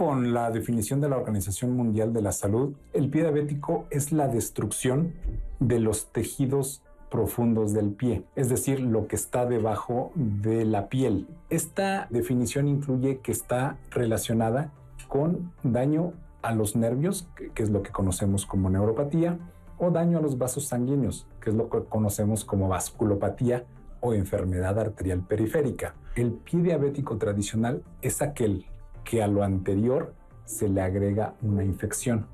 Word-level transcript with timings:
Con 0.00 0.32
la 0.32 0.50
definición 0.50 1.02
de 1.02 1.10
la 1.10 1.18
Organización 1.18 1.76
Mundial 1.76 2.14
de 2.14 2.22
la 2.22 2.32
Salud, 2.32 2.74
el 2.94 3.10
pie 3.10 3.20
diabético 3.20 3.84
es 3.90 4.12
la 4.12 4.28
destrucción 4.28 5.12
de 5.58 5.78
los 5.78 6.10
tejidos 6.10 6.82
profundos 7.10 7.74
del 7.74 7.90
pie, 7.92 8.24
es 8.34 8.48
decir, 8.48 8.80
lo 8.80 9.08
que 9.08 9.16
está 9.16 9.44
debajo 9.44 10.10
de 10.14 10.64
la 10.64 10.88
piel. 10.88 11.28
Esta 11.50 12.06
definición 12.08 12.66
incluye 12.66 13.18
que 13.18 13.30
está 13.30 13.76
relacionada 13.90 14.72
con 15.06 15.52
daño 15.62 16.14
a 16.40 16.54
los 16.54 16.76
nervios, 16.76 17.28
que 17.54 17.62
es 17.62 17.68
lo 17.68 17.82
que 17.82 17.90
conocemos 17.90 18.46
como 18.46 18.70
neuropatía, 18.70 19.38
o 19.76 19.90
daño 19.90 20.16
a 20.16 20.22
los 20.22 20.38
vasos 20.38 20.66
sanguíneos, 20.66 21.26
que 21.42 21.50
es 21.50 21.56
lo 21.56 21.68
que 21.68 21.84
conocemos 21.84 22.46
como 22.46 22.68
vasculopatía 22.68 23.66
o 24.00 24.14
enfermedad 24.14 24.78
arterial 24.78 25.20
periférica. 25.20 25.94
El 26.14 26.32
pie 26.32 26.62
diabético 26.62 27.18
tradicional 27.18 27.82
es 28.00 28.22
aquel 28.22 28.64
que 29.04 29.22
a 29.22 29.28
lo 29.28 29.42
anterior 29.42 30.14
se 30.44 30.68
le 30.68 30.80
agrega 30.82 31.34
una 31.42 31.64
infección. 31.64 32.26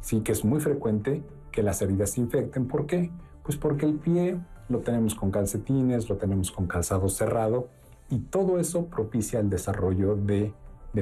Sí 0.00 0.20
que 0.20 0.32
es 0.32 0.44
muy 0.44 0.60
frecuente 0.60 1.22
que 1.50 1.62
las 1.62 1.82
heridas 1.82 2.10
se 2.10 2.20
infecten. 2.20 2.66
¿Por 2.66 2.86
qué? 2.86 3.10
Pues 3.42 3.56
porque 3.56 3.86
el 3.86 3.94
pie 3.94 4.38
lo 4.68 4.80
tenemos 4.80 5.14
con 5.14 5.30
calcetines, 5.30 6.08
lo 6.08 6.16
tenemos 6.16 6.50
con 6.50 6.66
calzado 6.66 7.08
cerrado 7.08 7.68
y 8.10 8.18
todo 8.18 8.58
eso 8.58 8.86
propicia 8.86 9.40
el 9.40 9.50
desarrollo 9.50 10.16
de, 10.16 10.52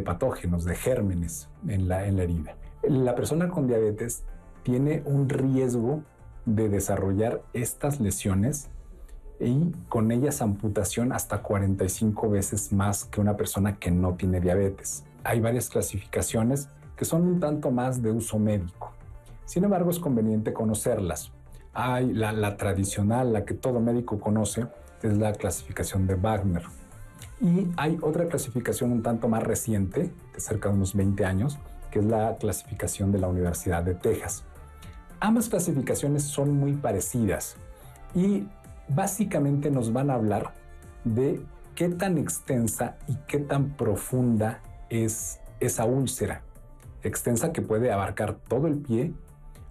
patógenos, 0.04 0.64
de 0.64 0.74
gérmenes 0.74 1.48
en 1.68 1.88
la, 1.88 2.06
en 2.06 2.16
la 2.16 2.22
herida. 2.22 2.56
La 2.82 3.14
persona 3.14 3.48
con 3.48 3.66
diabetes 3.66 4.24
tiene 4.62 5.02
un 5.04 5.28
riesgo 5.28 6.02
de 6.46 6.68
desarrollar 6.68 7.42
estas 7.52 8.00
lesiones 8.00 8.68
y 9.40 9.72
con 9.88 10.12
ellas 10.12 10.42
amputación 10.42 11.12
hasta 11.12 11.42
45 11.42 12.30
veces 12.30 12.72
más 12.72 13.04
que 13.04 13.20
una 13.20 13.36
persona 13.36 13.78
que 13.78 13.90
no 13.90 14.14
tiene 14.14 14.40
diabetes. 14.40 15.04
Hay 15.24 15.40
varias 15.40 15.70
clasificaciones 15.70 16.68
que 16.96 17.04
son 17.06 17.22
un 17.22 17.40
tanto 17.40 17.70
más 17.70 18.02
de 18.02 18.12
uso 18.12 18.38
médico. 18.38 18.92
Sin 19.46 19.64
embargo, 19.64 19.90
es 19.90 19.98
conveniente 19.98 20.52
conocerlas. 20.52 21.32
Hay 21.72 22.12
la, 22.12 22.56
tradicional, 22.56 23.32
la 23.32 23.44
que 23.44 23.54
todo 23.54 23.80
médico 23.80 24.20
conoce, 24.20 24.66
es 25.02 25.16
la 25.16 25.32
clasificación 25.32 26.06
de 26.06 26.14
Wagner. 26.14 26.62
Y 27.40 27.68
hay 27.76 27.98
otra 28.00 28.28
clasificación 28.28 28.92
un 28.92 29.02
tanto 29.02 29.28
más 29.28 29.42
reciente, 29.42 30.12
de 30.32 30.40
cerca 30.40 30.68
de 30.68 30.76
unos 30.76 30.94
20 30.94 31.24
años, 31.24 31.58
que 31.90 31.98
es 31.98 32.04
la 32.04 32.36
clasificación 32.36 33.10
de 33.10 33.18
la 33.18 33.28
Universidad 33.28 33.82
de 33.82 33.94
Texas. 33.94 34.44
Ambas 35.20 35.48
clasificaciones 35.48 36.22
son 36.24 36.52
muy 36.52 36.74
parecidas 36.74 37.56
y 38.14 38.46
básicamente 38.88 39.70
nos 39.70 39.92
van 39.92 40.10
a 40.10 40.14
hablar 40.14 40.52
de 41.04 41.40
qué 41.74 41.88
tan 41.88 42.18
extensa 42.18 42.96
y 43.08 43.16
qué 43.26 43.38
tan 43.38 43.70
profunda 43.70 44.60
es 44.90 45.40
esa 45.60 45.84
úlcera. 45.84 46.42
Extensa 47.02 47.52
que 47.52 47.62
puede 47.62 47.92
abarcar 47.92 48.36
todo 48.48 48.66
el 48.66 48.78
pie 48.78 49.12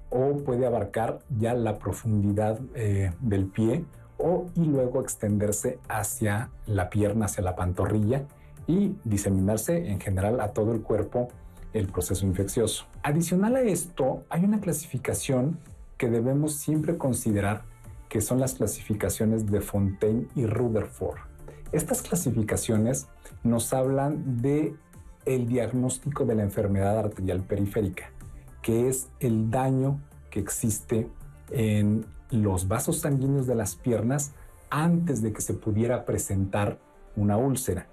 o 0.10 0.38
puede 0.38 0.66
abarcar 0.66 1.20
ya 1.38 1.54
la 1.54 1.80
profundidad 1.80 2.60
eh, 2.76 3.12
del 3.20 3.48
pie 3.48 3.86
o 4.18 4.48
y 4.56 4.66
luego 4.66 5.02
extenderse 5.02 5.80
hacia 5.90 6.52
la 6.68 6.90
pierna, 6.90 7.26
hacia 7.26 7.44
la 7.44 7.56
pantorrilla 7.56 8.26
y 8.68 8.96
diseminarse 9.04 9.90
en 9.90 10.00
general 10.00 10.40
a 10.40 10.54
todo 10.54 10.72
el 10.74 10.82
cuerpo 10.82 11.30
el 11.74 11.88
proceso 11.88 12.26
infeccioso. 12.26 12.86
Adicional 13.02 13.56
a 13.56 13.62
esto, 13.62 14.24
hay 14.30 14.46
una 14.46 14.60
clasificación 14.60 15.58
que 15.98 16.10
debemos 16.10 16.56
siempre 16.56 16.98
considerar 16.98 17.64
que 18.08 18.22
son 18.22 18.40
las 18.40 18.54
clasificaciones 18.54 19.50
de 19.50 19.60
Fontaine 19.60 20.28
y 20.36 20.46
Rutherford. 20.46 21.18
Estas 21.72 22.04
clasificaciones 22.04 23.08
nos 23.44 23.74
hablan 23.74 24.42
de 24.42 24.76
el 25.26 25.48
diagnóstico 25.48 26.26
de 26.26 26.36
la 26.36 26.44
enfermedad 26.44 26.98
arterial 26.98 27.42
periférica, 27.42 28.12
que 28.62 28.90
es 28.90 29.10
el 29.20 29.50
daño 29.50 30.00
que 30.30 30.40
existe 30.40 31.10
en 31.52 32.06
los 32.32 32.68
vasos 32.68 33.00
sanguíneos 33.00 33.48
de 33.48 33.56
las 33.56 33.76
piernas 33.76 34.34
antes 34.70 35.22
de 35.22 35.34
que 35.34 35.42
se 35.42 35.54
pudiera 35.54 36.06
presentar 36.06 36.80
una 37.16 37.38
úlcera. 37.38 37.88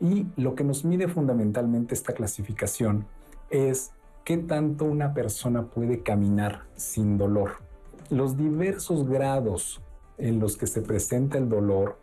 Y 0.00 0.26
lo 0.36 0.54
que 0.54 0.64
nos 0.64 0.84
mide 0.84 1.08
fundamentalmente 1.08 1.94
esta 1.94 2.12
clasificación 2.12 3.06
es 3.50 3.92
qué 4.24 4.38
tanto 4.38 4.84
una 4.84 5.14
persona 5.14 5.66
puede 5.66 6.02
caminar 6.02 6.64
sin 6.76 7.16
dolor 7.16 7.70
los 8.10 8.36
diversos 8.36 9.08
grados 9.08 9.80
en 10.18 10.40
los 10.40 10.56
que 10.56 10.66
se 10.66 10.82
presenta 10.82 11.38
el 11.38 11.48
dolor 11.48 11.96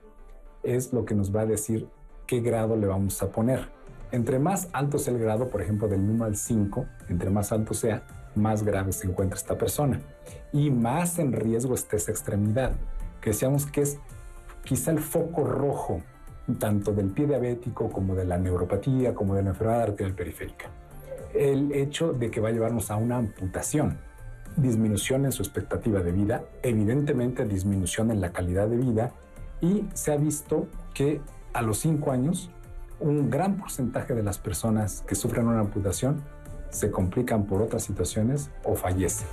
es 0.63 0.93
lo 0.93 1.05
que 1.05 1.13
nos 1.13 1.35
va 1.35 1.41
a 1.41 1.45
decir 1.45 1.87
qué 2.25 2.39
grado 2.39 2.75
le 2.77 2.87
vamos 2.87 3.21
a 3.21 3.29
poner. 3.29 3.76
Entre 4.11 4.39
más 4.39 4.69
alto 4.73 4.97
sea 4.99 5.13
el 5.13 5.19
grado, 5.19 5.49
por 5.49 5.61
ejemplo, 5.61 5.87
del 5.87 6.01
1 6.01 6.25
al 6.25 6.35
5, 6.35 6.85
entre 7.09 7.29
más 7.29 7.51
alto 7.51 7.73
sea, 7.73 8.03
más 8.35 8.63
grave 8.63 8.91
se 8.91 9.07
encuentra 9.07 9.37
esta 9.37 9.57
persona. 9.57 10.01
Y 10.53 10.69
más 10.69 11.19
en 11.19 11.33
riesgo 11.33 11.75
está 11.75 11.97
esa 11.97 12.11
extremidad, 12.11 12.73
que 13.21 13.31
decíamos 13.31 13.65
que 13.65 13.81
es 13.81 13.99
quizá 14.63 14.91
el 14.91 14.99
foco 14.99 15.43
rojo, 15.43 16.01
tanto 16.59 16.93
del 16.93 17.07
pie 17.07 17.27
diabético 17.27 17.89
como 17.89 18.15
de 18.15 18.25
la 18.25 18.37
neuropatía, 18.37 19.13
como 19.13 19.35
de 19.35 19.43
la 19.43 19.49
enfermedad 19.49 19.81
arterial 19.81 20.15
periférica. 20.15 20.67
El 21.33 21.73
hecho 21.73 22.13
de 22.13 22.31
que 22.31 22.39
va 22.39 22.49
a 22.49 22.51
llevarnos 22.51 22.89
a 22.89 22.95
una 22.95 23.17
amputación 23.17 23.97
disminución 24.57 25.25
en 25.25 25.31
su 25.31 25.43
expectativa 25.43 26.01
de 26.01 26.11
vida, 26.11 26.43
evidentemente 26.63 27.45
disminución 27.45 28.11
en 28.11 28.19
la 28.19 28.31
calidad 28.31 28.67
de 28.67 28.77
vida 28.77 29.11
y 29.61 29.85
se 29.93 30.11
ha 30.11 30.17
visto 30.17 30.67
que 30.93 31.21
a 31.53 31.61
los 31.61 31.79
cinco 31.79 32.11
años 32.11 32.49
un 32.99 33.29
gran 33.29 33.57
porcentaje 33.57 34.13
de 34.13 34.23
las 34.23 34.37
personas 34.37 35.03
que 35.07 35.15
sufren 35.15 35.47
una 35.47 35.59
amputación 35.59 36.23
se 36.69 36.91
complican 36.91 37.45
por 37.45 37.61
otras 37.61 37.83
situaciones 37.83 38.49
o 38.63 38.75
fallecen. 38.75 39.27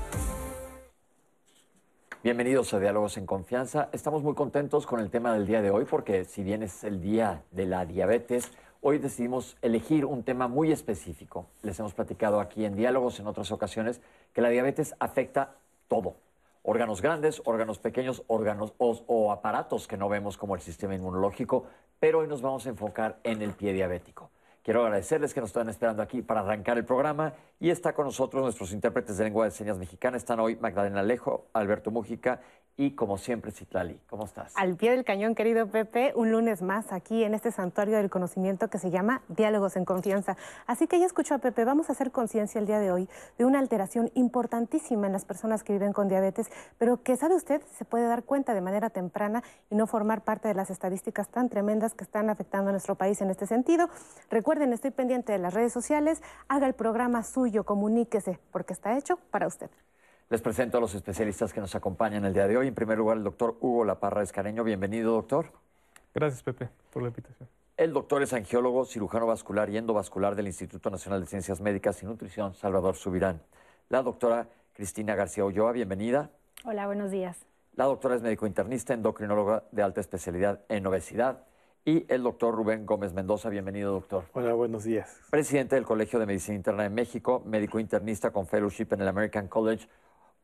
Bienvenidos 2.23 2.73
a 2.73 2.79
Diálogos 2.79 3.17
en 3.19 3.27
Confianza. 3.27 3.91
Estamos 3.93 4.23
muy 4.23 4.35
contentos 4.35 4.87
con 4.87 5.01
el 5.01 5.11
tema 5.11 5.35
del 5.35 5.47
día 5.47 5.61
de 5.61 5.71
hoy 5.71 5.85
porque 5.85 6.25
si 6.25 6.43
bien 6.43 6.63
es 6.63 6.85
el 6.85 7.01
día 7.01 7.43
de 7.51 7.67
la 7.67 7.85
diabetes, 7.85 8.51
hoy 8.81 8.99
decidimos 8.99 9.57
elegir 9.61 10.05
un 10.07 10.23
tema 10.23 10.49
muy 10.49 10.73
específico. 10.73 11.47
Les 11.63 11.79
hemos 11.81 11.93
platicado 11.93 12.41
aquí 12.41 12.65
en 12.65 12.77
diálogos 12.77 13.21
en 13.21 13.27
otras 13.27 13.51
ocasiones 13.51 14.01
que 14.33 14.41
la 14.41 14.49
diabetes 14.49 14.95
afecta 15.01 15.57
todo. 15.89 16.17
Órganos 16.67 17.03
grandes, 17.03 17.43
órganos 17.45 17.79
pequeños, 17.79 18.23
órganos 18.27 18.73
o, 18.79 19.31
aparatos 19.31 19.87
que 19.87 19.99
no 19.99 20.09
vemos 20.09 20.39
como 20.39 20.55
el 20.55 20.63
sistema 20.63 20.95
inmunológico, 20.95 21.67
pero 22.01 22.21
hoy 22.21 22.27
nos 22.27 22.41
vamos 22.41 22.65
a 22.65 22.71
enfocar 22.71 23.19
en 23.23 23.43
el 23.43 23.53
pie 23.53 23.75
diabético. 23.75 24.31
Quiero 24.65 24.83
agradecerles 24.83 25.35
que 25.35 25.43
nos 25.43 25.51
están 25.51 25.69
esperando 25.69 26.03
aquí 26.03 26.23
para 26.23 26.41
arrancar 26.41 26.79
el 26.79 26.87
programa 26.87 27.35
y 27.61 27.69
está 27.69 27.93
con 27.93 28.07
nosotros 28.07 28.43
nuestros 28.43 28.73
intérpretes 28.73 29.19
de 29.19 29.25
lengua 29.25 29.45
de 29.45 29.51
señas 29.51 29.77
mexicana. 29.77 30.17
Están 30.17 30.41
hoy 30.41 30.57
Magdalena 30.57 31.01
Alejo, 31.01 31.49
Alberto 31.53 31.91
Mújica 31.91 32.41
y 32.77 32.93
como 32.93 33.19
siempre, 33.19 33.53
Citlali, 33.53 34.01
¿cómo 34.09 34.25
estás? 34.25 34.53
Al 34.57 34.77
pie 34.77 34.91
del 34.91 35.05
cañón, 35.05 35.37
querido 35.37 35.69
Pepe, 35.69 36.13
un 36.17 36.33
lunes 36.33 36.61
más 36.61 36.93
aquí 36.93 37.23
en 37.23 37.35
este 37.35 37.53
santuario 37.53 37.97
del 37.97 38.11
conocimiento 38.11 38.69
que 38.69 38.79
se 38.79 38.91
llama 38.91 39.23
Diálogos 39.29 39.77
en 39.77 39.85
Confianza. 39.85 40.37
Así 40.67 40.89
que 40.89 40.99
ya 40.99 41.07
escuchó 41.07 41.37
a 41.37 41.39
Pepe, 41.39 41.65
vamos 41.65 41.89
a 41.89 41.93
hacer 41.93 42.11
conciencia 42.11 42.59
el 42.59 42.67
día 42.67 42.81
de 42.81 42.91
hoy 42.91 43.09
de 43.39 43.45
una 43.45 43.61
alteración 43.61 44.11
importantísima 44.15 45.07
en 45.07 45.13
las 45.13 45.25
personas 45.25 45.63
que 45.63 45.73
viven 45.73 45.93
con 45.93 46.09
diabetes, 46.09 46.51
pero 46.77 47.03
que 47.03 47.17
sabe 47.17 47.37
usted 47.37 47.63
se 47.77 47.85
puede 47.85 48.09
dar 48.09 48.25
cuenta 48.25 48.55
de 48.55 48.61
manera 48.61 48.91
temprana 48.91 49.45
y 49.71 49.77
no 49.77 49.87
formar 49.87 50.23
parte 50.23 50.49
de 50.49 50.55
las 50.55 50.71
estadísticas 50.71 51.29
tan 51.29 51.49
tremendas 51.49 51.95
que 51.95 52.03
están 52.03 52.29
afectando 52.29 52.71
a 52.71 52.73
nuestro 52.73 52.97
país 52.97 53.21
en 53.21 53.31
este 53.31 53.47
sentido. 53.47 53.89
Recuerden, 54.55 54.73
estoy 54.73 54.93
pendiente 54.93 55.33
de 55.33 55.39
las 55.39 55.53
redes 55.53 55.73
sociales, 55.73 56.23
haga 56.47 56.69
el 56.69 56.75
programa 56.75 57.25
suyo, 57.25 57.65
comuníquese, 57.65 58.39
porque 58.53 58.73
está 58.73 58.97
hecho 58.97 59.19
para 59.33 59.49
usted. 59.49 59.69
Les 60.31 60.41
presento 60.43 60.79
a 60.79 60.81
los 60.81 60.95
especialistas 60.95 61.53
que 61.53 61.59
nos 61.59 61.75
acompañan 61.75 62.25
el 62.25 62.33
día 62.33 62.47
de 62.47 62.57
hoy. 62.57 62.69
En 62.69 62.75
primer 62.77 62.97
lugar, 62.97 63.17
el 63.17 63.25
doctor 63.25 63.57
Hugo 63.61 63.85
Laparra 63.85 64.23
Escareño. 64.23 64.63
Bienvenido, 64.63 65.11
doctor. 65.11 65.47
Gracias, 66.15 66.45
Pepe, 66.45 66.69
por 66.93 67.03
la 67.03 67.09
invitación. 67.09 67.49
El 67.77 67.93
doctor 67.93 68.23
es 68.23 68.33
angiólogo, 68.33 68.85
cirujano 68.85 69.27
vascular 69.27 69.71
y 69.71 69.77
endovascular 69.77 70.37
del 70.37 70.47
Instituto 70.47 70.89
Nacional 70.89 71.23
de 71.23 71.27
Ciencias 71.27 71.61
Médicas 71.61 72.01
y 72.05 72.07
Nutrición, 72.07 72.55
Salvador 72.55 72.95
Subirán. 72.95 73.43
La 73.89 74.03
doctora 74.03 74.47
Cristina 74.73 75.17
García 75.17 75.45
Ulloa, 75.45 75.73
bienvenida. 75.73 76.31
Hola, 76.65 76.87
buenos 76.87 77.11
días. 77.11 77.45
La 77.75 77.87
doctora 77.87 78.15
es 78.15 78.23
médico 78.23 78.47
internista, 78.47 78.95
endocrinóloga 78.95 79.65
de 79.73 79.83
alta 79.83 80.01
especialidad 80.01 80.61
en 80.69 80.87
obesidad. 80.87 81.43
Y 81.87 82.07
el 82.09 82.23
doctor 82.23 82.55
Rubén 82.55 82.87
Gómez 82.87 83.13
Mendoza, 83.13 83.51
bienvenido, 83.51 83.93
doctor. 83.93 84.25
Hola, 84.33 84.55
buenos 84.55 84.85
días. 84.85 85.21
Presidente 85.29 85.75
del 85.75 85.85
Colegio 85.85 86.19
de 86.19 86.25
Medicina 86.25 86.57
Interna 86.57 86.85
de 86.85 86.89
México, 86.89 87.43
médico 87.45 87.79
internista 87.79 88.31
con 88.31 88.47
fellowship 88.47 88.87
en 88.93 89.03
el 89.03 89.09
American 89.09 89.49
College 89.49 89.87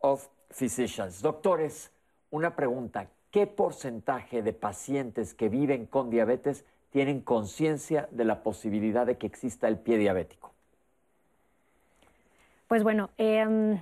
of 0.00 0.28
Physicians. 0.50 1.22
Doctores, 1.22 1.92
una 2.30 2.54
pregunta. 2.56 3.08
¿Qué 3.30 3.46
porcentaje 3.46 4.42
de 4.42 4.52
pacientes 4.52 5.32
que 5.32 5.48
viven 5.48 5.86
con 5.86 6.10
diabetes 6.10 6.66
tienen 6.90 7.22
conciencia 7.22 8.06
de 8.10 8.26
la 8.26 8.42
posibilidad 8.42 9.06
de 9.06 9.16
que 9.16 9.26
exista 9.26 9.66
el 9.66 9.78
pie 9.78 9.96
diabético? 9.96 10.52
Pues 12.68 12.82
bueno, 12.82 13.08
em, 13.16 13.80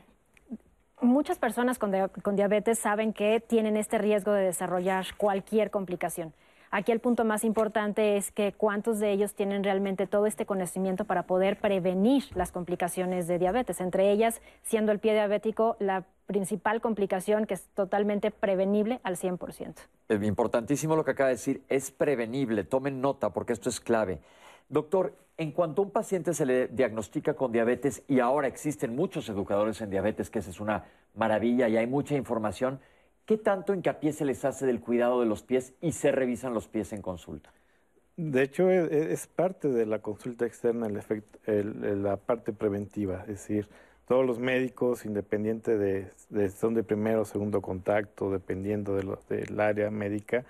muchas 1.00 1.40
personas 1.40 1.80
con, 1.80 1.92
con 2.22 2.36
diabetes 2.36 2.78
saben 2.78 3.12
que 3.12 3.40
tienen 3.40 3.76
este 3.76 3.98
riesgo 3.98 4.30
de 4.32 4.44
desarrollar 4.44 5.06
cualquier 5.16 5.72
complicación. 5.72 6.32
Aquí 6.70 6.92
el 6.92 7.00
punto 7.00 7.24
más 7.24 7.44
importante 7.44 8.16
es 8.16 8.30
que 8.30 8.52
cuántos 8.52 8.98
de 8.98 9.10
ellos 9.10 9.34
tienen 9.34 9.64
realmente 9.64 10.06
todo 10.06 10.26
este 10.26 10.44
conocimiento 10.44 11.04
para 11.04 11.22
poder 11.22 11.58
prevenir 11.58 12.24
las 12.34 12.52
complicaciones 12.52 13.26
de 13.26 13.38
diabetes, 13.38 13.80
entre 13.80 14.10
ellas 14.10 14.42
siendo 14.62 14.92
el 14.92 14.98
pie 14.98 15.14
diabético 15.14 15.76
la 15.78 16.04
principal 16.26 16.82
complicación 16.82 17.46
que 17.46 17.54
es 17.54 17.64
totalmente 17.74 18.30
prevenible 18.30 19.00
al 19.02 19.16
100%. 19.16 19.74
Es 20.08 20.22
importantísimo 20.22 20.94
lo 20.94 21.04
que 21.04 21.12
acaba 21.12 21.28
de 21.28 21.36
decir, 21.36 21.62
es 21.70 21.90
prevenible, 21.90 22.64
tomen 22.64 23.00
nota 23.00 23.30
porque 23.30 23.54
esto 23.54 23.70
es 23.70 23.80
clave. 23.80 24.20
Doctor, 24.68 25.14
en 25.38 25.52
cuanto 25.52 25.80
a 25.80 25.84
un 25.86 25.90
paciente 25.90 26.34
se 26.34 26.44
le 26.44 26.68
diagnostica 26.68 27.32
con 27.32 27.50
diabetes 27.52 28.02
y 28.08 28.20
ahora 28.20 28.48
existen 28.48 28.94
muchos 28.94 29.28
educadores 29.30 29.80
en 29.80 29.88
diabetes, 29.88 30.28
que 30.28 30.40
esa 30.40 30.50
es 30.50 30.60
una 30.60 30.84
maravilla 31.14 31.68
y 31.68 31.78
hay 31.78 31.86
mucha 31.86 32.14
información, 32.14 32.80
¿qué 33.28 33.36
tanto 33.36 33.74
hincapié 33.74 34.12
se 34.12 34.24
les 34.24 34.44
hace 34.46 34.66
del 34.66 34.80
cuidado 34.80 35.20
de 35.20 35.26
los 35.26 35.42
pies 35.42 35.74
y 35.82 35.92
se 35.92 36.10
revisan 36.10 36.54
los 36.54 36.66
pies 36.66 36.92
en 36.94 37.02
consulta? 37.02 37.52
De 38.16 38.42
hecho, 38.42 38.70
e, 38.70 38.78
e, 38.86 39.12
es, 39.12 39.26
parte 39.26 39.68
de 39.68 39.84
la 39.86 40.00
consulta 40.00 40.46
externa 40.46 40.88
el 41.46 42.02
la 42.02 42.16
parte 42.16 42.52
preventiva, 42.52 43.20
es 43.22 43.28
decir, 43.28 43.68
todos 44.08 44.26
los 44.26 44.38
médicos, 44.38 45.04
independiente 45.04 45.76
de, 45.76 46.10
de 46.30 46.48
son 46.48 46.72
de 46.72 46.82
primero 46.82 47.20
o 47.20 47.24
segundo 47.26 47.60
contacto, 47.60 48.30
dependiendo 48.30 48.96
de 48.96 49.04
del 49.28 49.60
área 49.60 49.90
médica, 49.90 50.46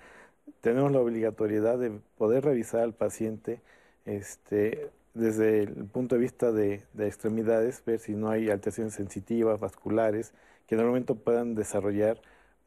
tenemos 0.61 0.91
la 0.93 1.01
obligatoriedad 1.01 1.77
de 1.77 1.91
poder 2.17 2.45
revisar 2.45 2.81
al 2.81 2.93
paciente 2.93 3.61
este, 4.05 4.89
desde 5.13 5.63
el 5.63 5.85
punto 5.85 6.15
de 6.15 6.21
vista 6.21 6.53
de, 6.53 6.83
extremidades, 6.97 7.83
ver 7.85 7.99
si 7.99 8.13
no 8.13 8.29
hay 8.29 8.49
alteraciones 8.49 8.93
sensitivas, 8.93 9.59
vasculares, 9.59 10.33
que 10.65 10.75
en 10.75 10.79
algún 10.79 10.93
momento 10.93 11.15
puedan 11.15 11.55
desarrollar 11.55 12.21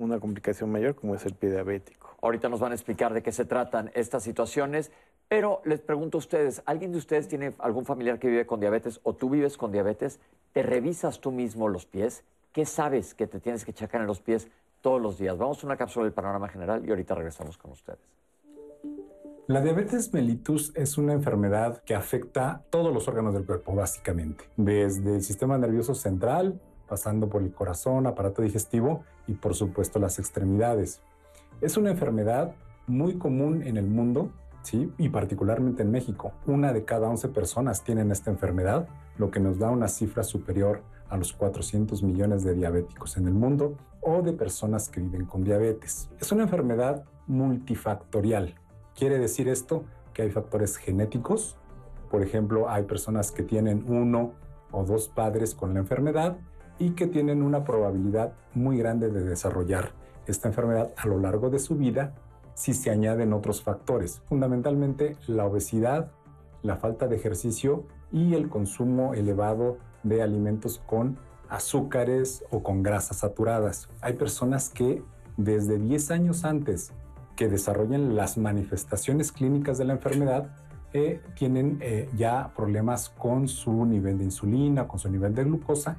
una 0.05 0.21
complicación 0.21 0.71
mayor 0.71 0.95
como 0.95 1.15
es 1.15 1.25
el 1.27 1.35
pie 1.35 1.51
diabético. 1.51 2.17
Ahorita 2.21 2.49
nos 2.49 2.61
van 2.61 2.73
a 2.73 2.75
explicar 2.75 3.13
de 3.15 3.23
qué 3.23 3.33
se 3.33 3.45
tratan 3.45 3.91
estas 3.95 4.23
situaciones, 4.23 4.93
pero 5.29 5.63
les 5.65 5.81
pregunto 5.81 6.19
a 6.19 6.21
ustedes, 6.21 6.63
¿alguien 6.67 6.93
de 6.93 6.99
ustedes 6.99 7.29
tiene 7.29 7.55
algún 7.59 7.85
familiar 7.85 8.19
que 8.19 8.29
vive 8.29 8.47
con 8.47 8.61
diabetes 8.61 9.01
o 9.03 9.15
tú 9.15 9.31
vives 9.31 9.57
con 9.57 9.73
diabetes? 9.73 10.21
¿Te 10.53 10.63
revisas 10.63 11.21
tú 11.21 11.33
mismo 11.33 11.69
los 11.69 11.87
pies? 11.87 12.25
¿Qué 12.53 12.67
sabes 12.67 13.15
que 13.15 13.27
te 13.27 13.41
tienes 13.41 13.65
que 13.65 13.73
checar 13.73 14.03
en 14.03 14.07
los 14.07 14.21
pies 14.21 14.49
todos 14.83 15.01
los 15.01 15.19
días? 15.19 15.39
Vamos 15.39 15.63
a 15.63 15.67
una 15.67 15.77
cápsula 15.77 16.05
del 16.05 16.13
panorama 16.13 16.49
general 16.49 16.87
y 16.87 16.91
ahorita 16.91 17.15
regresamos 17.15 17.57
con 17.57 17.73
ustedes. 17.73 17.99
La 19.49 19.61
diabetes 19.61 20.13
mellitus 20.15 20.73
es 20.77 20.99
una 20.99 21.15
enfermedad 21.15 21.83
que 21.83 21.95
afecta 21.95 22.63
todos 22.71 22.95
los 22.95 23.09
órganos 23.09 23.35
del 23.35 23.45
cuerpo, 23.45 23.75
básicamente, 23.75 24.45
desde 24.57 25.17
el 25.17 25.23
sistema 25.23 25.59
nervioso 25.59 25.95
central, 25.95 26.61
pasando 26.93 27.31
por 27.31 27.41
el 27.41 27.55
corazón, 27.55 28.07
aparato 28.07 28.43
digestivo 28.43 29.03
y 29.27 29.33
por 29.33 29.55
supuesto 29.55 29.99
las 29.99 30.19
extremidades. 30.19 31.01
Es 31.63 31.79
una 31.79 31.91
enfermedad 31.91 32.53
muy 32.87 33.17
común 33.17 33.63
en 33.63 33.79
el 33.79 33.87
mundo, 33.87 34.31
¿sí? 34.61 34.93
y 34.99 35.09
particularmente 35.09 35.85
en 35.85 35.91
México. 35.91 36.33
Una 36.47 36.75
de 36.75 36.85
cada 36.85 37.09
11 37.09 37.31
personas 37.31 37.83
tienen 37.83 38.11
esta 38.13 38.31
enfermedad, 38.31 38.89
lo 39.17 39.31
que 39.31 39.41
nos 39.41 39.59
da 39.59 39.71
una 39.71 39.89
cifra 39.89 40.23
superior 40.23 40.83
a 41.09 41.17
los 41.17 41.33
400 41.33 42.03
millones 42.03 42.45
de 42.45 42.53
diabéticos 42.53 43.17
en 43.17 43.27
el 43.27 43.33
mundo 43.33 43.79
o 44.03 44.21
de 44.21 44.35
personas 44.35 44.91
que 44.91 45.01
viven 45.01 45.25
con 45.25 45.45
diabetes. 45.45 46.11
Es 46.21 46.31
una 46.31 46.43
enfermedad 46.43 47.05
multifactorial, 47.27 48.55
Quiere 48.95 49.19
decir 49.19 49.49
esto 49.49 49.85
que 50.13 50.21
hay 50.21 50.31
factores 50.31 50.77
genéticos, 50.77 51.57
por 52.11 52.23
ejemplo, 52.23 52.69
hay 52.69 52.83
personas 52.83 53.33
que 53.33 53.43
tienen 53.43 53.91
uno 53.91 54.35
o 54.71 54.85
dos 54.85 55.09
padres 55.09 55.55
con 55.55 55.73
la 55.73 55.81
enfermedad 55.81 56.37
y 56.83 56.91
que 56.91 57.07
tienen 57.07 57.43
una 57.43 57.63
probabilidad 57.63 58.33
muy 58.55 58.77
grande 58.77 59.09
de 59.09 59.23
desarrollar 59.23 59.93
esta 60.27 60.49
enfermedad 60.49 60.93
a 60.97 61.07
lo 61.07 61.21
largo 61.21 61.49
de 61.49 61.61
su 61.61 61.77
vida 61.77 62.13
si 62.55 62.75
se 62.75 62.91
añaden 62.91 63.33
otros 63.33 63.63
factores, 63.63 64.21
fundamentalmente 64.27 65.17
la 65.29 65.47
obesidad, 65.47 66.11
la 66.63 66.77
falta 66.77 67.07
de 67.07 67.15
ejercicio 67.15 67.85
y 68.11 68.35
el 68.35 68.49
consumo 68.49 69.15
elevado 69.15 69.79
de 70.03 70.23
alimentos 70.23 70.83
con 70.85 71.19
azúcares 71.49 72.45
o 72.51 72.65
con 72.65 72.83
grasas 72.83 73.19
saturadas. 73.19 73.89
Hay 74.01 74.15
personas 74.15 74.69
que 74.69 75.05
desde 75.37 75.79
10 75.79 76.11
años 76.11 76.45
antes 76.45 76.93
que 77.37 77.49
desarrollen 77.49 78.17
las 78.17 78.39
manifestaciones 78.39 79.31
clínicas 79.31 79.79
de 79.79 79.85
la 79.85 79.93
enfermedad 79.93 80.51
eh, 80.95 81.23
tienen 81.37 81.79
eh, 81.81 82.11
ya 82.17 82.53
problemas 82.57 83.09
con 83.09 83.47
su 83.47 83.87
nivel 83.87 84.19
de 84.19 84.25
insulina, 84.25 84.89
con 84.89 84.99
su 84.99 85.09
nivel 85.09 85.33
de 85.33 85.45
glucosa, 85.45 85.97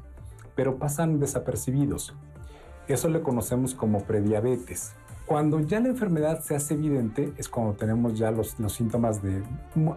pero 0.55 0.77
pasan 0.77 1.19
desapercibidos. 1.19 2.15
Eso 2.87 3.09
le 3.09 3.21
conocemos 3.21 3.75
como 3.75 4.03
prediabetes. 4.03 4.93
Cuando 5.25 5.61
ya 5.61 5.79
la 5.79 5.87
enfermedad 5.87 6.41
se 6.41 6.55
hace 6.55 6.73
evidente 6.73 7.33
es 7.37 7.47
cuando 7.47 7.73
tenemos 7.73 8.17
ya 8.17 8.29
los, 8.29 8.59
los 8.59 8.73
síntomas 8.73 9.21
de 9.23 9.41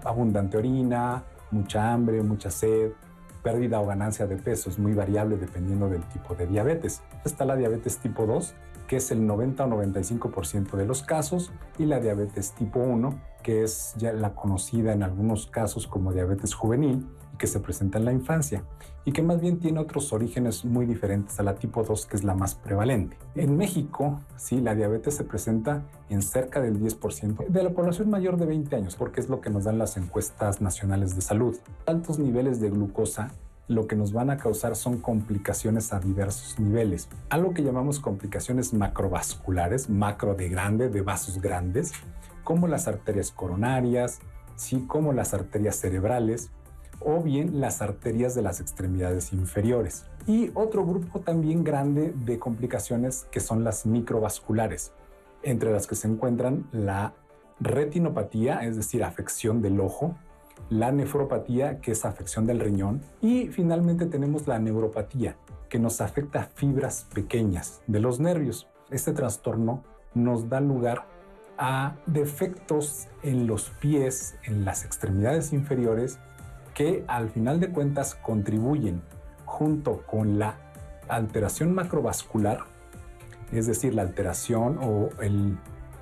abundante 0.05 0.57
orina, 0.57 1.25
mucha 1.51 1.93
hambre, 1.93 2.23
mucha 2.23 2.51
sed, 2.51 2.93
pérdida 3.43 3.81
o 3.81 3.87
ganancia 3.87 4.27
de 4.27 4.37
peso. 4.37 4.71
Es 4.71 4.79
muy 4.79 4.93
variable 4.95 5.37
dependiendo 5.37 5.89
del 5.89 6.03
tipo 6.05 6.35
de 6.35 6.47
diabetes. 6.47 7.03
Está 7.25 7.45
la 7.45 7.57
diabetes 7.57 7.99
tipo 7.99 8.25
2, 8.25 8.55
que 8.87 8.97
es 8.97 9.11
el 9.11 9.27
90 9.27 9.65
o 9.65 9.69
95% 9.69 10.77
de 10.77 10.87
los 10.87 11.03
casos, 11.03 11.53
y 11.77 11.87
la 11.87 11.99
diabetes 11.99 12.53
tipo 12.53 12.79
1, 12.79 13.21
que 13.43 13.65
es 13.65 13.95
ya 13.97 14.13
la 14.13 14.35
conocida 14.35 14.93
en 14.93 15.03
algunos 15.03 15.47
casos 15.47 15.87
como 15.87 16.13
diabetes 16.13 16.55
juvenil 16.55 17.07
que 17.39 17.47
se 17.47 17.61
presenta 17.61 17.99
en 17.99 18.05
la 18.05 18.13
infancia 18.13 18.65
y 19.05 19.13
que 19.13 19.23
más 19.23 19.41
bien 19.41 19.59
tiene 19.59 19.79
otros 19.79 20.13
orígenes 20.13 20.65
muy 20.65 20.85
diferentes 20.85 21.39
a 21.39 21.45
la 21.45 21.55
tipo 21.55 21.85
2, 21.85 22.07
que 22.07 22.17
es 22.17 22.25
la 22.25 22.35
más 22.35 22.57
prevalente. 22.57 23.17
En 23.35 23.57
México, 23.57 24.21
sí, 24.37 24.61
la 24.61 24.75
diabetes 24.75 25.15
se 25.15 25.25
presenta 25.25 25.85
en 26.09 26.23
cerca 26.23 26.61
del 26.61 26.81
10% 26.81 27.47
de 27.47 27.63
la 27.63 27.71
población 27.71 28.11
mayor 28.11 28.37
de 28.37 28.47
20 28.47 28.75
años, 28.75 28.97
porque 28.97 29.21
es 29.21 29.29
lo 29.29 29.41
que 29.41 29.51
nos 29.51 29.65
dan 29.65 29.79
las 29.79 29.97
encuestas 29.97 30.61
nacionales 30.61 31.15
de 31.15 31.23
salud. 31.23 31.57
Altos 31.87 32.19
niveles 32.19 32.61
de 32.61 32.71
glucosa 32.71 33.31
lo 33.69 33.89
que 33.89 33.97
nos 33.97 34.13
van 34.13 34.31
a 34.31 34.37
causar 34.37 34.77
son 34.77 34.99
complicaciones 34.99 35.93
a 35.93 35.99
diversos 35.99 36.59
niveles. 36.61 37.09
Algo 37.31 37.53
que 37.53 37.65
llamamos 37.65 37.99
complicaciones 37.99 38.73
macrovasculares, 38.73 39.91
macro 39.91 40.35
de 40.35 40.49
grande, 40.49 40.89
de 40.89 41.03
vasos 41.03 41.41
grandes, 41.41 41.93
como 42.45 42.69
las 42.69 42.87
arterias 42.87 43.33
coronarias, 43.33 44.21
sí, 44.55 44.85
como 44.87 45.13
las 45.13 45.35
arterias 45.35 45.77
cerebrales 45.77 46.51
o 47.01 47.23
bien 47.23 47.61
las 47.61 47.83
arterias 47.83 48.35
de 48.35 48.43
las 48.43 48.61
extremidades 48.61 49.33
inferiores. 49.33 50.07
Y 50.27 50.51
otro 50.55 50.85
grupo 50.85 51.21
también 51.21 51.65
grande 51.65 52.13
de 52.25 52.39
complicaciones 52.39 53.27
que 53.31 53.41
son 53.41 53.65
las 53.65 53.87
microvasculares, 53.87 54.93
entre 55.43 55.73
las 55.73 55.87
que 55.87 55.95
se 55.95 56.09
encuentran 56.09 56.67
la 56.73 57.15
retinopatía, 57.61 58.65
es 58.65 58.77
decir, 58.77 59.05
afección 59.05 59.63
del 59.63 59.81
ojo, 59.81 60.17
la 60.69 60.91
nefropatía, 60.91 61.81
que 61.81 61.93
es 61.93 62.05
afección 62.05 62.47
del 62.47 62.61
riñón, 62.61 63.03
y 63.21 63.49
finalmente 63.49 64.07
tenemos 64.07 64.47
la 64.47 64.59
neuropatía, 64.59 65.37
que 65.69 65.79
nos 65.79 66.01
afecta 66.01 66.51
fibras 66.55 67.07
pequeñas 67.15 67.83
de 67.87 68.01
los 68.01 68.21
nervios. 68.21 68.69
Este 68.91 69.13
trastorno 69.13 69.85
nos 70.15 70.49
da 70.49 70.61
lugar 70.61 71.07
a 71.59 71.97
defectos 72.07 73.09
en 73.23 73.47
los 73.47 73.71
pies, 73.81 74.37
en 74.45 74.65
las 74.65 74.85
extremidades 74.85 75.53
inferiores, 75.53 76.19
que 76.77 77.05
al 77.09 77.31
final 77.31 77.59
de 77.59 77.71
cuentas 77.71 78.15
contribuyen 78.15 79.01
junto 79.47 80.03
con 80.03 80.39
la 80.39 80.57
alteración 81.09 81.75
macrovascular, 81.75 82.59
es 83.51 83.67
decir, 83.67 83.95
la 83.95 84.03
alteración 84.03 84.79
o 84.83 85.09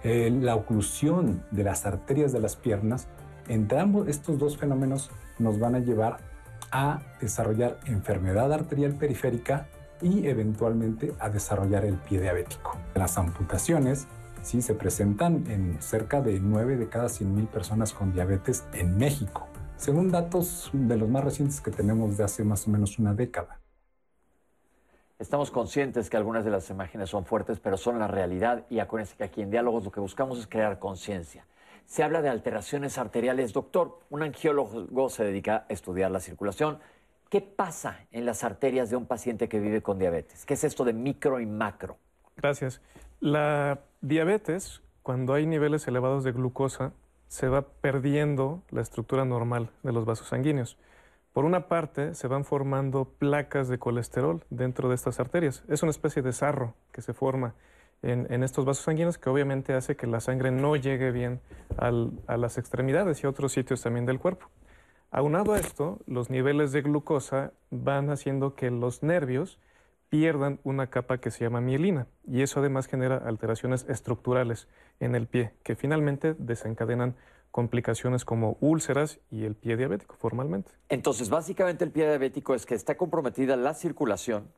la 0.02 0.54
oclusión 0.56 1.44
de 1.52 1.62
las 1.62 1.86
arterias 1.86 2.32
de 2.32 2.40
las 2.40 2.56
piernas, 2.56 3.06
entre 3.46 3.78
ambos 3.78 4.08
estos 4.08 4.36
dos 4.38 4.56
fenómenos 4.56 5.10
nos 5.38 5.60
van 5.60 5.76
a 5.76 5.78
llevar 5.78 6.16
a 6.72 6.98
desarrollar 7.20 7.78
enfermedad 7.86 8.52
arterial 8.52 8.94
periférica 8.94 9.68
y 10.02 10.26
eventualmente 10.26 11.12
a 11.20 11.28
desarrollar 11.28 11.84
el 11.84 11.98
pie 11.98 12.20
diabético. 12.20 12.76
Las 12.96 13.16
amputaciones 13.16 14.08
sí 14.42 14.60
se 14.60 14.74
presentan 14.74 15.44
en 15.48 15.80
cerca 15.80 16.20
de 16.20 16.40
9 16.40 16.76
de 16.76 16.88
cada 16.88 17.08
100 17.08 17.32
mil 17.32 17.46
personas 17.46 17.92
con 17.92 18.12
diabetes 18.12 18.64
en 18.72 18.96
México, 18.98 19.46
según 19.84 20.10
datos 20.10 20.70
de 20.72 20.96
los 20.96 21.10
más 21.10 21.22
recientes 21.22 21.60
que 21.60 21.70
tenemos 21.70 22.16
de 22.16 22.24
hace 22.24 22.42
más 22.42 22.66
o 22.66 22.70
menos 22.70 22.98
una 22.98 23.12
década. 23.12 23.60
Estamos 25.18 25.50
conscientes 25.50 26.08
que 26.08 26.16
algunas 26.16 26.42
de 26.42 26.50
las 26.50 26.70
imágenes 26.70 27.10
son 27.10 27.26
fuertes, 27.26 27.60
pero 27.60 27.76
son 27.76 27.98
la 27.98 28.08
realidad 28.08 28.64
y 28.70 28.78
acuérdense 28.78 29.14
que 29.14 29.24
aquí 29.24 29.42
en 29.42 29.50
Diálogos 29.50 29.84
lo 29.84 29.92
que 29.92 30.00
buscamos 30.00 30.38
es 30.38 30.46
crear 30.46 30.78
conciencia 30.78 31.44
se 31.86 32.02
habla 32.02 32.22
de 32.22 32.30
alteraciones 32.30 32.96
arteriales. 32.96 33.52
Doctor, 33.52 34.00
un 34.08 34.22
angiólogo 34.22 35.10
se 35.10 35.22
dedica 35.22 35.66
a 35.68 35.72
estudiar 35.72 36.10
la 36.10 36.20
circulación. 36.20 36.78
¿Qué 37.28 37.42
pasa 37.42 38.06
en 38.10 38.24
las 38.24 38.42
arterias 38.42 38.88
de 38.88 38.96
un 38.96 39.04
paciente 39.04 39.50
que 39.50 39.60
vive 39.60 39.82
con 39.82 39.98
diabetes? 39.98 40.46
¿Qué 40.46 40.54
es 40.54 40.64
esto 40.64 40.84
de 40.84 40.94
micro 40.94 41.40
y 41.40 41.46
macro? 41.46 41.98
Gracias. 42.38 42.80
La 43.20 43.80
diabetes, 44.00 44.82
cuando 45.02 45.34
hay 45.34 45.44
niveles 45.46 45.86
elevados 45.86 46.24
de 46.24 46.32
glucosa, 46.32 46.92
se 47.34 47.48
va 47.48 47.62
perdiendo 47.62 48.62
la 48.70 48.80
estructura 48.80 49.24
normal 49.24 49.68
de 49.82 49.90
los 49.90 50.04
vasos 50.04 50.28
sanguíneos. 50.28 50.78
Por 51.32 51.44
una 51.44 51.66
parte, 51.66 52.14
se 52.14 52.28
van 52.28 52.44
formando 52.44 53.06
placas 53.06 53.66
de 53.66 53.76
colesterol 53.76 54.44
dentro 54.50 54.88
de 54.88 54.94
estas 54.94 55.18
arterias. 55.18 55.64
Es 55.66 55.82
una 55.82 55.90
especie 55.90 56.22
de 56.22 56.32
sarro 56.32 56.74
que 56.92 57.02
se 57.02 57.12
forma 57.12 57.56
en, 58.02 58.44
estos 58.44 58.64
vasos 58.64 58.84
sanguíneos 58.84 59.18
que 59.18 59.30
obviamente 59.30 59.74
hace 59.74 59.96
que 59.96 60.06
la 60.06 60.20
sangre 60.20 60.52
no 60.52 60.76
llegue 60.76 61.10
bien 61.10 61.40
a 61.76 62.36
las 62.36 62.56
extremidades 62.56 63.20
y 63.20 63.26
a 63.26 63.30
otros 63.30 63.50
sitios 63.50 63.82
también 63.82 64.06
del 64.06 64.20
cuerpo. 64.20 64.46
Aunado 65.10 65.54
a 65.54 65.58
esto, 65.58 65.98
los 66.06 66.30
niveles 66.30 66.70
de 66.70 66.82
glucosa 66.82 67.52
van 67.72 68.10
haciendo 68.10 68.54
que 68.54 68.70
los 68.70 69.02
nervios 69.02 69.58
pierdan 70.14 70.60
una 70.62 70.86
capa 70.90 71.18
que 71.18 71.32
se 71.32 71.42
llama 71.42 71.60
mielina 71.60 72.06
y 72.24 72.42
eso 72.42 72.60
además 72.60 72.86
genera 72.86 73.16
alteraciones 73.16 73.84
estructurales 73.88 74.68
en 75.00 75.16
el 75.16 75.26
pie 75.26 75.54
que 75.64 75.74
finalmente 75.74 76.36
desencadenan 76.38 77.16
complicaciones 77.50 78.24
como 78.24 78.56
úlceras 78.60 79.18
y 79.32 79.42
el 79.42 79.56
pie 79.56 79.76
diabético 79.76 80.14
formalmente. 80.14 80.70
Entonces, 80.88 81.30
básicamente 81.30 81.82
el 81.82 81.90
pie 81.90 82.06
diabético 82.06 82.54
es 82.54 82.64
que 82.64 82.76
está 82.76 82.96
comprometida 82.96 83.56
la 83.56 83.74
circulación, 83.74 84.52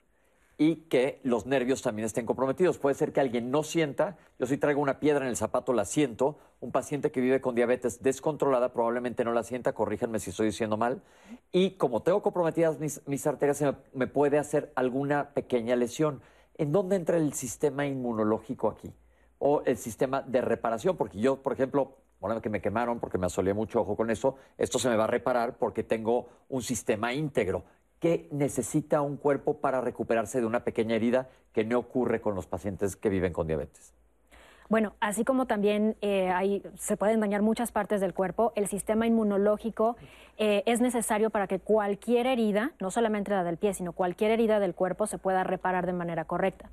y 0.59 0.77
que 0.89 1.21
los 1.23 1.47
nervios 1.47 1.83
también 1.83 2.07
estén 2.07 2.25
comprometidos. 2.27 2.79
Puede 2.79 2.95
ser 2.95 3.13
que 3.13 3.21
alguien 3.21 3.51
no 3.51 3.63
sienta, 3.63 4.17
yo 4.39 4.47
si 4.47 4.57
traigo 4.57 4.81
una 4.81 5.01
piedra 5.01 5.25
en 5.25 5.29
el 5.29 5.37
zapato 5.37 5.73
la 5.73 5.85
siento, 5.85 6.39
un 6.61 6.73
paciente 6.73 7.11
que 7.11 7.21
vive 7.21 7.41
con 7.41 7.55
diabetes 7.55 8.03
descontrolada 8.03 8.73
probablemente 8.73 9.25
no 9.25 9.33
la 9.33 9.43
sienta, 9.43 9.75
corríjanme 9.75 10.19
si 10.19 10.31
estoy 10.31 10.47
diciendo 10.47 10.77
mal, 10.77 11.03
y 11.53 11.73
como 11.73 12.03
tengo 12.03 12.23
comprometidas 12.23 12.79
mis, 12.81 13.27
arterias, 13.27 13.61
me, 13.61 13.75
me, 13.93 14.07
puede 14.07 14.39
hacer 14.39 14.73
alguna 14.75 15.31
pequeña 15.35 15.77
lesión. 15.77 16.23
¿En 16.59 16.73
dónde 16.73 16.97
entra 16.97 17.19
el 17.19 17.35
sistema 17.35 17.87
inmunológico 17.87 18.69
aquí? 18.69 18.95
O 19.39 19.63
el 19.67 19.77
sistema 19.77 20.23
de 20.23 20.41
reparación, 20.41 20.97
porque 20.97 21.19
yo, 21.19 21.43
por 21.43 21.53
ejemplo, 21.53 21.97
bueno, 22.21 22.41
que 22.41 22.49
me 22.49 22.63
quemaron 22.63 22.99
porque 22.99 23.19
me 23.19 23.27
asolé 23.27 23.53
mucho 23.53 23.81
ojo 23.81 23.97
con 23.97 24.11
eso, 24.11 24.37
esto 24.57 24.79
se 24.79 24.89
me 24.89 24.97
va 24.97 25.05
a 25.05 25.09
reparar 25.09 25.59
porque 25.59 25.83
tengo 25.83 26.29
un 26.49 26.63
sistema 26.63 27.13
íntegro. 27.13 27.65
¿Qué 28.00 28.29
necesita 28.31 29.00
un 29.00 29.17
cuerpo 29.17 29.59
para 29.59 29.81
recuperarse 29.81 30.41
de 30.41 30.47
una 30.47 30.65
pequeña 30.65 30.97
herida 30.97 31.31
que 31.53 31.65
no 31.65 31.79
ocurre 31.79 32.21
con 32.21 32.35
los 32.35 32.47
pacientes 32.47 32.95
que 32.97 33.09
viven 33.09 33.33
con 33.33 33.47
diabetes? 33.47 33.95
Bueno, 34.68 34.94
así 35.00 35.25
como 35.25 35.46
también 35.46 35.96
eh, 36.00 36.62
se 36.76 36.96
pueden 36.96 37.20
dañar 37.20 37.42
muchas 37.42 37.70
partes 37.70 38.00
del 38.00 38.14
cuerpo, 38.14 38.52
el 38.56 38.66
sistema 38.66 39.06
inmunológico 39.06 39.96
eh, 40.38 40.62
es 40.66 40.80
necesario 40.80 41.30
para 41.30 41.46
que 41.46 41.61
cualquier 41.61 42.26
herida, 42.26 42.73
no 42.80 42.90
solamente 42.90 43.30
la 43.30 43.44
del 43.44 43.56
pie, 43.56 43.73
sino 43.73 43.92
cualquier 43.92 44.32
herida 44.32 44.61
del 44.61 44.75
cuerpo 44.75 45.06
se 45.06 45.18
pueda 45.18 45.44
reparar 45.44 45.87
de 45.87 45.92
manera 45.92 46.25
correcta. 46.25 46.68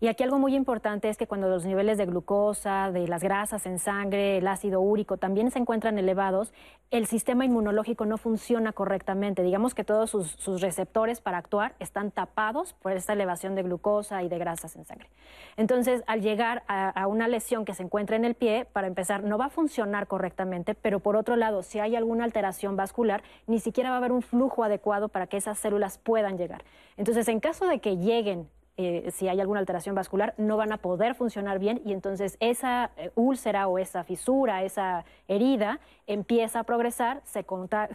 Y 0.00 0.08
aquí 0.08 0.24
algo 0.24 0.38
muy 0.38 0.56
importante 0.56 1.08
es 1.08 1.16
que 1.16 1.26
cuando 1.26 1.48
los 1.48 1.64
niveles 1.64 1.98
de 1.98 2.06
glucosa, 2.06 2.90
de 2.90 3.06
las 3.06 3.22
grasas 3.22 3.66
en 3.66 3.78
sangre, 3.78 4.38
el 4.38 4.48
ácido 4.48 4.80
úrico 4.80 5.16
también 5.16 5.50
se 5.50 5.58
encuentran 5.58 5.98
elevados, 5.98 6.52
el 6.90 7.06
sistema 7.06 7.44
inmunológico 7.44 8.04
no 8.04 8.18
funciona 8.18 8.72
correctamente. 8.72 9.42
Digamos 9.42 9.74
que 9.74 9.84
todos 9.84 10.10
sus, 10.10 10.60
receptores 10.60 11.20
para 11.20 11.38
actuar 11.38 11.74
están 11.80 12.10
tapados 12.10 12.72
por 12.74 12.92
esta 12.92 13.12
elevación 13.12 13.54
de 13.54 13.62
glucosa 13.62 14.22
y 14.22 14.28
de 14.28 14.38
grasas 14.38 14.76
en 14.76 14.84
sangre. 14.84 15.08
Entonces, 15.56 16.02
al 16.06 16.20
llegar 16.20 16.62
a, 16.68 16.90
a 16.90 17.06
una 17.06 17.26
lesión 17.34 17.64
que 17.64 17.74
se 17.74 17.82
encuentra 17.82 18.16
en 18.16 18.24
el 18.24 18.34
pie, 18.34 18.66
para 18.72 18.86
empezar, 18.86 19.24
no 19.24 19.38
va 19.38 19.46
a 19.46 19.50
funcionar 19.50 20.06
correctamente, 20.06 20.74
pero 20.74 21.00
por 21.00 21.16
otro 21.16 21.34
lado, 21.34 21.62
si 21.62 21.80
hay 21.80 21.96
alguna 21.96 22.24
alteración 22.24 22.76
vascular, 22.76 23.22
ni 23.46 23.58
siquiera 23.58 23.90
va 23.90 23.96
a 23.96 23.98
haber 23.98 24.12
un 24.12 24.22
flujo 24.22 24.62
adecuado 24.62 25.08
para 25.08 25.26
que 25.26 25.36
esas 25.36 25.58
células 25.58 25.98
puedan 25.98 26.38
llegar. 26.38 26.64
Entonces, 26.96 27.26
en 27.28 27.40
caso 27.40 27.66
de 27.66 27.80
que 27.80 27.96
lleguen 27.96 28.48
eh, 28.76 29.10
si 29.12 29.28
hay 29.28 29.40
alguna 29.40 29.60
alteración 29.60 29.94
vascular, 29.94 30.34
no 30.36 30.56
van 30.56 30.72
a 30.72 30.78
poder 30.78 31.14
funcionar 31.14 31.60
bien 31.60 31.80
y 31.84 31.92
entonces 31.92 32.36
esa 32.40 32.90
eh, 32.96 33.12
úlcera 33.14 33.68
o 33.68 33.78
esa 33.78 34.02
fisura, 34.02 34.64
esa 34.64 35.04
herida 35.28 35.78
empieza 36.08 36.60
a 36.60 36.64
progresar, 36.64 37.20
se, 37.24 37.46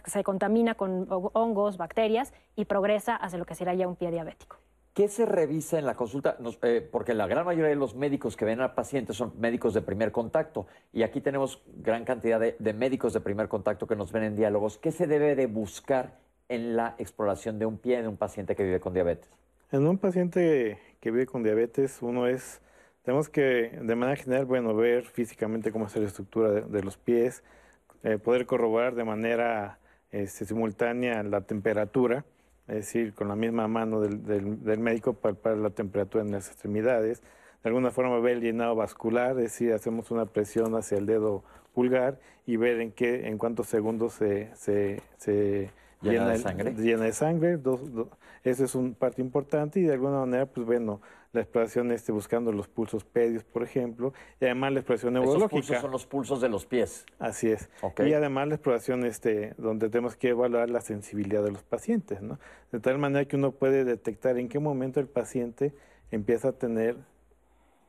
se 0.06 0.24
contamina 0.24 0.74
con 0.74 1.06
hongos, 1.34 1.76
bacterias 1.76 2.32
y 2.56 2.64
progresa 2.64 3.14
hacia 3.14 3.38
lo 3.38 3.44
que 3.44 3.54
será 3.54 3.74
ya 3.74 3.86
un 3.86 3.96
pie 3.96 4.10
diabético. 4.10 4.56
¿Qué 4.94 5.06
se 5.06 5.24
revisa 5.24 5.78
en 5.78 5.86
la 5.86 5.94
consulta? 5.94 6.36
Eh, 6.62 6.86
porque 6.90 7.14
la 7.14 7.28
gran 7.28 7.46
mayoría 7.46 7.68
de 7.68 7.76
los 7.76 7.94
médicos 7.94 8.36
que 8.36 8.44
ven 8.44 8.60
al 8.60 8.74
paciente 8.74 9.12
son 9.12 9.32
médicos 9.38 9.72
de 9.72 9.82
primer 9.82 10.10
contacto 10.10 10.66
y 10.92 11.04
aquí 11.04 11.20
tenemos 11.20 11.62
gran 11.76 12.04
cantidad 12.04 12.40
de, 12.40 12.72
médicos 12.72 13.12
de 13.12 13.20
primer 13.20 13.46
contacto 13.46 13.86
que 13.86 13.94
nos 13.94 14.10
ven 14.10 14.24
en 14.24 14.36
diálogos. 14.36 14.78
¿Qué 14.78 14.90
se 14.90 15.06
debe 15.06 15.36
de 15.36 15.46
buscar 15.46 16.18
en 16.48 16.76
la 16.76 16.96
exploración 16.98 17.60
de 17.60 17.66
un 17.66 17.78
pie 17.78 18.02
de 18.02 18.08
un 18.08 18.16
paciente 18.16 18.56
que 18.56 18.64
vive 18.64 18.80
con 18.80 18.92
diabetes? 18.92 19.30
En 19.70 19.86
un 19.86 19.96
paciente 19.96 20.78
que 20.98 21.12
vive 21.12 21.26
con 21.26 21.44
diabetes, 21.44 22.02
uno 22.02 22.26
es, 22.26 22.60
tenemos 23.04 23.28
que 23.28 23.78
de 23.80 23.94
manera 23.94 24.16
general, 24.16 24.46
bueno, 24.46 24.74
ver 24.74 25.04
físicamente 25.04 25.70
cómo 25.70 25.86
es 25.86 25.94
la 25.94 26.06
estructura 26.06 26.50
de, 26.50 26.82
los 26.82 26.96
pies, 26.96 27.44
eh, 28.02 28.18
poder 28.18 28.44
corroborar 28.44 28.96
de 28.96 29.04
manera 29.04 29.78
este, 30.10 30.44
simultánea 30.46 31.22
la 31.22 31.42
temperatura, 31.42 32.24
es 32.70 32.86
decir, 32.86 33.14
con 33.14 33.28
la 33.28 33.36
misma 33.36 33.68
mano 33.68 34.00
del, 34.00 34.24
del, 34.62 34.78
médico 34.78 35.12
para 35.12 35.56
la 35.56 35.70
temperatura 35.70 36.24
en 36.24 36.30
las 36.30 36.48
extremidades. 36.48 37.20
De 37.62 37.68
alguna 37.68 37.90
forma 37.90 38.18
ver 38.20 38.36
el 38.36 38.42
llenado 38.42 38.74
vascular, 38.74 39.32
es 39.32 39.36
decir, 39.36 39.72
hacemos 39.72 40.10
una 40.10 40.26
presión 40.26 40.74
hacia 40.76 40.96
el 40.96 41.06
dedo 41.06 41.42
pulgar 41.74 42.18
y 42.46 42.56
ver 42.56 42.80
en 42.80 42.92
qué, 42.92 43.28
en 43.28 43.38
cuántos 43.38 43.66
segundos 43.66 44.14
se, 44.14 44.50
se, 44.54 45.02
se 45.18 45.70
llena, 46.00 46.30
de 46.30 46.38
sangre. 46.38 46.72
Llena 46.74 47.04
de 47.04 47.12
sangre. 47.12 47.58
Eso 48.42 48.64
es 48.64 48.74
una 48.74 48.94
parte 48.94 49.20
importante 49.20 49.80
y 49.80 49.82
de 49.84 49.92
alguna 49.92 50.20
manera, 50.20 50.46
pues 50.46 50.66
bueno, 50.66 51.00
la 51.32 51.42
exploración 51.42 51.92
este, 51.92 52.10
buscando 52.10 52.52
los 52.52 52.68
pulsos 52.68 53.04
pedios, 53.04 53.44
por 53.44 53.62
ejemplo, 53.62 54.12
y 54.40 54.46
además 54.46 54.72
la 54.72 54.80
exploración 54.80 55.14
neurológica. 55.14 55.44
Esos 55.46 55.50
pulsos 55.50 55.80
son 55.80 55.90
los 55.90 56.06
pulsos 56.06 56.40
de 56.40 56.48
los 56.48 56.66
pies. 56.66 57.06
Así 57.18 57.50
es. 57.50 57.68
Y 58.04 58.12
además 58.14 58.48
la 58.48 58.54
exploración 58.54 59.04
este, 59.04 59.54
donde 59.58 59.90
tenemos 59.90 60.16
que 60.16 60.30
evaluar 60.30 60.70
la 60.70 60.80
sensibilidad 60.80 61.44
de 61.44 61.52
los 61.52 61.62
pacientes, 61.62 62.22
¿no? 62.22 62.38
De 62.72 62.80
tal 62.80 62.98
manera 62.98 63.26
que 63.26 63.36
uno 63.36 63.52
puede 63.52 63.84
detectar 63.84 64.38
en 64.38 64.48
qué 64.48 64.58
momento 64.58 65.00
el 65.00 65.06
paciente 65.06 65.74
empieza 66.10 66.48
a 66.48 66.52
tener 66.52 66.96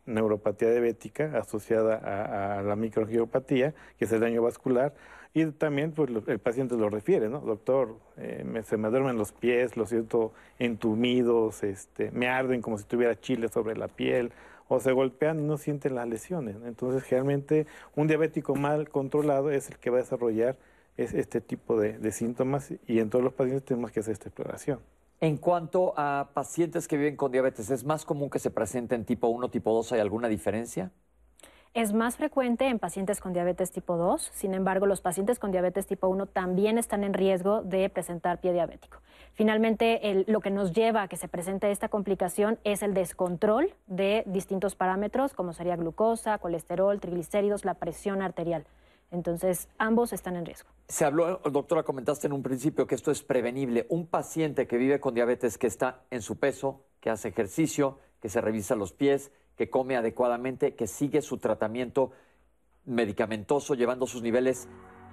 neuropatía 0.05 0.70
diabética 0.72 1.38
asociada 1.38 1.96
a, 1.96 2.60
a 2.60 2.62
la 2.63 2.75
microangiopatía, 2.75 3.74
que 3.98 4.05
es 4.05 4.12
el 4.12 4.20
daño 4.20 4.41
vascular, 4.41 4.93
y 5.33 5.45
también 5.51 5.93
pues, 5.93 6.09
el 6.27 6.39
paciente 6.39 6.75
lo 6.75 6.89
refiere, 6.89 7.29
¿no? 7.29 7.39
Doctor, 7.39 7.95
eh, 8.17 8.43
se 8.65 8.77
me 8.77 8.89
duermen 8.89 9.17
los 9.17 9.31
pies, 9.31 9.77
lo 9.77 9.85
siento 9.85 10.33
entumidos, 10.59 11.63
este, 11.63 12.11
me 12.11 12.27
arden 12.27 12.61
como 12.61 12.77
si 12.77 12.83
tuviera 12.83 13.19
chile 13.19 13.47
sobre 13.47 13.77
la 13.77 13.88
piel, 13.88 14.31
o 14.67 14.79
se 14.79 14.91
golpean 14.91 15.39
y 15.39 15.43
no 15.43 15.57
sienten 15.57 15.95
las 15.95 16.07
lesiones. 16.07 16.55
Entonces, 16.65 17.03
generalmente 17.03 17.65
un 17.95 18.07
diabético 18.07 18.55
mal 18.55 18.89
controlado 18.89 19.51
es 19.51 19.69
el 19.69 19.77
que 19.77 19.89
va 19.89 19.97
a 19.97 20.01
desarrollar 20.01 20.57
este 20.97 21.41
tipo 21.41 21.79
de, 21.79 21.97
de 21.97 22.11
síntomas 22.11 22.73
y 22.85 23.00
en 23.00 23.09
todos 23.09 23.23
los 23.23 23.33
pacientes 23.33 23.65
tenemos 23.65 23.91
que 23.91 24.01
hacer 24.01 24.13
esta 24.13 24.29
exploración. 24.29 24.79
En 25.19 25.38
cuanto 25.38 25.93
a 25.97 26.29
pacientes 26.33 26.88
que 26.88 26.97
viven 26.97 27.15
con 27.15 27.31
diabetes, 27.31 27.69
¿es 27.69 27.83
más 27.83 28.05
común 28.05 28.29
que 28.29 28.39
se 28.39 28.50
presenten 28.50 29.05
tipo 29.05 29.27
1, 29.27 29.50
tipo 29.50 29.73
2? 29.73 29.93
¿Hay 29.93 30.00
alguna 30.00 30.27
diferencia? 30.27 30.91
Es 31.73 31.93
más 31.93 32.17
frecuente 32.17 32.67
en 32.67 32.79
pacientes 32.79 33.21
con 33.21 33.31
diabetes 33.31 33.71
tipo 33.71 33.95
2, 33.95 34.29
sin 34.33 34.53
embargo, 34.53 34.87
los 34.87 34.99
pacientes 34.99 35.39
con 35.39 35.51
diabetes 35.51 35.87
tipo 35.87 36.09
1 36.09 36.25
también 36.25 36.77
están 36.77 37.05
en 37.05 37.13
riesgo 37.13 37.61
de 37.61 37.89
presentar 37.89 38.41
pie 38.41 38.51
diabético. 38.51 38.97
Finalmente, 39.35 40.25
lo 40.27 40.41
que 40.41 40.51
nos 40.51 40.73
lleva 40.73 41.03
a 41.03 41.07
que 41.07 41.15
se 41.15 41.29
presente 41.29 41.71
esta 41.71 41.87
complicación 41.87 42.59
es 42.65 42.83
el 42.83 42.93
descontrol 42.93 43.73
de 43.87 44.23
distintos 44.25 44.75
parámetros, 44.75 45.33
como 45.33 45.53
sería 45.53 45.77
glucosa, 45.77 46.39
colesterol, 46.39 46.99
triglicéridos, 46.99 47.63
la 47.63 47.75
presión 47.75 48.21
arterial. 48.21 48.65
Entonces, 49.11 49.67
ambos 49.77 50.13
están 50.13 50.35
en 50.37 50.45
riesgo. 50.45 50.69
Se 50.87 51.05
habló, 51.05 51.37
doctora, 51.39 51.83
comentaste 51.83 52.27
en 52.27 52.33
un 52.33 52.41
principio 52.41 52.87
que 52.87 52.95
esto 52.95 53.11
es 53.11 53.21
prevenible. 53.23 53.85
Un 53.89 54.07
paciente 54.07 54.67
que 54.67 54.77
vive 54.77 54.99
con 54.99 55.13
diabetes, 55.13 55.57
que 55.57 55.67
está 55.67 56.03
en 56.09 56.21
su 56.21 56.37
peso, 56.39 56.85
que 56.99 57.09
hace 57.09 57.27
ejercicio, 57.27 57.99
que 58.21 58.29
se 58.29 58.41
revisa 58.41 58.75
los 58.75 58.93
pies, 58.93 59.31
que 59.57 59.69
come 59.69 59.97
adecuadamente, 59.97 60.75
que 60.75 60.87
sigue 60.87 61.21
su 61.21 61.37
tratamiento 61.37 62.11
medicamentoso, 62.85 63.75
llevando 63.75 64.07
sus 64.07 64.21
niveles 64.21 64.67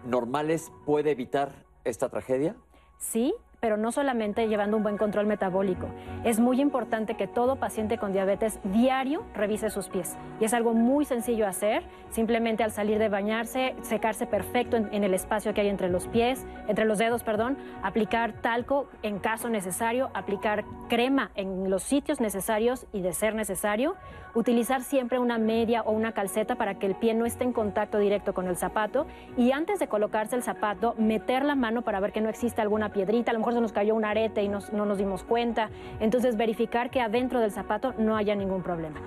normales, 0.05 0.73
puede 0.87 1.11
evitar 1.11 1.67
esta 1.85 2.09
tragedia? 2.09 2.57
Sí, 2.99 3.35
pero 3.61 3.77
no 3.77 3.91
solamente 3.93 4.47
llevando 4.49 4.77
un 4.77 4.83
buen 4.83 4.97
control 4.97 5.27
metabólico. 5.27 5.89
Es 6.25 6.39
muy 6.39 6.61
importante 6.61 7.15
que 7.15 7.27
todo 7.27 7.57
paciente 7.57 7.99
con 7.99 8.13
diabetes 8.13 8.61
diario 8.65 9.25
revise 9.35 9.71
sus 9.71 9.89
pies. 9.89 10.17
Y 10.41 10.45
es 10.45 10.55
algo 10.55 10.75
muy 10.75 11.05
sencillo 11.05 11.47
hacer, 11.47 11.83
simplemente 12.11 12.63
al 12.63 12.71
salir 12.71 12.99
de 12.99 13.09
bañarse, 13.09 13.75
secarse 13.83 14.27
perfecto 14.27 14.77
en, 14.77 15.05
el 15.05 15.15
espacio 15.15 15.55
que 15.55 15.63
hay 15.63 15.69
entre 15.69 15.89
los 15.89 16.07
pies, 16.07 16.47
entre 16.69 16.85
los 16.85 16.99
dedos, 16.99 17.23
perdón, 17.23 17.57
aplicar 17.83 18.33
talco 18.41 18.89
en 19.03 19.19
caso 19.19 19.49
necesario, 19.49 20.11
aplicar 20.15 20.65
crema 20.89 21.31
en 21.35 21.71
los 21.71 21.83
sitios 21.83 22.21
necesarios 22.21 22.87
y 22.93 23.01
de 23.01 23.13
ser 23.13 23.35
necesario, 23.35 23.97
utilizar 24.35 24.83
siempre 24.83 25.19
una 25.19 25.39
media 25.39 25.83
o 25.83 25.93
una 25.93 26.13
calceta 26.13 26.57
para 26.57 26.79
que 26.79 26.87
el 26.87 26.95
pie 26.95 27.15
no 27.15 27.27
esté 27.27 27.45
en 27.45 27.53
contacto 27.53 27.99
directo 27.99 28.35
con 28.35 28.47
el 28.47 28.57
zapato 28.57 29.07
y 29.37 29.53
antes 29.53 29.79
de 29.79 29.89
colocarse 29.89 30.37
el 30.37 30.43
zapato, 30.43 30.95
meter 30.99 31.45
la 31.45 31.55
mano 31.55 31.83
para 31.83 32.01
ver 32.01 32.13
que 32.13 32.21
no 32.21 32.29
existe 32.29 32.61
alguna 32.61 32.93
piedrita, 32.93 33.31
a 33.31 33.35
lo 33.35 33.41
mejor 33.41 33.55
se 33.55 33.61
nos 33.61 33.73
cayó 33.73 33.95
un 33.95 34.05
arete 34.05 34.43
y 34.43 34.49
no 34.49 34.61
nos 34.71 34.99
dimos 34.99 35.25
cuenta. 35.25 35.71
Entonces, 36.01 36.37
verificar 36.37 36.91
que 36.91 37.01
adentro 37.01 37.41
del 37.41 37.51
zapato 37.51 37.95
no 37.99 38.17
haya 38.17 38.35
ningún 38.35 38.63
problema. 38.63 39.01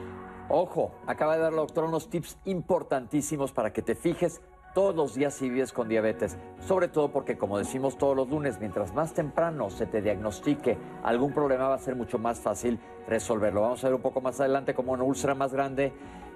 Ojo, 0.49 0.91
acaba 1.07 1.35
de 1.35 1.43
dar 1.43 1.53
la 1.53 1.61
doctora 1.61 1.87
unos 1.87 2.09
tips 2.09 2.37
importantísimos 2.45 3.53
para 3.53 3.71
que 3.71 3.81
te 3.81 3.95
fijes 3.95 4.41
todos 4.73 4.95
los 4.95 5.15
días 5.15 5.33
si 5.33 5.49
vives 5.49 5.73
con 5.73 5.87
diabetes, 5.87 6.37
sobre 6.59 6.87
todo 6.87 7.11
porque 7.11 7.37
como 7.37 7.57
decimos 7.57 7.97
todos 7.97 8.15
los 8.15 8.29
lunes, 8.29 8.59
mientras 8.59 8.93
más 8.93 9.13
temprano 9.13 9.69
se 9.69 9.85
te 9.85 10.01
diagnostique 10.01 10.77
algún 11.03 11.33
problema 11.33 11.67
va 11.67 11.75
a 11.75 11.79
ser 11.79 11.95
mucho 11.95 12.17
más 12.19 12.39
fácil 12.39 12.79
resolverlo. 13.07 13.61
Vamos 13.61 13.83
a 13.83 13.87
ver 13.87 13.95
un 13.95 14.01
poco 14.01 14.21
más 14.21 14.39
adelante 14.39 14.73
cómo 14.73 14.93
una 14.93 15.03
úlcera 15.03 15.35
más 15.35 15.53
grande 15.53 15.93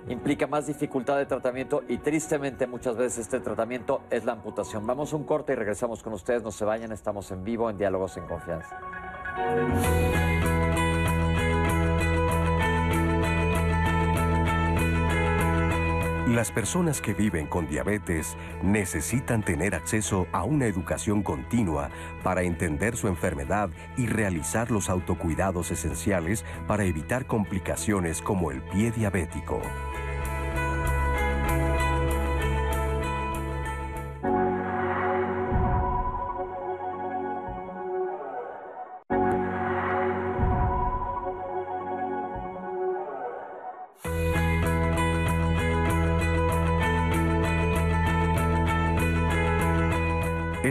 implica 0.08 0.48
más 0.48 0.68
dificultad 0.68 1.18
de 1.18 1.26
tratamiento 1.26 1.84
y 1.88 1.98
tristemente 1.98 2.68
muchas 2.68 2.96
veces 2.96 3.20
este 3.20 3.40
tratamiento 3.40 4.02
es 4.10 4.26
la 4.26 4.34
amputación. 4.34 4.86
Vamos 4.86 5.14
a 5.14 5.16
un 5.16 5.24
corte 5.24 5.54
y 5.54 5.56
regresamos 5.56 6.04
con 6.04 6.14
ustedes, 6.14 6.44
no 6.44 6.52
se 6.52 6.66
vayan, 6.66 6.92
estamos 6.92 7.32
en 7.32 7.44
vivo 7.44 7.70
en 7.70 7.78
Diálogos 7.78 8.18
en 8.18 8.28
Confianza. 8.28 8.80
Las 16.28 16.52
personas 16.52 17.02
que 17.02 17.14
viven 17.14 17.46
con 17.46 17.68
diabetes 17.68 18.36
necesitan 18.64 19.44
tener 19.44 19.76
acceso 19.76 20.26
a 20.32 20.44
una 20.44 20.66
educación 20.66 21.22
continua 21.22 21.92
para 22.24 22.42
entender 22.42 22.98
su 22.98 23.08
enfermedad 23.08 23.70
y 23.96 24.08
realizar 24.08 24.72
los 24.72 24.90
autocuidados 24.90 25.70
esenciales 25.70 26.44
para 26.66 26.86
evitar 26.86 27.28
complicaciones 27.28 28.24
como 28.24 28.50
el 28.50 28.64
pie 28.64 28.90
diabético. 28.90 29.62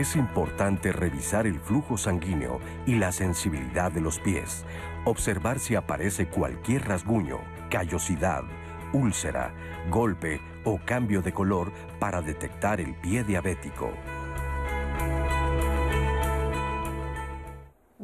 Es 0.05 0.15
importante 0.15 0.91
revisar 0.91 1.47
el 1.47 1.59
flujo 1.59 1.97
sanguíneo 1.97 2.59
y 2.85 2.93
la 2.93 3.11
sensibilidad 3.11 3.91
de 3.91 4.01
los 4.01 4.19
pies, 4.19 4.63
observar 5.03 5.57
si 5.57 5.73
aparece 5.73 6.27
cualquier 6.27 6.87
rasguño, 6.87 7.39
callosidad, 7.71 8.43
úlcera, 8.93 9.51
golpe 9.89 10.39
o 10.63 10.79
cambio 10.85 11.23
de 11.23 11.33
color 11.33 11.71
para 11.97 12.21
detectar 12.21 12.79
el 12.79 12.93
pie 12.93 13.23
diabético. 13.23 13.89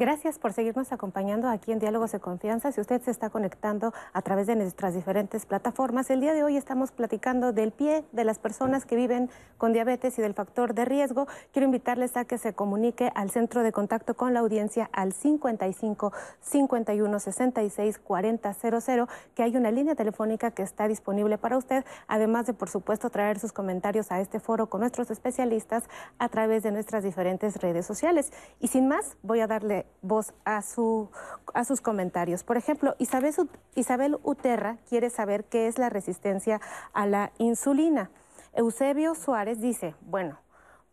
Gracias 0.02 0.40
por 0.40 0.52
seguirnos 0.52 0.92
acompañando 0.92 1.48
aquí 1.48 1.72
en 1.72 1.78
Diálogos 1.78 2.12
de 2.12 2.20
Confianza. 2.20 2.72
Si 2.72 2.82
usted 2.82 3.04
se 3.04 3.12
está 3.12 3.30
conectando 3.30 3.94
a 4.14 4.24
través 4.24 4.48
de 4.48 4.56
nuestras 4.56 4.96
diferentes 4.96 5.46
plataformas, 5.46 6.10
el 6.10 6.22
día 6.22 6.34
de 6.34 6.44
hoy 6.44 6.58
estamos 6.58 6.92
platicando 6.92 7.54
del 7.54 7.72
pie 7.72 8.04
de 8.12 8.24
las 8.24 8.40
personas 8.40 8.86
que 8.86 8.96
viven 8.96 9.30
con 9.60 9.74
diabetes 9.74 10.18
y 10.18 10.24
del 10.24 10.34
factor 10.34 10.74
de 10.74 10.86
riesgo. 10.86 11.28
Quiero 11.54 11.68
invitarles 11.68 12.18
a 12.18 12.26
que 12.26 12.40
se 12.40 12.56
comunique 12.56 13.12
al 13.14 13.30
centro 13.30 13.62
de 13.62 13.72
contacto 13.72 14.16
con 14.16 14.34
la 14.34 14.40
audiencia 14.40 14.90
al 14.92 15.14
55 15.14 16.12
51 16.40 17.20
66 17.20 18.00
40 18.00 18.54
00, 18.56 19.08
que 19.36 19.44
hay 19.44 19.56
una 19.56 19.70
línea 19.70 19.94
telefónica 19.94 20.50
que 20.50 20.64
está 20.64 20.88
disponible 20.88 21.38
para 21.38 21.60
usted, 21.60 21.86
además 22.08 22.48
de, 22.48 22.56
por 22.56 22.70
supuesto, 22.70 23.12
traer 23.12 23.38
sus 23.38 23.52
comentarios 23.52 24.12
a 24.12 24.20
este 24.20 24.40
foro 24.40 24.68
con 24.68 24.80
nuestros 24.80 25.12
especialistas 25.12 25.84
a 26.18 26.28
través 26.28 26.64
de 26.64 26.72
nuestras 26.72 27.04
diferentes 27.04 27.62
redes 27.62 27.86
sociales. 27.86 28.34
Y 28.60 28.70
sin 28.70 28.88
más, 28.88 29.16
voy 29.22 29.42
a 29.42 29.46
darle 29.46 29.91
voz 30.02 30.34
a, 30.46 30.62
su, 30.62 31.10
a 31.54 31.64
sus 31.66 31.82
comentarios. 31.82 32.44
Por 32.44 32.58
ejemplo, 32.58 32.96
Isabel, 32.98 33.34
Isabel 33.76 34.18
Uterra 34.24 34.78
quiere 34.88 35.10
saber 35.10 35.46
qué 35.46 35.68
es 35.68 35.78
la 35.78 35.90
resistencia 35.90 36.60
a 36.94 37.06
la 37.06 37.32
insulina. 37.38 38.10
Eusebio 38.54 39.16
Suárez 39.16 39.62
dice, 39.62 39.96
bueno, 40.02 40.40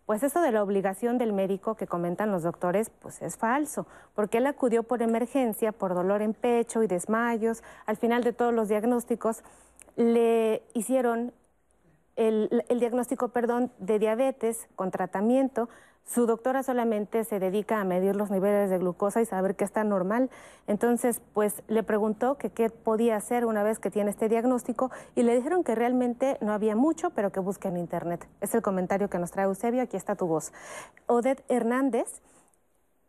pues 0.07 0.23
eso 0.23 0.41
de 0.41 0.53
la 0.53 0.63
obligación 0.63 1.19
del 1.19 1.35
médico 1.35 1.75
que 1.75 1.87
comentan 1.87 2.31
los 2.31 2.43
doctores, 2.43 2.89
pues 2.89 3.21
es 3.21 3.37
falso, 3.37 3.87
porque 4.15 4.39
él 4.39 4.47
acudió 4.47 4.83
por 4.83 5.03
emergencia, 5.03 5.71
por 5.71 5.95
dolor 5.95 6.23
en 6.23 6.33
pecho 6.33 6.83
y 6.83 6.87
desmayos. 6.87 7.63
Al 7.85 7.99
final 7.99 8.25
de 8.25 8.33
todos 8.33 8.55
los 8.55 8.69
diagnósticos, 8.69 9.43
le 9.97 10.63
hicieron 10.73 11.35
el, 12.17 12.65
el 12.69 12.81
diagnóstico, 12.81 13.29
perdón, 13.29 13.71
de 13.79 13.99
diabetes 13.99 14.69
con 14.77 14.91
tratamiento, 14.91 15.69
su 16.09 16.25
doctora 16.25 16.63
solamente 16.63 17.23
se 17.25 17.39
dedica 17.39 17.81
a 17.81 17.85
medir 17.85 18.17
los 18.17 18.31
niveles 18.31 18.71
de 18.71 18.79
glucosa 18.79 19.21
y 19.21 19.27
saber 19.27 19.57
que 19.57 19.65
está 19.65 19.85
normal. 19.85 20.31
Entonces, 20.67 21.21
pues 21.35 21.63
le 21.69 21.83
preguntó 21.83 22.37
qué 22.37 22.71
podía 22.71 23.17
hacer 23.17 23.45
una 23.45 23.63
vez 23.63 23.79
que 23.79 23.91
tiene 23.91 24.11
este 24.11 24.29
diagnóstico 24.29 24.91
y 25.15 25.23
le 25.23 25.37
dijeron 25.37 25.65
que 25.65 25.75
realmente 25.75 26.39
no 26.41 26.53
había 26.53 26.75
mucho, 26.75 27.11
pero 27.11 27.31
que 27.31 27.41
busque 27.41 27.69
en 27.69 27.77
internet. 27.77 28.27
Es 28.41 28.55
el 28.55 28.63
comentario 28.63 29.11
que 29.11 29.19
nos 29.19 29.33
trae 29.33 29.45
Eusebio, 29.45 29.83
aquí 29.83 29.99
está 29.99 30.17
tu 30.17 30.27
voz. 30.27 30.53
Odette 31.07 31.45
Hernández 31.49 32.23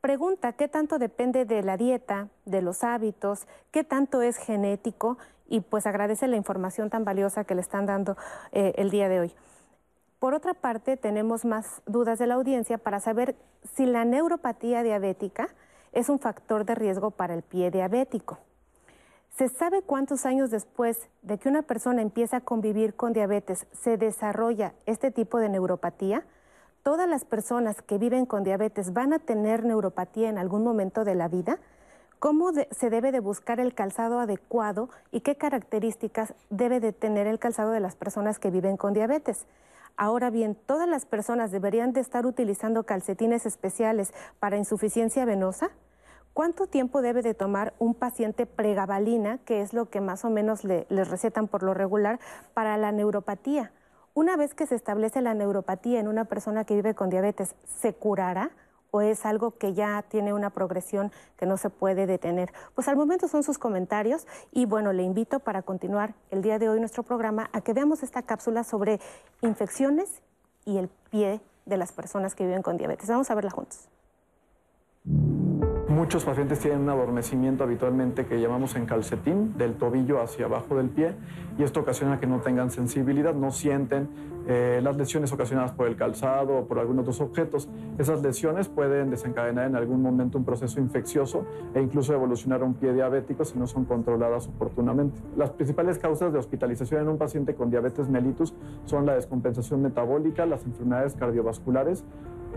pregunta 0.02 0.54
qué 0.54 0.68
tanto 0.68 1.00
depende 1.00 1.46
de 1.46 1.64
la 1.64 1.78
dieta, 1.78 2.28
de 2.46 2.62
los 2.62 2.84
hábitos, 2.84 3.48
qué 3.72 3.86
tanto 3.86 4.22
es 4.22 4.36
genético 4.36 5.18
y 5.48 5.62
pues 5.62 5.88
agradece 5.88 6.28
la 6.28 6.36
información 6.36 6.90
tan 6.90 7.06
valiosa 7.06 7.46
que 7.46 7.56
le 7.56 7.62
están 7.62 7.86
dando 7.86 8.18
eh, 8.52 8.74
el 8.76 8.90
día 8.90 9.08
de 9.08 9.22
hoy. 9.22 9.34
Por 10.20 10.34
otra 10.34 10.54
parte, 10.54 10.98
tenemos 10.98 11.46
más 11.46 11.82
dudas 11.86 12.20
de 12.20 12.28
la 12.28 12.36
audiencia 12.36 12.78
para 12.78 13.00
saber 13.00 13.38
si 13.74 13.86
la 13.86 14.04
neuropatía 14.04 14.84
diabética 14.84 15.48
es 15.94 16.10
un 16.10 16.20
factor 16.20 16.66
de 16.66 16.76
riesgo 16.76 17.12
para 17.12 17.34
el 17.34 17.42
pie 17.42 17.72
diabético. 17.72 18.38
¿Se 19.38 19.48
sabe 19.48 19.82
cuántos 19.82 20.26
años 20.26 20.52
después 20.52 21.08
de 21.22 21.38
que 21.38 21.48
una 21.48 21.62
persona 21.62 22.02
empieza 22.02 22.38
a 22.38 22.42
convivir 22.42 22.96
con 22.96 23.14
diabetes 23.14 23.66
se 23.72 23.96
desarrolla 23.96 24.74
este 24.86 25.10
tipo 25.10 25.38
de 25.40 25.48
neuropatía? 25.48 26.26
¿Todas 26.84 27.08
las 27.08 27.24
personas 27.24 27.82
que 27.82 27.98
viven 27.98 28.26
con 28.26 28.44
diabetes 28.44 28.92
van 28.92 29.14
a 29.14 29.20
tener 29.20 29.64
neuropatía 29.64 30.28
en 30.28 30.38
algún 30.38 30.66
momento 30.66 31.06
de 31.06 31.16
la 31.16 31.30
vida? 31.30 31.60
¿Cómo 32.20 32.52
se 32.52 32.90
debe 32.90 33.14
de 33.14 33.22
buscar 33.22 33.62
el 33.62 33.74
calzado 33.74 34.20
adecuado 34.20 34.90
y 35.12 35.22
qué 35.22 35.36
características 35.36 36.34
debe 36.50 36.82
de 36.82 36.92
tener 36.92 37.26
el 37.26 37.40
calzado 37.40 37.72
de 37.72 37.80
las 37.80 37.96
personas 37.96 38.40
que 38.40 38.52
viven 38.52 38.76
con 38.76 38.94
diabetes? 38.94 39.46
Ahora 40.02 40.30
bien, 40.30 40.56
todas 40.56 40.88
las 40.88 41.06
personas 41.06 41.52
deberían 41.52 41.92
de 41.92 42.00
estar 42.00 42.26
utilizando 42.26 42.86
calcetines 42.86 43.46
especiales 43.46 44.14
para 44.40 44.56
insuficiencia 44.56 45.26
venosa. 45.26 45.72
¿Cuánto 46.32 46.68
tiempo 46.68 47.02
debe 47.02 47.22
de 47.22 47.34
tomar 47.34 47.74
un 47.80 47.94
paciente 47.94 48.46
pregabalina, 48.46 49.40
que 49.40 49.60
es 49.60 49.74
lo 49.74 49.90
que 49.90 50.00
más 50.00 50.24
o 50.24 50.30
menos 50.30 50.64
le, 50.64 50.86
les 50.88 51.10
recetan 51.10 51.50
por 51.50 51.64
lo 51.64 51.74
regular, 51.74 52.18
para 52.54 52.78
la 52.78 52.94
neuropatía? 52.94 53.74
Una 54.14 54.38
vez 54.38 54.54
que 54.54 54.68
se 54.68 54.76
establece 54.76 55.22
la 55.22 55.34
neuropatía 55.34 56.00
en 56.00 56.08
una 56.08 56.24
persona 56.24 56.64
que 56.64 56.76
vive 56.76 56.96
con 56.96 57.10
diabetes, 57.10 57.56
¿se 57.66 57.94
curará? 57.94 58.52
O 58.92 59.02
es 59.02 59.26
algo 59.26 59.52
que 59.52 59.74
ya 59.74 60.04
tiene 60.08 60.34
una 60.34 60.50
progresión 60.50 61.12
que 61.38 61.46
no 61.46 61.58
se 61.58 61.70
puede 61.70 62.06
detener? 62.06 62.52
Pues 62.76 62.88
al 62.88 62.96
momento 62.96 63.28
son 63.28 63.44
sus 63.44 63.58
comentarios 63.58 64.28
y 64.52 64.66
bueno, 64.66 64.94
le 64.94 65.04
invito 65.04 65.40
para 65.40 65.62
continuar 65.62 66.14
el 66.32 66.42
día 66.42 66.60
de 66.60 66.70
hoy 66.70 66.80
nuestro 66.80 67.04
programa 67.04 67.50
a 67.54 67.62
que 67.62 67.74
veamos 67.74 68.04
esta 68.04 68.22
cápsula 68.22 68.64
sobre 68.64 69.00
infecciones 69.42 70.22
y 70.66 70.78
el 70.78 70.90
pie 71.10 71.42
de 71.66 71.78
las 71.78 71.92
personas 71.92 72.36
que 72.36 72.46
viven 72.46 72.62
con 72.62 72.78
diabetes. 72.78 73.08
Vamos 73.08 73.30
a 73.30 73.36
verla 73.36 73.52
juntos. 73.52 73.88
Muchos 76.00 76.24
pacientes 76.24 76.60
tienen 76.60 76.80
un 76.80 76.90
adormecimiento 76.90 77.66
habitualmente 77.66 78.26
que 78.26 78.40
llamamos 78.40 78.74
en 78.78 78.86
calcetín, 78.86 79.58
del 79.58 79.74
tobillo 79.74 80.22
hacia 80.22 80.46
abajo 80.46 80.78
del 80.78 80.88
pie, 80.88 81.14
y 81.58 81.64
esto 81.64 81.82
ocasiona 81.82 82.22
que 82.22 82.26
no 82.26 82.40
tengan 82.40 82.72
sensibilidad, 82.72 83.34
no 83.34 83.52
sienten 83.52 84.08
eh, 84.48 84.80
las 84.82 84.96
lesiones 84.96 85.34
ocasionadas 85.34 85.74
por 85.74 85.88
el 85.88 85.98
calzado 85.98 86.60
o 86.60 86.68
por 86.68 86.80
algunos 86.80 87.02
otros 87.02 87.20
objetos. 87.20 87.68
Esas 87.98 88.22
lesiones 88.22 88.70
pueden 88.70 89.10
desencadenar 89.10 89.68
en 89.68 89.76
algún 89.76 90.02
momento 90.02 90.38
un 90.38 90.46
proceso 90.46 90.80
infeccioso 90.80 91.46
e 91.76 91.82
incluso 91.82 92.14
evolucionar 92.14 92.62
a 92.62 92.64
un 92.64 92.76
pie 92.76 92.94
diabético 92.94 93.44
si 93.44 93.60
no 93.60 93.68
son 93.68 93.84
controladas 93.84 94.48
oportunamente. 94.48 95.20
Las 95.36 95.50
principales 95.50 96.00
causas 96.00 96.32
de 96.32 96.40
hospitalización 96.40 97.02
en 97.02 97.10
un 97.10 97.18
paciente 97.18 97.56
con 97.56 97.70
diabetes 97.72 98.08
mellitus 98.08 98.54
son 98.86 99.06
la 99.06 99.16
descompensación 99.16 99.82
metabólica, 99.82 100.46
las 100.46 100.64
enfermedades 100.64 101.16
cardiovasculares, 101.16 102.06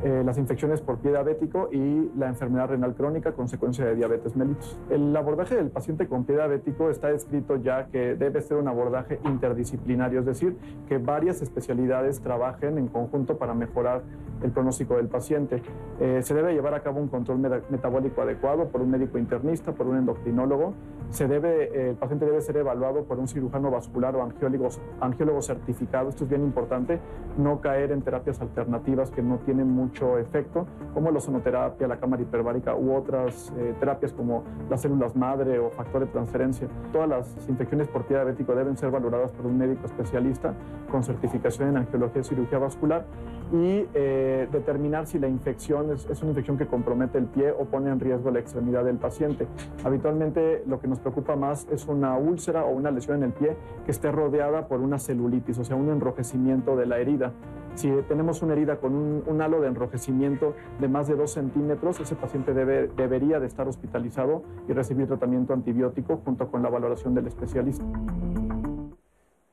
eh, 0.02 0.22
las 0.24 0.38
infecciones 0.38 0.80
por 0.80 0.98
pie 0.98 1.12
diabético 1.12 1.68
y 1.70 2.10
la 2.16 2.28
enfermedad 2.28 2.68
renal 2.68 2.94
crónica 2.94 3.32
consecuencia 3.32 3.84
de 3.84 3.94
diabetes 3.94 4.34
mellitus. 4.34 4.76
El 4.90 5.14
abordaje 5.16 5.54
del 5.54 5.70
paciente 5.70 6.08
con 6.08 6.24
pie 6.24 6.36
diabético 6.36 6.90
está 6.90 7.10
escrito 7.10 7.56
ya 7.56 7.86
que 7.86 8.16
debe 8.16 8.40
ser 8.40 8.56
un 8.56 8.68
abordaje 8.68 9.20
interdisciplinario, 9.24 10.20
es 10.20 10.26
decir, 10.26 10.56
que 10.88 10.98
varias 10.98 11.40
especialidades 11.42 12.20
trabajen 12.20 12.78
en 12.78 12.88
conjunto 12.88 13.38
para 13.38 13.54
mejorar 13.54 14.02
el 14.42 14.50
pronóstico 14.50 14.96
del 14.96 15.08
paciente. 15.08 15.62
Eh, 16.00 16.20
se 16.22 16.34
debe 16.34 16.52
llevar 16.52 16.74
a 16.74 16.82
cabo 16.82 17.00
un 17.00 17.08
control 17.08 17.38
metabólico 17.70 18.22
adecuado 18.22 18.68
por 18.68 18.80
un 18.80 18.90
médico 18.90 19.18
internista, 19.18 19.72
por 19.72 19.86
un 19.86 19.98
endocrinólogo. 19.98 20.74
Se 21.10 21.28
debe, 21.28 21.64
eh, 21.64 21.90
el 21.90 21.96
paciente 21.96 22.24
debe 22.24 22.40
ser 22.40 22.56
evaluado 22.56 23.04
por 23.04 23.18
un 23.18 23.28
cirujano 23.28 23.70
vascular 23.70 24.16
o 24.16 24.22
angiólogo, 24.22 24.68
angiólogo 25.00 25.42
certificado. 25.42 26.08
Esto 26.08 26.24
es 26.24 26.30
bien 26.30 26.42
importante, 26.42 26.98
no 27.38 27.60
caer 27.60 27.92
en 27.92 28.02
terapias 28.02 28.40
alternativas 28.40 29.10
que 29.10 29.22
no 29.22 29.38
tienen 29.38 29.70
mucho 29.82 30.18
efecto, 30.18 30.66
como 30.94 31.10
la 31.10 31.20
sonoterapia, 31.20 31.88
la 31.88 31.98
cámara 31.98 32.22
hiperbárica 32.22 32.74
u 32.74 32.94
otras 32.94 33.52
eh, 33.58 33.74
terapias 33.80 34.12
como 34.12 34.44
las 34.70 34.82
células 34.82 35.16
madre 35.16 35.58
o 35.58 35.70
factor 35.70 36.02
de 36.02 36.06
transferencia. 36.06 36.68
Todas 36.92 37.08
las 37.08 37.48
infecciones 37.48 37.88
por 37.88 38.04
pie 38.04 38.16
diabético 38.16 38.54
deben 38.54 38.76
ser 38.76 38.90
valoradas 38.90 39.32
por 39.32 39.46
un 39.46 39.58
médico 39.58 39.86
especialista 39.86 40.54
con 40.90 41.02
certificación 41.02 41.70
en 41.70 41.76
angiología 41.78 42.20
y 42.20 42.24
cirugía 42.24 42.58
vascular 42.58 43.04
y 43.52 43.86
eh, 43.94 44.48
determinar 44.50 45.06
si 45.06 45.18
la 45.18 45.28
infección 45.28 45.92
es, 45.92 46.06
es, 46.06 46.22
una 46.22 46.30
infección 46.30 46.56
que 46.56 46.66
compromete 46.66 47.18
el 47.18 47.26
pie 47.26 47.50
o 47.50 47.64
pone 47.66 47.90
en 47.90 48.00
riesgo 48.00 48.30
la 48.30 48.38
extremidad 48.38 48.84
del 48.84 48.96
paciente. 48.96 49.46
Habitualmente 49.84 50.62
lo 50.66 50.80
que 50.80 50.88
nos 50.88 51.00
preocupa 51.00 51.36
más 51.36 51.66
es 51.70 51.86
una 51.86 52.16
úlcera 52.16 52.64
o 52.64 52.70
una 52.70 52.90
lesión 52.90 53.18
en 53.18 53.24
el 53.24 53.32
pie 53.32 53.56
que 53.84 53.90
esté 53.90 54.10
rodeada 54.10 54.68
por 54.68 54.80
una 54.80 54.98
celulitis, 54.98 55.58
o 55.58 55.64
sea, 55.64 55.76
un 55.76 55.90
enrojecimiento 55.90 56.76
de 56.76 56.86
la 56.86 56.98
herida. 56.98 57.32
Si 57.74 57.90
tenemos 58.08 58.42
una 58.42 58.52
herida 58.52 58.76
con 58.76 58.94
un, 58.94 59.42
halo 59.42 59.60
de 59.60 59.68
enrojecimiento 59.68 60.54
de 60.78 60.88
más 60.88 61.08
de 61.08 61.16
2 61.16 61.30
centímetros, 61.30 62.00
ese 62.00 62.14
paciente 62.14 62.52
debe, 62.54 62.88
debería 62.88 63.40
de 63.40 63.46
estar 63.46 63.66
hospitalizado 63.66 64.44
y 64.68 64.72
recibir 64.72 65.06
tratamiento 65.06 65.52
antibiótico 65.52 66.18
junto 66.24 66.50
con 66.50 66.62
la 66.62 66.68
valoración 66.68 67.14
del 67.14 67.26
especialista. 67.26 67.84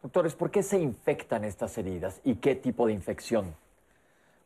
Doctores, 0.01 0.36
¿por 0.36 0.51
qué 0.51 0.63
se 0.63 0.79
infectan 0.79 1.43
estas 1.43 1.77
heridas 1.77 2.21
y 2.23 2.36
qué 2.36 2.55
tipo 2.55 2.88
de 2.88 2.93
infección? 2.93 3.53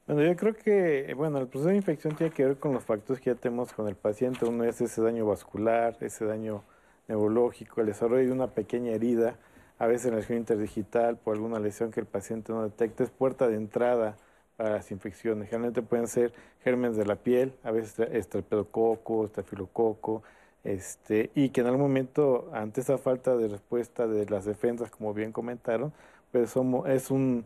Bueno, 0.06 0.22
yo 0.22 0.36
creo 0.36 0.54
que, 0.54 1.14
bueno, 1.16 1.38
el 1.38 1.48
proceso 1.48 1.70
de 1.70 1.78
infección 1.78 2.16
tiene 2.16 2.34
que 2.34 2.44
ver 2.44 2.58
con 2.58 2.74
los 2.74 2.84
factores 2.84 3.22
que 3.22 3.30
ya 3.30 3.36
tenemos 3.36 3.72
con 3.72 3.88
el 3.88 3.96
paciente. 3.96 4.46
Uno 4.46 4.66
es 4.66 4.82
ese 4.82 5.02
daño 5.02 5.26
vascular, 5.26 5.96
ese 6.02 6.26
daño 6.26 6.64
neurológico, 7.08 7.80
el 7.80 7.88
desarrollo 7.88 8.26
de 8.28 8.32
una 8.34 8.48
pequeña 8.48 8.92
herida, 8.92 9.38
a 9.80 9.88
veces 9.88 10.08
en 10.08 10.12
la 10.12 10.20
lesión 10.20 10.38
interdigital 10.38 11.18
por 11.18 11.36
alguna 11.36 11.60
lesión 11.60 11.92
que 11.92 12.00
el 12.00 12.06
paciente 12.06 12.54
no 12.54 12.64
detecta, 12.64 13.04
es 13.04 13.10
puerta 13.10 13.48
de 13.48 13.56
entrada 13.56 14.18
para 14.56 14.72
las 14.72 14.92
infecciones. 14.92 15.50
Generalmente 15.50 15.82
pueden 15.82 16.08
ser 16.08 16.34
gérmenes 16.64 16.96
de 16.98 17.06
la 17.06 17.16
piel, 17.16 17.54
a 17.64 17.72
veces 17.72 18.08
estreptococo, 18.12 19.26
estafilococo, 19.26 20.24
este, 20.64 21.32
y 21.36 21.50
que 21.50 21.62
en 21.62 21.68
algún 21.68 21.82
momento, 21.82 22.50
ante 22.54 22.82
esa 22.82 22.98
falta 22.98 23.36
de 23.36 23.50
respuesta 23.50 24.08
de 24.08 24.26
las 24.28 24.46
defensas, 24.46 24.90
como 24.90 25.14
bien 25.14 25.32
comentaron, 25.32 25.92
pues 26.32 26.52
somos, 26.52 26.88
es 26.88 27.12
un 27.12 27.46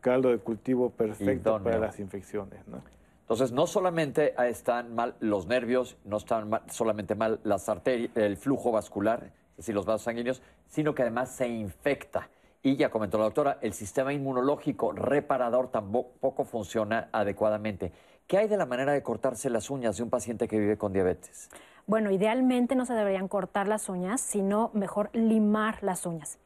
caldo 0.00 0.30
de 0.30 0.38
cultivo 0.38 0.90
perfecto 0.90 1.60
para 1.62 1.78
las 1.78 2.00
infecciones. 2.00 2.66
¿no? 2.66 2.82
Entonces, 3.22 3.52
no 3.52 3.66
solamente 3.66 4.34
están 4.48 4.94
mal 4.94 5.16
los 5.20 5.46
nervios, 5.46 5.96
no 6.04 6.16
están 6.16 6.48
solamente 6.70 7.14
mal 7.14 7.40
las 7.44 7.68
arterias, 7.68 8.10
el 8.16 8.36
flujo 8.36 8.70
vascular, 8.70 9.32
es 9.50 9.56
decir, 9.58 9.74
los 9.74 9.84
vasos 9.84 10.02
sanguíneos, 10.02 10.42
sino 10.76 10.94
que 10.94 11.00
además 11.00 11.30
se 11.30 11.48
infecta. 11.48 12.28
Y 12.62 12.76
ya 12.76 12.90
comentó 12.90 13.16
la 13.16 13.24
doctora, 13.24 13.56
el 13.62 13.72
sistema 13.72 14.12
inmunológico 14.12 14.92
reparador 14.92 15.70
tampoco 15.70 16.44
funciona 16.44 17.08
adecuadamente. 17.12 17.92
¿Qué 18.26 18.36
hay 18.36 18.46
de 18.46 18.58
la 18.58 18.66
manera 18.66 18.92
de 18.92 19.02
cortarse 19.02 19.48
las 19.48 19.70
uñas 19.70 19.96
de 19.96 20.02
un 20.02 20.10
paciente 20.10 20.46
que 20.46 20.58
vive 20.58 20.76
con 20.76 20.92
diabetes? 20.92 21.48
Bueno, 21.86 22.10
idealmente 22.10 22.74
no 22.74 22.84
se 22.84 22.92
deberían 22.92 23.26
cortar 23.26 23.68
las 23.68 23.88
uñas, 23.88 24.20
sino 24.20 24.70
mejor 24.74 25.08
limar 25.14 25.82
las 25.82 26.04
uñas. 26.04 26.38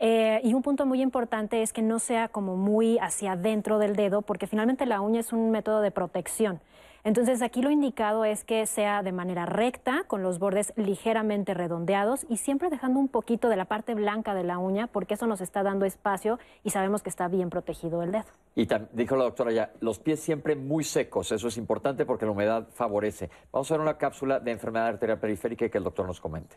Eh, 0.00 0.42
y 0.44 0.52
un 0.52 0.60
punto 0.60 0.84
muy 0.84 1.00
importante 1.00 1.62
es 1.62 1.72
que 1.72 1.80
no 1.80 1.98
sea 1.98 2.28
como 2.28 2.56
muy 2.56 2.98
hacia 2.98 3.32
adentro 3.32 3.78
del 3.78 3.96
dedo, 3.96 4.20
porque 4.20 4.46
finalmente 4.46 4.84
la 4.84 5.00
uña 5.00 5.20
es 5.20 5.32
un 5.32 5.50
método 5.50 5.80
de 5.80 5.92
protección. 5.92 6.60
Entonces 7.04 7.42
aquí 7.42 7.62
lo 7.62 7.70
indicado 7.70 8.24
es 8.24 8.44
que 8.44 8.66
sea 8.66 9.02
de 9.02 9.12
manera 9.12 9.46
recta, 9.46 10.04
con 10.06 10.22
los 10.22 10.38
bordes 10.38 10.72
ligeramente 10.76 11.54
redondeados 11.54 12.26
y 12.28 12.38
siempre 12.38 12.70
dejando 12.70 12.98
un 12.98 13.08
poquito 13.08 13.48
de 13.48 13.56
la 13.56 13.66
parte 13.66 13.94
blanca 13.94 14.34
de 14.34 14.44
la 14.44 14.58
uña, 14.58 14.88
porque 14.88 15.14
eso 15.14 15.26
nos 15.26 15.40
está 15.40 15.62
dando 15.62 15.84
espacio 15.84 16.38
y 16.64 16.70
sabemos 16.70 17.02
que 17.02 17.10
está 17.10 17.28
bien 17.28 17.50
protegido 17.50 18.02
el 18.02 18.12
dedo. 18.12 18.26
Y 18.54 18.68
dijo 18.92 19.16
la 19.16 19.24
doctora 19.24 19.52
ya, 19.52 19.72
los 19.80 19.98
pies 19.98 20.20
siempre 20.20 20.56
muy 20.56 20.84
secos, 20.84 21.30
eso 21.32 21.48
es 21.48 21.56
importante 21.56 22.04
porque 22.04 22.24
la 22.24 22.32
humedad 22.32 22.66
favorece. 22.72 23.30
Vamos 23.52 23.70
a 23.70 23.74
ver 23.74 23.80
una 23.80 23.96
cápsula 23.96 24.40
de 24.40 24.50
enfermedad 24.50 24.88
arterial 24.88 25.20
periférica 25.20 25.68
que 25.68 25.78
el 25.78 25.84
doctor 25.84 26.06
nos 26.06 26.20
comente. 26.20 26.56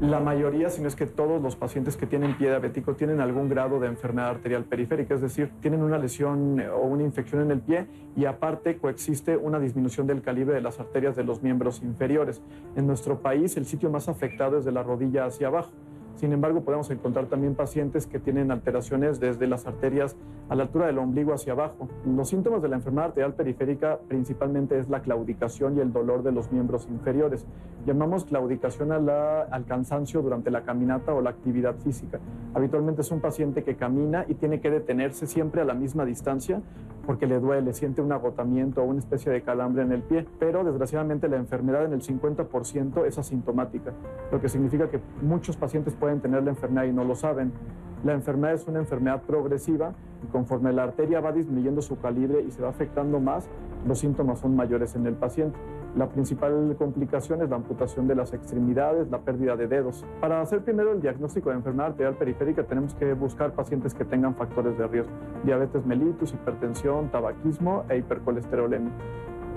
La 0.00 0.20
mayoría, 0.20 0.68
si 0.70 0.80
no 0.80 0.86
es 0.86 0.94
que 0.94 1.06
todos 1.06 1.42
los 1.42 1.56
pacientes 1.56 1.96
que 1.96 2.06
tienen 2.06 2.36
pie 2.36 2.50
diabético 2.50 2.94
tienen 2.94 3.20
algún 3.20 3.48
grado 3.48 3.80
de 3.80 3.88
enfermedad 3.88 4.28
arterial 4.28 4.64
periférica, 4.64 5.14
es 5.14 5.22
decir, 5.22 5.50
tienen 5.60 5.82
una 5.82 5.98
lesión 5.98 6.60
eh, 6.60 6.68
o 6.68 6.82
una 6.82 7.02
infección 7.02 7.42
en 7.42 7.50
el 7.50 7.60
pie 7.60 7.86
y 8.14 8.26
aparte 8.26 8.76
coexiste 8.76 9.36
una 9.36 9.58
disminución 9.58 10.06
del 10.06 10.22
calibre 10.22 10.54
de 10.54 10.60
las 10.60 10.78
arterias 10.78 11.16
de 11.16 11.24
los 11.24 11.42
miembros 11.42 11.82
inferiores. 11.82 12.42
En 12.76 12.86
nuestro 12.86 13.20
país 13.20 13.56
el 13.56 13.66
sitio 13.66 13.90
más 13.90 14.08
afectado 14.08 14.58
es 14.58 14.64
de 14.64 14.72
la 14.72 14.84
rodilla 14.84 15.24
hacia 15.24 15.48
abajo. 15.48 15.72
Sin 16.18 16.32
embargo, 16.32 16.62
podemos 16.62 16.90
encontrar 16.90 17.26
también 17.26 17.54
pacientes 17.54 18.08
que 18.08 18.18
tienen 18.18 18.50
alteraciones 18.50 19.20
desde 19.20 19.46
las 19.46 19.68
arterias 19.68 20.16
a 20.48 20.56
la 20.56 20.64
altura 20.64 20.86
del 20.86 20.98
ombligo 20.98 21.32
hacia 21.32 21.52
abajo. 21.52 21.88
Los 22.04 22.30
síntomas 22.30 22.60
de 22.60 22.68
la 22.68 22.74
enfermedad 22.74 23.10
arterial 23.10 23.34
periférica 23.34 24.00
principalmente 24.08 24.76
es 24.80 24.88
la 24.88 25.00
claudicación 25.00 25.76
y 25.76 25.80
el 25.80 25.92
dolor 25.92 26.24
de 26.24 26.32
los 26.32 26.50
miembros 26.50 26.88
inferiores. 26.90 27.46
Llamamos 27.86 28.24
claudicación 28.24 28.90
al 28.90 29.64
cansancio 29.66 30.20
durante 30.20 30.50
la 30.50 30.64
caminata 30.64 31.14
o 31.14 31.20
la 31.20 31.30
actividad 31.30 31.76
física. 31.76 32.18
Habitualmente 32.52 33.02
es 33.02 33.10
un 33.12 33.20
paciente 33.20 33.62
que 33.62 33.76
camina 33.76 34.24
y 34.26 34.34
tiene 34.34 34.60
que 34.60 34.70
detenerse 34.70 35.28
siempre 35.28 35.60
a 35.60 35.64
la 35.64 35.74
misma 35.74 36.04
distancia 36.04 36.60
porque 37.08 37.26
le 37.26 37.40
duele, 37.40 37.72
siente 37.72 38.02
un 38.02 38.12
agotamiento 38.12 38.82
o 38.82 38.84
una 38.84 38.98
especie 38.98 39.32
de 39.32 39.40
calambre 39.40 39.82
en 39.82 39.92
el 39.92 40.02
pie, 40.02 40.26
pero 40.38 40.62
desgraciadamente 40.62 41.26
la 41.26 41.38
enfermedad 41.38 41.86
en 41.86 41.94
el 41.94 42.02
50% 42.02 43.06
es 43.06 43.16
asintomática, 43.16 43.94
lo 44.30 44.38
que 44.42 44.50
significa 44.50 44.90
que 44.90 45.00
muchos 45.22 45.56
pacientes 45.56 45.94
pueden 45.94 46.07
tener 46.16 46.42
la 46.42 46.50
enfermedad 46.50 46.86
y 46.86 46.92
no 46.92 47.04
lo 47.04 47.14
saben. 47.14 47.52
La 48.04 48.12
enfermedad 48.12 48.54
es 48.54 48.66
una 48.66 48.78
enfermedad 48.78 49.22
progresiva 49.22 49.92
y 50.22 50.26
conforme 50.28 50.72
la 50.72 50.84
arteria 50.84 51.20
va 51.20 51.32
disminuyendo 51.32 51.82
su 51.82 51.98
calibre 51.98 52.42
y 52.46 52.50
se 52.50 52.62
va 52.62 52.68
afectando 52.68 53.20
más, 53.20 53.48
los 53.86 53.98
síntomas 53.98 54.40
son 54.40 54.56
mayores 54.56 54.94
en 54.94 55.06
el 55.06 55.14
paciente. 55.14 55.58
La 55.96 56.08
principal 56.08 56.76
complicación 56.78 57.42
es 57.42 57.50
la 57.50 57.56
amputación 57.56 58.06
de 58.06 58.14
las 58.14 58.32
extremidades, 58.32 59.10
la 59.10 59.18
pérdida 59.18 59.56
de 59.56 59.66
dedos. 59.66 60.04
Para 60.20 60.40
hacer 60.40 60.62
primero 60.62 60.92
el 60.92 61.00
diagnóstico 61.00 61.50
de 61.50 61.56
enfermedad 61.56 61.88
arterial 61.88 62.14
periférica 62.14 62.64
tenemos 62.64 62.94
que 62.94 63.14
buscar 63.14 63.52
pacientes 63.52 63.94
que 63.94 64.04
tengan 64.04 64.34
factores 64.34 64.76
de 64.78 64.86
riesgo, 64.86 65.12
diabetes 65.44 65.84
mellitus, 65.86 66.32
hipertensión, 66.34 67.10
tabaquismo 67.10 67.84
e 67.88 67.98
hipercolesterolemia. 67.98 68.92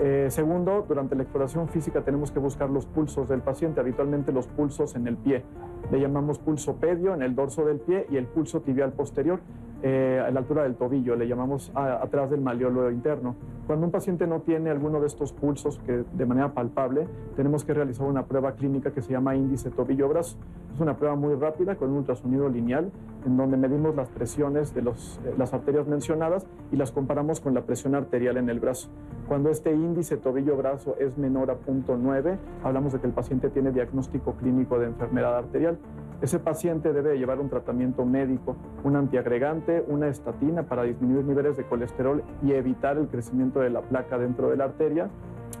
Eh, 0.00 0.28
segundo, 0.30 0.84
durante 0.88 1.14
la 1.14 1.22
exploración 1.22 1.68
física 1.68 2.02
tenemos 2.02 2.32
que 2.32 2.38
buscar 2.38 2.70
los 2.70 2.86
pulsos 2.86 3.28
del 3.28 3.40
paciente, 3.40 3.80
habitualmente 3.80 4.32
los 4.32 4.46
pulsos 4.46 4.96
en 4.96 5.06
el 5.06 5.16
pie. 5.16 5.44
Le 5.90 6.00
llamamos 6.00 6.38
pulso 6.38 6.76
pedio 6.76 7.14
en 7.14 7.22
el 7.22 7.34
dorso 7.34 7.64
del 7.64 7.78
pie 7.78 8.06
y 8.10 8.16
el 8.16 8.26
pulso 8.26 8.62
tibial 8.62 8.92
posterior 8.92 9.40
eh, 9.82 10.22
a 10.24 10.30
la 10.30 10.40
altura 10.40 10.62
del 10.62 10.76
tobillo, 10.76 11.16
le 11.16 11.26
llamamos 11.26 11.72
atrás 11.74 12.30
del 12.30 12.40
maleolo 12.40 12.90
interno. 12.90 13.34
Cuando 13.66 13.86
un 13.86 13.92
paciente 13.92 14.26
no 14.26 14.40
tiene 14.40 14.70
alguno 14.70 15.00
de 15.00 15.06
estos 15.06 15.32
pulsos 15.32 15.78
que 15.86 16.04
de 16.12 16.26
manera 16.26 16.52
palpable, 16.52 17.08
tenemos 17.36 17.64
que 17.64 17.74
realizar 17.74 18.06
una 18.06 18.26
prueba 18.26 18.52
clínica 18.52 18.92
que 18.92 19.02
se 19.02 19.12
llama 19.12 19.34
índice 19.34 19.70
tobillo-brazo. 19.70 20.36
Es 20.74 20.80
una 20.80 20.96
prueba 20.96 21.16
muy 21.16 21.34
rápida 21.34 21.76
con 21.76 21.90
un 21.90 21.98
ultrasonido 21.98 22.48
lineal 22.48 22.90
en 23.26 23.36
donde 23.36 23.56
medimos 23.56 23.94
las 23.94 24.08
presiones 24.08 24.74
de 24.74 24.80
eh, 24.80 25.34
las 25.36 25.52
arterias 25.54 25.86
mencionadas 25.86 26.46
y 26.70 26.76
las 26.76 26.92
comparamos 26.92 27.40
con 27.40 27.54
la 27.54 27.62
presión 27.62 27.94
arterial 27.94 28.36
en 28.36 28.48
el 28.48 28.60
brazo. 28.60 28.88
Cuando 29.28 29.50
este 29.50 29.72
índice 29.72 30.16
tobillo-brazo 30.16 30.96
es 30.98 31.16
menor 31.18 31.50
a 31.50 31.58
0.9, 31.58 32.36
hablamos 32.62 32.92
de 32.92 33.00
que 33.00 33.06
el 33.06 33.12
paciente 33.12 33.50
tiene 33.50 33.72
diagnóstico 33.72 34.34
clínico 34.34 34.78
de 34.78 34.86
enfermedad 34.86 35.36
arterial. 35.36 35.78
Ese 36.22 36.38
paciente 36.38 36.92
debe 36.92 37.18
llevar 37.18 37.40
un 37.40 37.48
tratamiento 37.48 38.06
médico, 38.06 38.54
un 38.84 38.94
antiagregante, 38.94 39.84
una 39.88 40.06
estatina 40.06 40.62
para 40.62 40.84
disminuir 40.84 41.24
niveles 41.24 41.56
de 41.56 41.64
colesterol 41.64 42.22
y 42.44 42.52
evitar 42.52 42.96
el 42.96 43.08
crecimiento 43.08 43.58
de 43.58 43.70
la 43.70 43.80
placa 43.80 44.18
dentro 44.18 44.48
de 44.48 44.56
la 44.56 44.66
arteria 44.66 45.10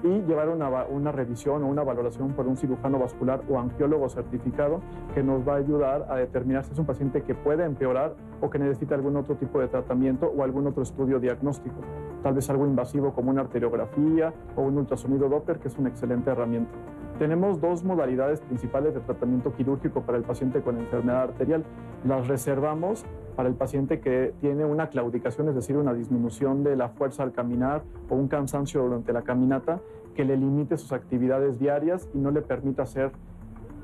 y 0.04 0.20
llevar 0.22 0.48
una, 0.50 0.68
una, 0.84 1.10
revisión 1.10 1.64
o 1.64 1.66
una 1.66 1.82
valoración 1.82 2.32
por 2.34 2.46
un 2.46 2.56
cirujano 2.56 3.00
vascular 3.00 3.42
o 3.48 3.58
angiólogo 3.58 4.08
certificado 4.08 4.80
que 5.14 5.24
nos 5.24 5.46
va 5.46 5.54
a 5.54 5.56
ayudar 5.56 6.06
a 6.08 6.16
determinar 6.16 6.64
si 6.64 6.72
es 6.72 6.78
un 6.78 6.86
paciente 6.86 7.22
que 7.22 7.34
puede 7.34 7.64
empeorar 7.64 8.14
o 8.40 8.48
que 8.48 8.60
necesita 8.60 8.94
algún 8.94 9.16
otro 9.16 9.34
tipo 9.34 9.60
de 9.60 9.66
tratamiento 9.66 10.26
o 10.26 10.44
algún 10.44 10.68
otro 10.68 10.84
estudio 10.84 11.18
diagnóstico. 11.18 11.80
Tal 12.22 12.34
vez 12.34 12.48
algo 12.50 12.66
invasivo 12.66 13.12
como 13.12 13.32
una 13.32 13.40
arteriografía 13.40 14.32
o 14.54 14.62
un 14.62 14.78
ultrasonido 14.78 15.28
Doppler, 15.28 15.58
que 15.58 15.66
es 15.66 15.76
una 15.76 15.88
excelente 15.88 16.30
herramienta. 16.30 16.72
Tenemos 17.18 17.60
dos 17.60 17.84
modalidades 17.84 18.40
principales 18.40 18.94
de 18.94 19.00
tratamiento 19.00 19.54
quirúrgico 19.54 20.02
para 20.02 20.18
el 20.18 20.24
paciente 20.24 20.62
con 20.62 20.78
enfermedad 20.78 21.22
arterial. 21.22 21.64
Las 22.04 22.26
reservamos 22.26 23.04
para 23.36 23.48
el 23.48 23.54
paciente 23.54 24.00
que 24.00 24.34
tiene 24.40 24.64
una 24.64 24.88
claudicación, 24.88 25.48
es 25.48 25.54
decir, 25.54 25.76
una 25.76 25.94
disminución 25.94 26.64
de 26.64 26.76
la 26.76 26.88
fuerza 26.88 27.22
al 27.22 27.32
caminar 27.32 27.82
o 28.08 28.16
un 28.16 28.28
cansancio 28.28 28.82
durante 28.82 29.12
la 29.12 29.22
caminata 29.22 29.80
que 30.14 30.24
le 30.24 30.36
limite 30.36 30.76
sus 30.76 30.92
actividades 30.92 31.58
diarias 31.58 32.08
y 32.12 32.18
no 32.18 32.30
le 32.30 32.42
permita 32.42 32.82
hacer 32.82 33.12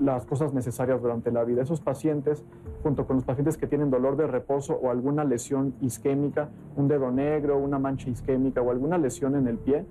las 0.00 0.26
cosas 0.26 0.52
necesarias 0.54 1.00
durante 1.02 1.32
la 1.32 1.44
vida. 1.44 1.62
Esos 1.62 1.80
pacientes, 1.80 2.44
junto 2.82 3.06
con 3.06 3.16
los 3.16 3.24
pacientes 3.24 3.56
que 3.56 3.66
tienen 3.66 3.90
dolor 3.90 4.16
de 4.16 4.26
reposo 4.26 4.74
o 4.74 4.90
alguna 4.90 5.24
lesión 5.24 5.74
isquémica, 5.80 6.50
un 6.76 6.88
dedo 6.88 7.10
negro, 7.10 7.58
una 7.58 7.78
mancha 7.78 8.08
isquémica 8.08 8.62
o 8.62 8.70
alguna 8.70 8.98
lesión 8.98 9.34
en 9.34 9.48
el 9.48 9.58
pie, 9.58 9.86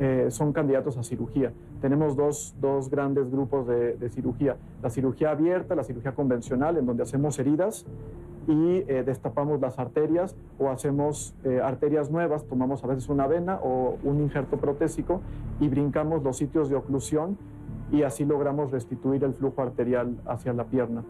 eh, 0.00 0.28
son 0.30 0.52
candidatos 0.52 0.96
a 0.96 1.02
cirugía. 1.02 1.52
Tenemos 1.80 2.16
dos, 2.16 2.54
dos 2.60 2.88
grandes 2.88 3.30
grupos 3.30 3.66
de, 3.66 4.08
cirugía. 4.10 4.56
La 4.82 4.90
cirugía 4.90 5.30
abierta, 5.30 5.74
la 5.74 5.82
cirugía 5.82 6.12
convencional, 6.12 6.76
en 6.76 6.86
donde 6.86 7.02
hacemos 7.02 7.38
heridas 7.38 7.84
y 8.46 8.84
eh, 8.88 9.02
destapamos 9.04 9.60
las 9.60 9.78
arterias 9.78 10.36
o 10.58 10.70
hacemos 10.70 11.34
eh, 11.44 11.60
arterias 11.62 12.10
nuevas, 12.10 12.44
tomamos 12.44 12.82
a 12.84 12.86
veces 12.86 13.08
una 13.08 13.26
vena 13.26 13.58
o 13.62 13.98
un 14.04 14.20
injerto 14.20 14.56
protésico 14.56 15.20
y 15.60 15.68
brincamos 15.68 16.22
los 16.22 16.36
sitios 16.38 16.70
de 16.70 16.76
oclusión 16.76 17.36
y 17.90 18.02
así 18.02 18.24
logramos 18.24 18.70
restituir 18.70 19.24
el 19.24 19.34
flujo 19.34 19.62
arterial 19.62 20.16
hacia 20.26 20.52
la 20.52 20.64
pierna. 20.64 21.04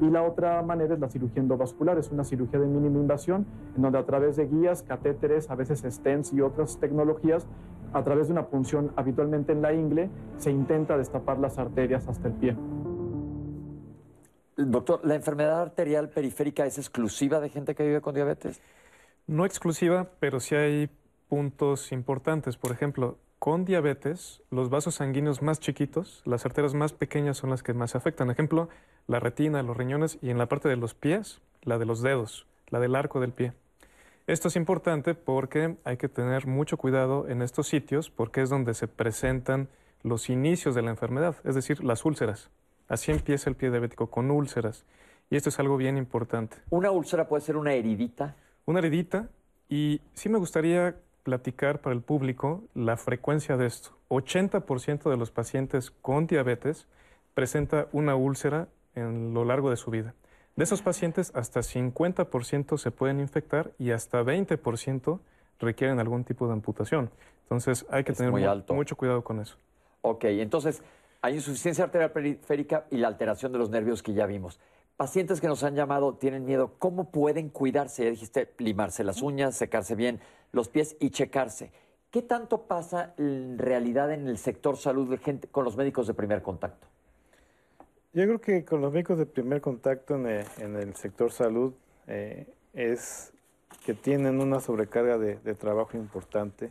Y 0.00 0.10
la 0.10 0.22
otra 0.22 0.60
manera 0.62 0.94
es 0.94 1.00
la 1.00 1.08
cirugía 1.08 1.42
endovascular, 1.42 1.98
es 1.98 2.10
una 2.10 2.24
cirugía 2.24 2.58
de 2.58 2.66
mínima 2.66 2.98
invasión, 2.98 3.46
en 3.76 3.82
donde 3.82 3.98
a 3.98 4.04
través 4.04 4.36
de 4.36 4.46
guías, 4.46 4.82
catéteres, 4.82 5.50
a 5.50 5.54
veces 5.54 5.84
stents 5.86 6.32
y 6.32 6.40
otras 6.40 6.78
tecnologías, 6.78 7.46
a 7.92 8.02
través 8.02 8.26
de 8.26 8.32
una 8.32 8.46
punción 8.46 8.92
habitualmente 8.96 9.52
en 9.52 9.62
la 9.62 9.72
ingle, 9.72 10.10
se 10.36 10.50
intenta 10.50 10.96
destapar 10.96 11.38
las 11.38 11.58
arterias 11.58 12.08
hasta 12.08 12.28
el 12.28 12.34
pie. 12.34 12.56
Doctor, 14.56 15.00
¿la 15.04 15.14
enfermedad 15.14 15.62
arterial 15.62 16.08
periférica 16.10 16.64
es 16.64 16.78
exclusiva 16.78 17.40
de 17.40 17.48
gente 17.48 17.74
que 17.74 17.84
vive 17.84 18.00
con 18.00 18.14
diabetes? 18.14 18.60
No 19.26 19.44
exclusiva, 19.44 20.08
pero 20.20 20.38
sí 20.38 20.54
hay 20.54 20.90
puntos 21.28 21.90
importantes. 21.92 22.56
Por 22.56 22.70
ejemplo, 22.70 23.18
con 23.44 23.66
diabetes, 23.66 24.40
los 24.50 24.70
vasos 24.70 24.94
sanguíneos 24.94 25.42
más 25.42 25.60
chiquitos, 25.60 26.22
las 26.24 26.46
arterias 26.46 26.72
más 26.72 26.94
pequeñas 26.94 27.36
son 27.36 27.50
las 27.50 27.62
que 27.62 27.74
más 27.74 27.90
se 27.90 27.98
afectan. 27.98 28.30
Ejemplo, 28.30 28.70
la 29.06 29.20
retina, 29.20 29.62
los 29.62 29.76
riñones 29.76 30.16
y 30.22 30.30
en 30.30 30.38
la 30.38 30.46
parte 30.46 30.70
de 30.70 30.76
los 30.76 30.94
pies, 30.94 31.42
la 31.60 31.76
de 31.76 31.84
los 31.84 32.00
dedos, 32.00 32.46
la 32.68 32.80
del 32.80 32.96
arco 32.96 33.20
del 33.20 33.32
pie. 33.32 33.52
Esto 34.26 34.48
es 34.48 34.56
importante 34.56 35.14
porque 35.14 35.76
hay 35.84 35.98
que 35.98 36.08
tener 36.08 36.46
mucho 36.46 36.78
cuidado 36.78 37.28
en 37.28 37.42
estos 37.42 37.68
sitios 37.68 38.08
porque 38.08 38.40
es 38.40 38.48
donde 38.48 38.72
se 38.72 38.88
presentan 38.88 39.68
los 40.02 40.30
inicios 40.30 40.74
de 40.74 40.80
la 40.80 40.88
enfermedad, 40.88 41.36
es 41.44 41.54
decir, 41.54 41.84
las 41.84 42.06
úlceras. 42.06 42.48
Así 42.88 43.12
empieza 43.12 43.50
el 43.50 43.56
pie 43.56 43.70
diabético, 43.70 44.06
con 44.06 44.30
úlceras. 44.30 44.86
Y 45.28 45.36
esto 45.36 45.50
es 45.50 45.58
algo 45.58 45.76
bien 45.76 45.98
importante. 45.98 46.56
¿Una 46.70 46.90
úlcera 46.90 47.28
puede 47.28 47.42
ser 47.42 47.58
una 47.58 47.74
heridita? 47.74 48.36
Una 48.64 48.78
heridita. 48.78 49.28
Y 49.68 50.00
sí 50.14 50.30
me 50.30 50.38
gustaría 50.38 50.96
platicar 51.24 51.80
para 51.80 51.96
el 51.96 52.02
público 52.02 52.62
la 52.74 52.96
frecuencia 52.96 53.56
de 53.56 53.66
esto. 53.66 53.98
80% 54.10 55.10
de 55.10 55.16
los 55.16 55.32
pacientes 55.32 55.90
con 55.90 56.28
diabetes 56.28 56.86
presenta 57.34 57.88
una 57.90 58.14
úlcera 58.14 58.68
en 58.94 59.34
lo 59.34 59.44
largo 59.44 59.70
de 59.70 59.76
su 59.76 59.90
vida. 59.90 60.14
De 60.54 60.62
esos 60.62 60.82
pacientes, 60.82 61.32
hasta 61.34 61.60
50% 61.60 62.78
se 62.78 62.90
pueden 62.92 63.18
infectar 63.18 63.72
y 63.76 63.90
hasta 63.90 64.22
20% 64.22 65.18
requieren 65.58 65.98
algún 65.98 66.22
tipo 66.22 66.46
de 66.46 66.52
amputación. 66.52 67.10
Entonces 67.42 67.84
hay 67.90 68.04
que 68.04 68.12
tener 68.12 68.30
mucho 68.68 68.94
cuidado 68.94 69.24
con 69.24 69.40
eso. 69.40 69.56
Ok, 70.02 70.24
entonces 70.26 70.82
hay 71.22 71.34
insuficiencia 71.34 71.84
arterial 71.84 72.12
periférica 72.12 72.86
y 72.90 72.98
la 72.98 73.08
alteración 73.08 73.50
de 73.50 73.58
los 73.58 73.70
nervios 73.70 74.02
que 74.02 74.12
ya 74.12 74.26
vimos 74.26 74.60
pacientes 74.96 75.40
que 75.40 75.48
nos 75.48 75.62
han 75.64 75.74
llamado 75.74 76.14
tienen 76.14 76.44
miedo. 76.44 76.74
¿Cómo 76.78 77.10
pueden 77.10 77.48
cuidarse? 77.48 78.04
Ya 78.04 78.10
dijiste, 78.10 78.52
limarse 78.58 79.04
las 79.04 79.22
uñas, 79.22 79.56
secarse 79.56 79.94
bien 79.94 80.20
los 80.54 80.68
pies 80.68 80.96
y 81.00 81.10
checarse. 81.10 81.72
¿Qué 82.10 82.22
tanto 82.22 82.62
pasa 82.62 83.12
en 83.18 83.58
realidad 83.58 84.12
en 84.12 84.28
el 84.28 84.38
sector 84.38 84.76
salud 84.76 85.10
de 85.10 85.18
gente 85.18 85.48
con 85.48 85.64
los 85.64 85.76
médicos 85.76 86.06
de 86.06 86.14
primer 86.14 86.42
contacto? 86.42 86.86
Yo 88.12 88.22
creo 88.22 88.40
que 88.40 88.64
con 88.64 88.80
los 88.80 88.92
médicos 88.92 89.18
de 89.18 89.26
primer 89.26 89.60
contacto 89.60 90.14
en 90.14 90.26
el, 90.76 90.94
sector 90.94 91.32
salud 91.32 91.74
eh, 92.06 92.46
es 92.72 93.32
que 93.84 93.94
tienen 93.94 94.40
una 94.40 94.60
sobrecarga 94.60 95.18
de, 95.18 95.54
trabajo 95.56 95.96
importante. 95.96 96.70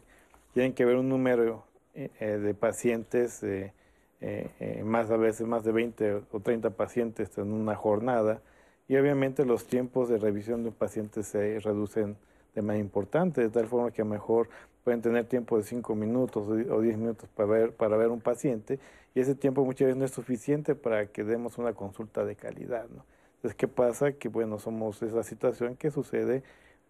Tienen 0.54 0.74
que 0.74 0.86
ver 0.86 0.96
un 0.96 1.10
número 1.10 1.66
eh, 1.94 2.10
eh, 2.20 2.38
de 2.38 2.54
pacientes 2.54 3.44
más 4.86 5.12
a 5.12 5.18
veces 5.18 5.46
más 5.46 5.66
de 5.66 5.74
20 5.74 6.14
o 6.32 6.40
30 6.40 6.70
pacientes 6.70 7.38
en 7.38 7.52
una 7.52 7.76
jornada 7.76 8.40
y 8.88 8.96
obviamente 8.96 9.46
los 9.46 9.68
tiempos 9.68 10.08
de 10.08 10.18
revisión 10.18 10.64
de 10.64 10.70
un 10.70 10.76
paciente 10.76 11.24
se 11.24 11.60
reducen 11.60 12.16
de 12.54 12.62
manera 12.62 12.84
importante, 12.84 13.42
de 13.42 13.50
tal 13.50 13.68
forma 13.68 13.92
que 13.92 14.02
a 14.02 14.06
lo 14.06 14.12
mejor 14.12 14.50
pueden 14.84 15.02
tener 15.02 15.26
tiempo 15.26 15.58
de 15.58 15.64
5 15.64 15.96
minutos 15.96 16.48
o 16.48 16.82
10 16.82 16.98
minutos 16.98 17.30
para 17.36 17.50
ver, 17.50 17.74
para 17.74 17.98
ver 17.98 18.10
un 18.10 18.22
paciente 18.22 18.80
y 19.16 19.20
ese 19.20 19.36
tiempo 19.36 19.64
muchas 19.64 19.88
veces 19.88 19.98
no 19.98 20.06
es 20.06 20.12
suficiente 20.12 20.76
para 20.76 21.08
que 21.08 21.24
demos 21.24 21.58
una 21.58 21.74
consulta 21.74 22.26
de 22.26 22.36
calidad. 22.36 22.88
¿no? 22.90 23.06
Entonces, 23.36 23.56
¿qué 23.56 23.68
pasa? 23.68 24.14
Que 24.14 24.28
bueno, 24.28 24.60
somos 24.60 25.02
esa 25.04 25.24
situación 25.24 25.76
que 25.76 25.92
sucede 25.92 26.44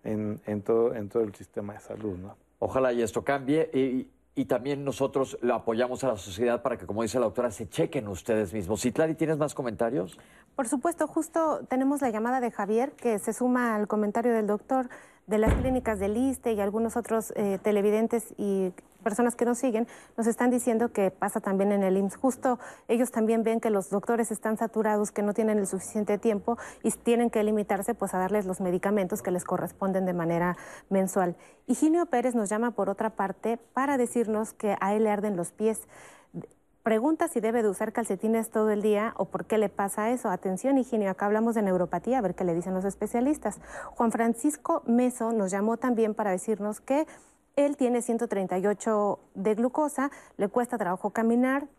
en, 0.03 0.39
en, 0.45 0.61
todo, 0.61 0.95
en 0.95 1.09
todo 1.09 1.23
el 1.23 1.35
sistema 1.35 1.73
de 1.73 1.79
salud. 1.79 2.17
¿no? 2.17 2.35
Ojalá 2.59 2.93
y 2.93 3.01
esto 3.01 3.23
cambie. 3.23 3.69
Y, 3.73 4.07
y 4.35 4.45
también 4.45 4.83
nosotros 4.83 5.37
lo 5.41 5.53
apoyamos 5.53 6.03
a 6.03 6.07
la 6.07 6.17
sociedad 6.17 6.61
para 6.61 6.77
que, 6.77 6.87
como 6.87 7.03
dice 7.03 7.19
la 7.19 7.25
doctora, 7.25 7.51
se 7.51 7.67
chequen 7.67 8.07
ustedes 8.07 8.53
mismos. 8.53 8.81
Citlari, 8.81 9.15
¿tienes 9.15 9.37
más 9.37 9.53
comentarios? 9.53 10.17
Por 10.55 10.67
supuesto, 10.67 11.07
justo 11.07 11.65
tenemos 11.67 12.01
la 12.01 12.09
llamada 12.09 12.39
de 12.39 12.51
Javier, 12.51 12.93
que 12.93 13.19
se 13.19 13.33
suma 13.33 13.75
al 13.75 13.87
comentario 13.87 14.33
del 14.33 14.47
doctor 14.47 14.89
de 15.27 15.37
las 15.37 15.53
clínicas 15.53 15.99
del 15.99 16.17
ISTE 16.17 16.53
y 16.53 16.61
algunos 16.61 16.97
otros 16.97 17.33
eh, 17.35 17.59
televidentes 17.61 18.33
y 18.37 18.73
personas 19.03 19.35
que 19.35 19.45
nos 19.45 19.59
siguen 19.59 19.87
nos 20.17 20.25
están 20.25 20.49
diciendo 20.49 20.91
que 20.91 21.11
pasa 21.11 21.39
también 21.39 21.71
en 21.71 21.83
el 21.83 21.97
IMSS. 21.97 22.15
Justo 22.15 22.59
ellos 22.87 23.11
también 23.11 23.43
ven 23.43 23.59
que 23.59 23.69
los 23.69 23.89
doctores 23.89 24.31
están 24.31 24.57
saturados, 24.57 25.11
que 25.11 25.21
no 25.21 25.33
tienen 25.33 25.59
el 25.59 25.67
suficiente 25.67 26.17
tiempo 26.17 26.57
y 26.81 26.91
tienen 26.91 27.29
que 27.29 27.43
limitarse 27.43 27.93
pues 27.93 28.13
a 28.13 28.19
darles 28.19 28.45
los 28.45 28.61
medicamentos 28.61 29.21
que 29.21 29.31
les 29.31 29.43
corresponden 29.43 30.05
de 30.05 30.13
manera 30.13 30.57
mensual. 30.89 31.35
Higinio 31.67 32.07
Pérez 32.07 32.33
nos 32.33 32.49
llama 32.49 32.71
por 32.71 32.89
otra 32.89 33.11
parte 33.11 33.57
para 33.73 33.97
decirnos 33.97 34.53
que 34.53 34.75
a 34.79 34.95
él 34.95 35.03
le 35.03 35.11
arden 35.11 35.35
los 35.35 35.51
pies. 35.51 35.81
Pregunta 36.83 37.29
si 37.29 37.39
debe 37.39 37.63
de 37.63 37.69
usar 37.69 37.93
calcetines 37.93 38.49
todo 38.49 38.69
el 38.69 38.81
día 38.81 39.13
o 39.15 39.23
por 39.23 39.45
qué 39.45 39.57
le 39.57 39.69
pasa 39.69 40.11
eso. 40.11 40.29
Atención, 40.29 40.77
Higinio, 40.77 41.09
acá 41.09 41.27
hablamos 41.27 41.55
de 41.55 41.61
neuropatía, 41.61 42.17
a 42.17 42.21
ver 42.21 42.35
qué 42.35 42.43
le 42.43 42.53
dicen 42.53 42.73
los 42.73 42.83
especialistas. 42.83 43.61
Juan 43.91 44.11
Francisco 44.11 44.83
Meso 44.85 45.31
nos 45.31 45.49
llamó 45.49 45.77
también 45.77 46.13
para 46.13 46.31
decirnos 46.31 46.81
que 46.81 47.07
él 47.55 47.77
tiene 47.77 48.01
138 48.01 49.17
de 49.33 49.55
glucosa, 49.55 50.11
le 50.35 50.49
cuesta 50.49 50.77
trabajo 50.77 51.11
caminar, 51.11 51.69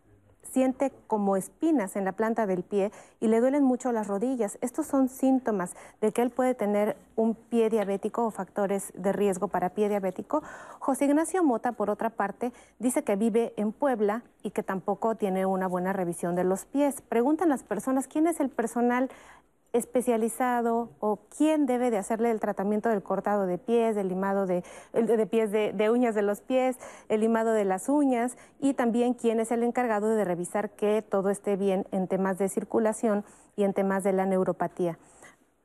siente 0.50 0.92
como 1.06 1.36
espinas 1.36 1.96
en 1.96 2.04
la 2.04 2.12
planta 2.12 2.46
del 2.46 2.62
pie 2.62 2.92
y 3.20 3.28
le 3.28 3.40
duelen 3.40 3.62
mucho 3.62 3.92
las 3.92 4.06
rodillas. 4.06 4.58
Estos 4.60 4.86
son 4.86 5.08
síntomas 5.08 5.74
de 6.00 6.12
que 6.12 6.22
él 6.22 6.30
puede 6.30 6.54
tener 6.54 6.96
un 7.16 7.34
pie 7.34 7.70
diabético 7.70 8.26
o 8.26 8.30
factores 8.30 8.92
de 8.94 9.12
riesgo 9.12 9.48
para 9.48 9.70
pie 9.70 9.88
diabético. 9.88 10.42
José 10.78 11.06
Ignacio 11.06 11.42
Mota, 11.44 11.72
por 11.72 11.90
otra 11.90 12.10
parte, 12.10 12.52
dice 12.78 13.04
que 13.04 13.16
vive 13.16 13.52
en 13.56 13.72
Puebla 13.72 14.22
y 14.42 14.50
que 14.50 14.62
tampoco 14.62 15.14
tiene 15.14 15.46
una 15.46 15.66
buena 15.66 15.92
revisión 15.92 16.34
de 16.34 16.44
los 16.44 16.64
pies. 16.64 17.00
Preguntan 17.02 17.48
las 17.48 17.62
personas 17.62 18.06
quién 18.06 18.26
es 18.26 18.40
el 18.40 18.50
personal 18.50 19.10
especializado 19.74 20.90
o 21.00 21.18
quién 21.36 21.66
debe 21.66 21.90
de 21.90 21.98
hacerle 21.98 22.30
el 22.30 22.38
tratamiento 22.38 22.88
del 22.88 23.02
cortado 23.02 23.44
de 23.44 23.58
pies, 23.58 23.96
del 23.96 24.08
limado 24.08 24.46
de, 24.46 24.62
de 24.92 25.26
pies 25.26 25.50
de, 25.50 25.90
uñas 25.90 26.14
de 26.14 26.22
los 26.22 26.40
pies, 26.40 26.76
el 27.08 27.20
limado 27.20 27.52
de 27.52 27.64
las 27.64 27.88
uñas 27.88 28.36
y 28.60 28.74
también 28.74 29.14
quién 29.14 29.40
es 29.40 29.50
el 29.50 29.64
encargado 29.64 30.14
de 30.14 30.24
revisar 30.24 30.70
que 30.70 31.02
todo 31.02 31.28
esté 31.28 31.56
bien 31.56 31.86
en 31.90 32.06
temas 32.06 32.38
de 32.38 32.48
circulación 32.48 33.24
y 33.56 33.64
en 33.64 33.74
temas 33.74 34.04
de 34.04 34.12
la 34.12 34.26
neuropatía. 34.26 34.96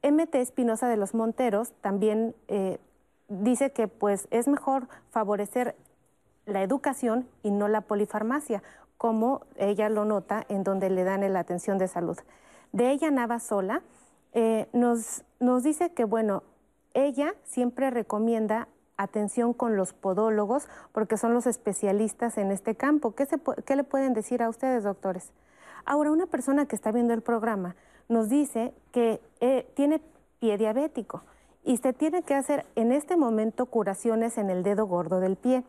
MT 0.02 0.36
Espinosa 0.36 0.88
de 0.88 0.98
los 0.98 1.14
Monteros 1.14 1.72
también 1.82 2.36
eh, 2.48 2.80
dice 3.28 3.72
que 3.72 3.88
pues 3.88 4.28
es 4.32 4.48
mejor 4.48 4.88
favorecer 5.12 5.76
la 6.48 6.64
educación 6.64 7.28
y 7.44 7.52
no 7.52 7.68
la 7.68 7.82
polifarmacia, 7.82 8.64
como 8.98 9.42
ella 9.56 9.88
lo 9.88 10.04
nota 10.04 10.46
en 10.50 10.64
donde 10.64 10.90
le 10.90 11.04
dan 11.04 11.32
la 11.32 11.40
atención 11.40 11.78
de 11.78 11.88
salud. 11.88 12.18
De 12.72 12.90
ella 12.90 13.12
Nava 13.12 13.40
Sola 13.40 13.84
eh, 14.34 14.68
nos, 14.74 15.24
nos 15.40 15.64
dice 15.64 15.92
que, 15.94 16.06
bueno, 16.06 16.44
ella 16.94 17.34
siempre 17.44 17.90
recomienda 17.90 18.68
atención 18.98 19.54
con 19.54 19.78
los 19.78 19.94
podólogos 19.94 20.68
porque 20.92 21.18
son 21.18 21.34
los 21.34 21.48
especialistas 21.48 22.38
en 22.38 22.52
este 22.52 22.76
campo. 22.76 23.16
¿Qué, 23.16 23.26
se, 23.26 23.40
qué 23.66 23.76
le 23.76 23.84
pueden 23.84 24.14
decir 24.14 24.44
a 24.44 24.50
ustedes, 24.50 24.84
doctores? 24.84 25.32
Ahora, 25.86 26.12
una 26.12 26.26
persona 26.26 26.66
que 26.66 26.76
está 26.76 26.92
viendo 26.92 27.14
el 27.14 27.22
programa 27.22 27.76
nos 28.10 28.30
dice 28.30 28.74
que 28.92 29.22
eh, 29.40 29.72
tiene 29.76 30.02
pie 30.40 30.58
diabético 30.58 31.24
y 31.64 31.78
se 31.78 31.94
tiene 31.94 32.24
que 32.24 32.36
hacer 32.36 32.66
en 32.76 32.92
este 32.92 33.16
momento 33.16 33.68
curaciones 33.68 34.38
en 34.38 34.50
el 34.50 34.64
dedo 34.64 34.86
gordo 34.86 35.20
del 35.20 35.36
pie. 35.36 35.64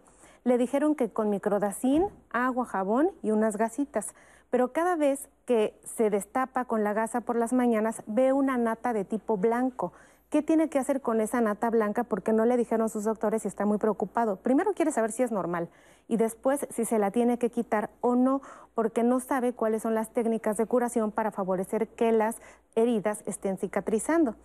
Le 0.44 0.58
dijeron 0.58 0.94
que 0.94 1.10
con 1.10 1.30
microdacin, 1.30 2.06
agua, 2.30 2.64
jabón 2.64 3.10
y 3.22 3.30
unas 3.30 3.56
gasitas 3.56 4.14
pero 4.50 4.72
cada 4.72 4.96
vez 4.96 5.28
que 5.46 5.80
se 5.84 6.10
destapa 6.10 6.64
con 6.64 6.84
la 6.84 6.92
gasa 6.92 7.20
por 7.20 7.36
las 7.36 7.52
mañanas 7.52 8.02
ve 8.06 8.32
una 8.32 8.58
nata 8.58 8.92
de 8.92 9.04
tipo 9.04 9.36
blanco. 9.36 9.92
¿Qué 10.28 10.42
tiene 10.42 10.68
que 10.68 10.78
hacer 10.78 11.00
con 11.00 11.20
esa 11.20 11.40
nata 11.40 11.70
blanca? 11.70 12.04
Porque 12.04 12.32
no 12.32 12.44
le 12.44 12.56
dijeron 12.56 12.88
sus 12.88 13.02
doctores 13.02 13.44
y 13.44 13.48
está 13.48 13.66
muy 13.66 13.78
preocupado. 13.78 14.36
Primero 14.36 14.74
quiere 14.74 14.92
saber 14.92 15.10
si 15.10 15.24
es 15.24 15.32
normal 15.32 15.68
y 16.06 16.18
después 16.18 16.66
si 16.70 16.84
se 16.84 17.00
la 17.00 17.10
tiene 17.10 17.38
que 17.38 17.50
quitar 17.50 17.90
o 18.00 18.14
no, 18.14 18.42
porque 18.74 19.02
no 19.02 19.18
sabe 19.18 19.52
cuáles 19.52 19.82
son 19.82 19.94
las 19.94 20.10
técnicas 20.10 20.56
de 20.56 20.66
curación 20.66 21.10
para 21.10 21.32
favorecer 21.32 21.88
que 21.88 22.12
las 22.12 22.36
heridas 22.76 23.22
estén 23.26 23.58
cicatrizando. 23.58 24.36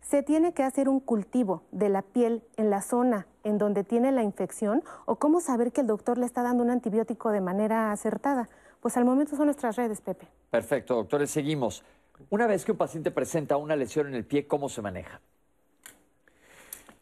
Se 0.00 0.22
tiene 0.22 0.52
que 0.52 0.64
hacer 0.64 0.88
un 0.88 1.00
cultivo 1.00 1.62
de 1.70 1.88
la 1.88 2.02
piel 2.02 2.44
en 2.56 2.70
la 2.70 2.82
zona 2.82 3.26
en 3.44 3.58
donde 3.58 3.84
tiene 3.84 4.12
la 4.12 4.22
infección 4.22 4.82
o 5.06 5.16
cómo 5.16 5.40
saber 5.40 5.72
que 5.72 5.80
el 5.80 5.86
doctor 5.86 6.18
le 6.18 6.26
está 6.26 6.42
dando 6.42 6.62
un 6.62 6.70
antibiótico 6.70 7.30
de 7.30 7.40
manera 7.40 7.92
acertada. 7.92 8.48
Pues 8.82 8.96
al 8.96 9.04
momento 9.04 9.36
son 9.36 9.44
nuestras 9.44 9.76
redes, 9.76 10.00
Pepe. 10.00 10.26
Perfecto, 10.50 10.96
doctores, 10.96 11.30
seguimos. 11.30 11.84
Una 12.30 12.48
vez 12.48 12.64
que 12.64 12.72
un 12.72 12.78
paciente 12.78 13.12
presenta 13.12 13.56
una 13.56 13.76
lesión 13.76 14.08
en 14.08 14.14
el 14.16 14.24
pie, 14.24 14.48
¿cómo 14.48 14.68
se 14.68 14.82
maneja? 14.82 15.20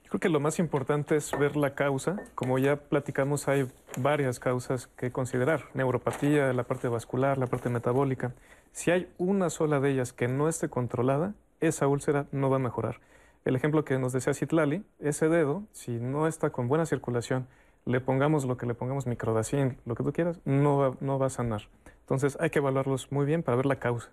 Creo 0.06 0.20
que 0.20 0.28
lo 0.28 0.40
más 0.40 0.58
importante 0.58 1.16
es 1.16 1.30
ver 1.38 1.56
la 1.56 1.74
causa. 1.74 2.16
Como 2.34 2.58
ya 2.58 2.76
platicamos, 2.76 3.48
hay 3.48 3.66
varias 3.96 4.38
causas 4.38 4.88
que 4.88 5.10
considerar. 5.10 5.70
Neuropatía, 5.72 6.52
la 6.52 6.64
parte 6.64 6.88
vascular, 6.88 7.38
la 7.38 7.46
parte 7.46 7.70
metabólica. 7.70 8.34
Si 8.72 8.90
hay 8.90 9.08
una 9.16 9.48
sola 9.48 9.80
de 9.80 9.92
ellas 9.92 10.12
que 10.12 10.28
no 10.28 10.50
esté 10.50 10.68
controlada, 10.68 11.32
esa 11.60 11.88
úlcera 11.88 12.26
no 12.30 12.50
va 12.50 12.56
a 12.56 12.60
mejorar. 12.60 13.00
El 13.46 13.56
ejemplo 13.56 13.86
que 13.86 13.98
nos 13.98 14.12
decía 14.12 14.34
Citlali, 14.34 14.84
ese 14.98 15.30
dedo, 15.30 15.62
si 15.72 15.92
no 15.92 16.26
está 16.26 16.50
con 16.50 16.68
buena 16.68 16.84
circulación, 16.84 17.46
le 17.84 18.00
pongamos 18.00 18.44
lo 18.44 18.56
que 18.56 18.66
le 18.66 18.74
pongamos, 18.74 19.06
microdacin, 19.06 19.78
lo 19.84 19.94
que 19.94 20.04
tú 20.04 20.12
quieras, 20.12 20.40
no 20.44 20.78
va, 20.78 20.96
no 21.00 21.18
va 21.18 21.26
a 21.26 21.30
sanar. 21.30 21.62
Entonces 22.00 22.36
hay 22.40 22.50
que 22.50 22.58
evaluarlos 22.58 23.10
muy 23.12 23.24
bien 23.24 23.42
para 23.42 23.56
ver 23.56 23.66
la 23.66 23.76
causa 23.76 24.10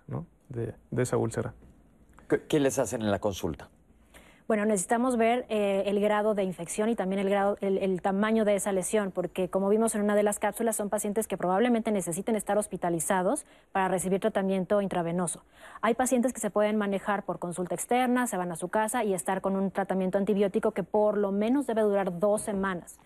de, 0.48 0.74
de 0.90 1.02
esa 1.02 1.16
úlcera. 1.16 1.54
¿Qué 2.48 2.60
les 2.60 2.78
hacen 2.78 3.02
en 3.02 3.10
la 3.10 3.18
consulta? 3.18 3.70
Bueno, 4.48 4.64
necesitamos 4.64 5.18
ver 5.18 5.44
eh, 5.50 5.82
el 5.84 6.00
grado 6.00 6.34
de 6.34 6.42
infección 6.42 6.88
y 6.88 6.94
también 6.94 7.18
el, 7.20 7.28
grado, 7.28 7.58
el, 7.60 8.00
tamaño 8.00 8.46
de 8.46 8.56
esa 8.56 8.72
lesión, 8.72 9.10
porque 9.10 9.50
como 9.50 9.68
vimos 9.68 9.94
en 9.94 10.00
una 10.00 10.16
de 10.16 10.22
las 10.22 10.38
cápsulas, 10.38 10.74
son 10.74 10.88
pacientes 10.88 11.28
que 11.28 11.36
probablemente 11.36 11.92
necesiten 11.92 12.34
estar 12.34 12.56
hospitalizados 12.56 13.44
para 13.72 13.88
recibir 13.88 14.20
tratamiento 14.20 14.80
intravenoso. 14.80 15.44
Hay 15.82 15.92
pacientes 15.92 16.32
que 16.32 16.40
se 16.40 16.50
pueden 16.50 16.76
manejar 16.78 17.26
por 17.26 17.38
consulta 17.38 17.74
externa, 17.74 18.26
se 18.26 18.38
van 18.38 18.50
a 18.50 18.56
su 18.56 18.68
casa 18.68 19.04
y 19.04 19.12
estar 19.12 19.42
con 19.42 19.54
un 19.54 19.70
tratamiento 19.70 20.16
antibiótico 20.16 20.70
que 20.70 20.82
por 20.82 21.18
lo 21.18 21.30
menos 21.30 21.66
debe 21.66 21.82
durar 21.82 22.18
dos 22.18 22.40
semanas. 22.40 22.98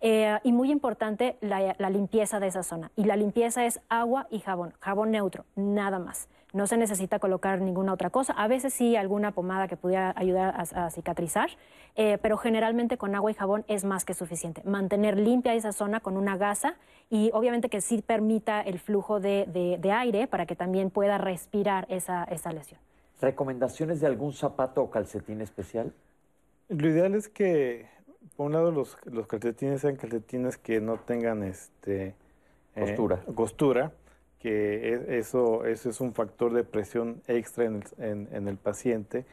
Eh, 0.00 0.38
y 0.44 0.52
muy 0.52 0.70
importante, 0.70 1.36
la, 1.40 1.74
la, 1.78 1.90
limpieza 1.90 2.38
de 2.38 2.46
esa 2.46 2.62
zona. 2.62 2.90
Y 2.94 3.04
la 3.04 3.16
limpieza 3.16 3.64
es 3.64 3.80
agua 3.88 4.26
y 4.30 4.38
jabón, 4.38 4.74
jabón 4.80 5.10
neutro, 5.10 5.44
nada 5.56 5.98
más. 5.98 6.28
No 6.52 6.66
se 6.66 6.78
necesita 6.78 7.18
colocar 7.18 7.60
ninguna 7.60 7.92
otra 7.92 8.08
cosa. 8.08 8.32
A 8.32 8.48
veces 8.48 8.72
sí 8.72 8.96
alguna 8.96 9.32
pomada 9.32 9.68
que 9.68 9.76
pudiera 9.76 10.14
ayudar 10.16 10.54
a, 10.56 10.90
cicatrizar, 10.90 11.50
eh, 11.94 12.18
pero 12.22 12.38
generalmente 12.38 12.96
con 12.96 13.14
agua 13.14 13.30
y 13.30 13.34
jabón 13.34 13.64
es 13.68 13.84
más 13.84 14.04
que 14.04 14.14
suficiente. 14.14 14.62
Mantener 14.64 15.18
limpia 15.18 15.54
esa 15.54 15.72
zona 15.72 16.00
con 16.00 16.16
una 16.16 16.36
gasa 16.36 16.76
y 17.10 17.30
obviamente 17.34 17.68
que 17.68 17.80
sí 17.80 18.00
permita 18.00 18.62
el 18.62 18.78
flujo 18.78 19.20
de, 19.20 19.78
aire 19.92 20.26
para 20.26 20.46
que 20.46 20.56
también 20.56 20.90
pueda 20.90 21.18
respirar 21.18 21.86
esa, 21.90 22.24
esa 22.24 22.52
lesión. 22.52 22.80
¿Recomendaciones 23.20 24.00
de 24.00 24.06
algún 24.06 24.32
zapato 24.32 24.82
o 24.82 24.90
calcetín 24.90 25.40
especial? 25.40 25.92
Lo 26.68 26.88
ideal 26.88 27.14
es 27.14 27.28
que 27.28 27.86
por 28.36 28.46
un 28.46 28.52
lado, 28.52 28.70
los, 28.70 28.96
los 29.04 29.26
calcetines 29.26 29.80
sean 29.80 29.96
calcetines 29.96 30.56
que 30.56 30.80
no 30.80 30.98
tengan 30.98 31.42
este, 31.42 32.14
eh, 32.74 32.80
costura. 32.80 33.22
costura, 33.34 33.92
que 34.38 34.94
e, 34.94 35.18
eso, 35.18 35.64
eso 35.64 35.90
es 35.90 36.00
un 36.00 36.14
factor 36.14 36.52
de 36.52 36.64
presión 36.64 37.22
extra 37.26 37.64
en 37.64 37.82
el, 37.98 38.28
en, 38.32 38.48
el 38.48 38.56
paciente. 38.56 39.24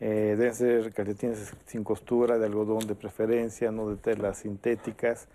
Eh, 0.00 0.34
deben 0.38 0.54
ser 0.54 0.92
calcetines 0.92 1.54
sin 1.66 1.84
costura, 1.84 2.38
de 2.38 2.46
algodón 2.46 2.86
de 2.86 2.94
preferencia, 2.94 3.70
no 3.70 3.90
de 3.90 3.96
telas 3.96 4.38
sintéticas. 4.38 5.28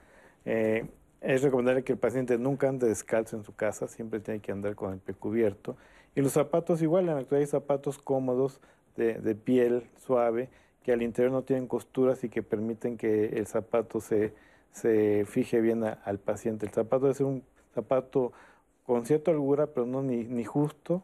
Eh, 0.45 0.85
es 1.21 1.41
recomendable 1.41 1.83
que 1.83 1.93
el 1.93 1.99
paciente 1.99 2.37
nunca 2.37 2.69
ande 2.69 2.87
descalzo 2.87 3.35
en 3.35 3.43
su 3.43 3.55
casa, 3.55 3.87
siempre 3.87 4.19
tiene 4.19 4.39
que 4.39 4.51
andar 4.51 4.75
con 4.75 4.93
el 4.93 4.99
pie 4.99 5.15
cubierto. 5.15 5.75
Y 6.15 6.21
los 6.21 6.33
zapatos 6.33 6.81
igual, 6.81 7.09
en 7.09 7.15
la 7.15 7.21
actualidad 7.21 7.47
hay 7.47 7.51
zapatos 7.51 7.97
cómodos, 7.97 8.61
de, 8.95 9.15
de 9.15 9.35
piel 9.35 9.83
suave, 10.05 10.49
que 10.85 10.93
al 10.93 11.01
interior 11.01 11.31
no 11.31 11.41
tienen 11.41 11.65
costuras 11.65 12.23
y 12.23 12.29
que 12.29 12.43
permiten 12.43 12.95
que 12.95 13.25
el 13.25 13.47
zapato 13.47 13.99
se, 13.99 14.33
se 14.71 15.25
fije 15.25 15.59
bien 15.59 15.83
al 15.83 16.19
paciente. 16.19 16.67
El 16.67 16.73
zapato 16.73 17.05
debe 17.05 17.15
ser 17.15 17.25
un 17.25 17.43
zapato 17.73 18.33
con 18.85 19.03
cierta 19.07 19.31
holgura, 19.31 19.65
pero 19.65 19.87
no 19.87 20.03
ni, 20.03 20.25
ni 20.25 20.43
justo 20.43 21.01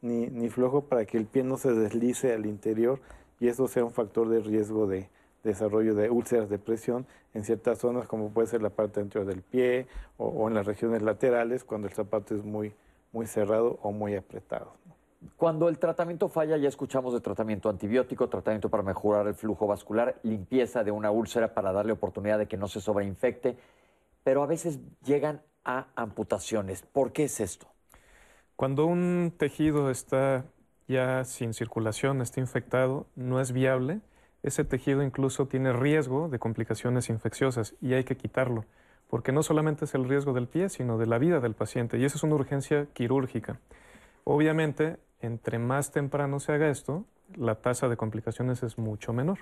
ni, 0.00 0.26
ni, 0.26 0.48
flojo 0.48 0.86
para 0.86 1.04
que 1.04 1.18
el 1.18 1.26
pie 1.26 1.44
no 1.44 1.56
se 1.56 1.72
deslice 1.72 2.32
al 2.32 2.46
interior 2.46 2.98
y 3.38 3.46
eso 3.46 3.68
sea 3.68 3.84
un 3.84 3.92
factor 3.92 4.28
de 4.28 4.40
riesgo 4.40 4.88
de 4.88 5.08
desarrollo 5.44 5.94
de 5.94 6.10
úlceras 6.10 6.50
de 6.50 6.58
presión 6.58 7.06
en 7.32 7.44
ciertas 7.44 7.78
zonas 7.78 8.08
como 8.08 8.30
puede 8.30 8.48
ser 8.48 8.60
la 8.60 8.70
parte 8.70 8.98
anterior 8.98 9.24
del 9.24 9.42
pie 9.42 9.86
o, 10.16 10.26
o 10.26 10.48
en 10.48 10.54
las 10.54 10.66
regiones 10.66 11.00
laterales 11.00 11.62
cuando 11.62 11.86
el 11.86 11.94
zapato 11.94 12.34
es 12.34 12.42
muy, 12.42 12.74
muy 13.12 13.26
cerrado 13.26 13.78
o 13.82 13.92
muy 13.92 14.16
apretado. 14.16 14.72
Cuando 15.36 15.68
el 15.68 15.78
tratamiento 15.78 16.28
falla, 16.28 16.56
ya 16.56 16.68
escuchamos 16.68 17.12
de 17.14 17.20
tratamiento 17.20 17.68
antibiótico, 17.68 18.28
tratamiento 18.28 18.68
para 18.68 18.82
mejorar 18.82 19.26
el 19.26 19.34
flujo 19.34 19.66
vascular, 19.66 20.18
limpieza 20.22 20.84
de 20.84 20.90
una 20.90 21.10
úlcera 21.10 21.54
para 21.54 21.72
darle 21.72 21.92
oportunidad 21.92 22.38
de 22.38 22.48
que 22.48 22.56
no 22.56 22.68
se 22.68 22.80
sobreinfecte, 22.80 23.56
pero 24.24 24.42
a 24.42 24.46
veces 24.46 24.80
llegan 25.04 25.42
a 25.64 25.86
amputaciones. 25.94 26.82
¿Por 26.82 27.12
qué 27.12 27.24
es 27.24 27.40
esto? 27.40 27.66
Cuando 28.56 28.86
un 28.86 29.32
tejido 29.36 29.90
está 29.90 30.44
ya 30.88 31.24
sin 31.24 31.54
circulación, 31.54 32.20
está 32.20 32.40
infectado, 32.40 33.06
no 33.16 33.40
es 33.40 33.52
viable, 33.52 34.00
ese 34.42 34.64
tejido 34.64 35.02
incluso 35.02 35.46
tiene 35.46 35.72
riesgo 35.72 36.28
de 36.28 36.38
complicaciones 36.38 37.08
infecciosas 37.08 37.74
y 37.80 37.94
hay 37.94 38.04
que 38.04 38.16
quitarlo, 38.16 38.64
porque 39.08 39.32
no 39.32 39.42
solamente 39.42 39.84
es 39.84 39.94
el 39.94 40.08
riesgo 40.08 40.32
del 40.32 40.48
pie, 40.48 40.68
sino 40.68 40.98
de 40.98 41.06
la 41.06 41.18
vida 41.18 41.40
del 41.40 41.54
paciente, 41.54 41.98
y 41.98 42.04
esa 42.04 42.16
es 42.16 42.22
una 42.24 42.34
urgencia 42.34 42.86
quirúrgica. 42.92 43.58
Obviamente, 44.24 44.98
entre 45.22 45.58
más 45.58 45.90
temprano 45.92 46.40
se 46.40 46.52
haga 46.52 46.68
esto, 46.68 47.06
la 47.36 47.54
tasa 47.54 47.88
de 47.88 47.96
complicaciones 47.96 48.62
es 48.62 48.76
mucho 48.76 49.12
menor. 49.12 49.38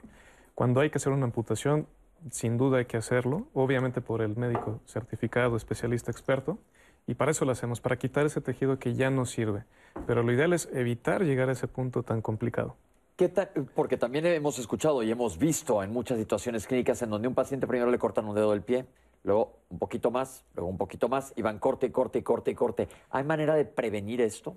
Cuando 0.55 0.81
hay 0.81 0.91
que 0.91 0.99
hacer 0.99 1.13
una 1.13 1.25
amputación, 1.25 1.87
sin 2.31 2.59
duda 2.59 2.79
hay 2.79 2.85
que 2.85 2.99
hacerlo, 2.99 3.49
obviamente 3.55 4.01
por 4.01 4.21
el 4.23 4.37
médico 4.37 4.81
certificado, 4.87 5.57
especialista, 5.57 6.11
experto, 6.11 6.59
y 7.07 7.15
para 7.15 7.31
eso 7.31 7.45
lo 7.45 7.53
hacemos, 7.53 7.81
para 7.81 7.97
quitar 7.97 8.27
ese 8.27 8.41
tejido 8.41 8.79
que 8.79 8.95
ya 8.95 9.11
no 9.11 9.25
sirve. 9.25 9.65
Pero 10.07 10.23
lo 10.23 10.33
ideal 10.33 10.53
es 10.53 10.69
evitar 10.73 11.25
llegar 11.25 11.49
a 11.49 11.53
ese 11.53 11.67
punto 11.67 12.03
tan 12.03 12.21
complicado. 12.21 12.77
¿Qué 13.17 13.29
Porque 13.75 13.97
también 13.97 14.25
hemos 14.27 14.59
escuchado 14.59 15.03
y 15.03 15.11
hemos 15.11 15.39
visto 15.39 15.83
en 15.83 15.93
muchas 15.93 16.19
situaciones 16.19 16.67
clínicas 16.67 17.03
en 17.03 17.11
donde 17.11 17.29
un 17.29 17.35
paciente 17.35 17.67
primero 17.67 17.91
le 17.91 17.99
cortan 17.99 18.27
un 18.27 18.35
dedo 18.35 18.53
del 18.53 18.63
pie, 18.63 18.87
luego 19.25 19.59
un 19.69 19.79
poquito 19.79 20.11
más, 20.11 20.45
luego 20.55 20.71
un 20.71 20.79
poquito 20.79 21.09
más, 21.09 21.33
y 21.37 21.43
van 21.43 21.59
corte, 21.59 21.91
corte, 21.91 22.23
corte, 22.23 22.55
corte. 22.55 22.89
¿Hay 23.11 23.25
manera 23.25 23.55
de 23.55 23.65
prevenir 23.65 24.21
esto? 24.21 24.57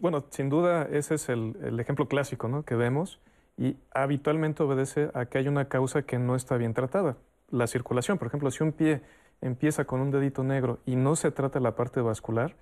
Bueno, 0.00 0.24
sin 0.30 0.48
duda 0.48 0.86
ese 0.90 1.14
es 1.14 1.28
el, 1.28 1.78
ejemplo 1.80 2.06
clásico 2.06 2.48
¿no? 2.48 2.64
que 2.64 2.74
vemos 2.74 3.20
y 3.56 3.76
habitualmente 3.92 4.62
obedece 4.62 5.10
a 5.14 5.26
que 5.26 5.38
hay 5.38 5.48
una 5.48 5.68
causa 5.68 6.02
que 6.02 6.18
no 6.18 6.36
está 6.36 6.56
bien 6.56 6.74
tratada. 6.74 7.16
La 7.50 7.66
circulación, 7.66 8.18
por 8.18 8.28
ejemplo, 8.28 8.50
si 8.50 8.62
un 8.62 8.72
pie 8.72 9.02
empieza 9.40 9.84
con 9.84 10.00
un 10.00 10.10
dedito 10.10 10.44
negro 10.44 10.78
y 10.86 10.96
no 10.96 11.16
se 11.16 11.30
trata 11.30 11.60
la 11.60 11.74
parte 11.76 12.00
vascular, 12.00 12.54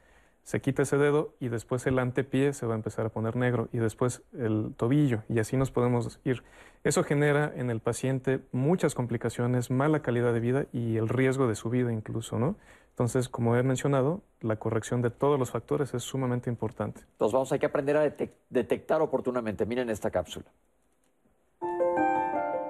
se 0.42 0.60
quita 0.60 0.82
ese 0.82 0.96
dedo 0.96 1.34
y 1.40 1.48
después 1.48 1.86
el 1.86 1.98
antepié 1.98 2.54
se 2.54 2.66
va 2.66 2.74
a 2.74 2.76
empezar 2.76 3.04
a 3.04 3.10
poner 3.10 3.36
negro 3.36 3.68
y 3.72 3.78
después 3.78 4.22
el 4.32 4.72
tobillo 4.76 5.22
y 5.28 5.40
así 5.40 5.56
nos 5.56 5.70
podemos 5.70 6.20
ir. 6.24 6.42
Eso 6.84 7.04
genera 7.04 7.52
en 7.54 7.70
el 7.70 7.80
paciente 7.80 8.40
muchas 8.50 8.94
complicaciones, 8.94 9.70
mala 9.70 10.00
calidad 10.00 10.32
de 10.32 10.40
vida 10.40 10.66
y 10.72 10.96
el 10.96 11.08
riesgo 11.08 11.48
de 11.48 11.54
su 11.54 11.68
vida 11.68 11.92
incluso, 11.92 12.38
¿no? 12.38 12.56
Entonces, 12.98 13.28
como 13.28 13.54
he 13.54 13.62
mencionado, 13.62 14.22
la 14.40 14.56
corrección 14.56 15.02
de 15.02 15.10
todos 15.10 15.38
los 15.38 15.52
factores 15.52 15.94
es 15.94 16.02
sumamente 16.02 16.50
importante. 16.50 17.02
Entonces 17.12 17.32
vamos, 17.32 17.52
hay 17.52 17.60
que 17.60 17.66
aprender 17.66 17.96
a 17.96 18.12
detectar 18.50 19.00
oportunamente. 19.02 19.64
Miren 19.66 19.88
esta 19.88 20.10
cápsula. 20.10 20.46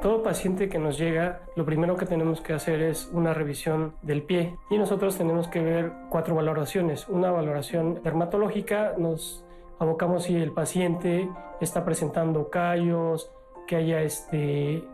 Todo 0.03 0.23
paciente 0.23 0.69
que 0.69 0.79
nos 0.79 0.99
llega, 0.99 1.41
lo 1.57 1.65
primero 1.65 1.97
que 1.97 2.05
tenemos 2.05 2.43
que 2.43 2.53
hacer 2.53 2.83
es 2.83 3.09
una 3.11 3.33
revisión 3.33 3.95
del 4.03 4.23
pie 4.23 4.55
y 4.69 4.77
nosotros 4.77 5.17
tenemos 5.17 5.49
que 5.49 5.63
ver 5.63 5.93
cuatro 6.11 6.35
valoraciones. 6.35 7.09
Una 7.09 7.31
valoración 7.31 8.03
dermatológica, 8.03 8.97
nos 8.99 9.47
abocamos 9.79 10.25
si 10.25 10.37
el 10.37 10.53
paciente 10.53 11.27
está 11.63 11.87
presentando 11.87 12.51
callos, 12.51 13.33
que 13.67 13.77
haya 13.77 14.03
este, 14.03 14.85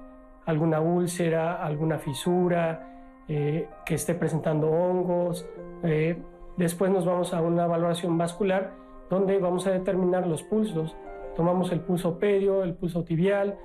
alguna 0.47 0.81
úlcera, 0.81 1.61
alguna 1.61 1.99
fisura, 1.99 2.94
eh, 3.29 3.69
que 3.87 3.95
esté 3.95 4.15
presentando 4.15 4.71
hongos. 4.71 5.47
Eh, 5.83 6.17
después 6.57 6.91
nos 6.91 7.05
vamos 7.05 7.33
a 7.35 7.41
una 7.41 7.67
valoración 7.67 8.19
vascular 8.19 8.73
donde 9.11 9.39
vamos 9.39 9.67
a 9.67 9.71
determinar 9.71 10.27
los 10.27 10.43
pulsos. 10.43 10.97
Tomamos 11.37 11.73
el 11.73 11.81
pulso 11.81 12.19
pedio, 12.19 12.63
el 12.63 12.75
pulso 12.75 13.05
tibial 13.05 13.57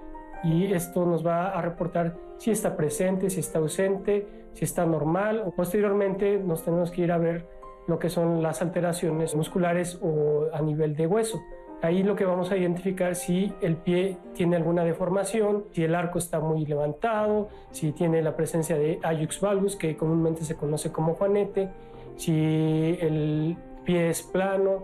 y 0.43 0.74
esto 0.74 1.06
nos 1.06 1.26
va 1.26 1.50
a 1.50 1.62
reportar 1.62 2.15
si 2.38 2.52
está 2.52 2.76
presente, 2.78 3.30
si 3.30 3.41
está 3.41 3.60
ausente, 3.60 4.28
si 4.53 4.66
está 4.66 4.86
normal. 4.86 5.53
Posteriormente 5.55 6.39
nos 6.39 6.64
tenemos 6.64 6.91
que 6.91 7.01
ir 7.01 7.12
a 7.12 7.18
ver 7.18 7.45
lo 7.88 7.99
que 7.99 8.10
son 8.10 8.41
las 8.41 8.62
alteraciones 8.62 9.36
musculares 9.36 9.99
o 10.01 10.47
a 10.53 10.62
nivel 10.62 10.95
de 10.95 11.07
hueso. 11.07 11.39
Ahí 11.82 12.03
lo 12.03 12.15
que 12.15 12.25
vamos 12.25 12.51
a 12.51 12.57
identificar 12.57 13.15
si 13.15 13.53
el 13.61 13.77
pie 13.77 14.17
tiene 14.34 14.57
alguna 14.57 14.84
deformación, 14.84 15.63
si 15.71 15.84
el 15.84 15.95
arco 15.95 16.19
está 16.19 16.41
muy 16.41 16.65
levantado, 16.65 17.47
si 17.71 17.93
tiene 17.93 18.21
la 18.21 18.36
presencia 18.36 18.77
de 18.77 18.99
ayux 19.01 19.39
valgus, 19.39 19.77
que 19.77 19.95
comúnmente 19.95 20.43
se 20.43 20.55
conoce 20.55 20.91
como 20.91 21.13
juanete, 21.13 21.69
si 22.17 22.97
el 22.99 23.55
pie 23.86 24.09
es 24.09 24.23
plano 24.23 24.84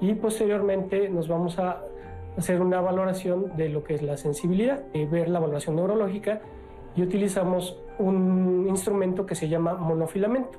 y 0.00 0.14
posteriormente 0.14 1.08
nos 1.08 1.28
vamos 1.28 1.60
a 1.60 1.82
hacer 2.36 2.60
una 2.60 2.80
valoración 2.80 3.56
de 3.56 3.68
lo 3.68 3.84
que 3.84 3.94
es 3.94 4.02
la 4.02 4.16
sensibilidad, 4.16 4.82
eh, 4.94 5.06
ver 5.06 5.28
la 5.28 5.38
valoración 5.38 5.76
neurológica 5.76 6.40
y 6.96 7.02
utilizamos 7.02 7.78
un 7.98 8.66
instrumento 8.68 9.26
que 9.26 9.36
se 9.36 9.48
llama 9.48 9.74
monofilamento. 9.74 10.58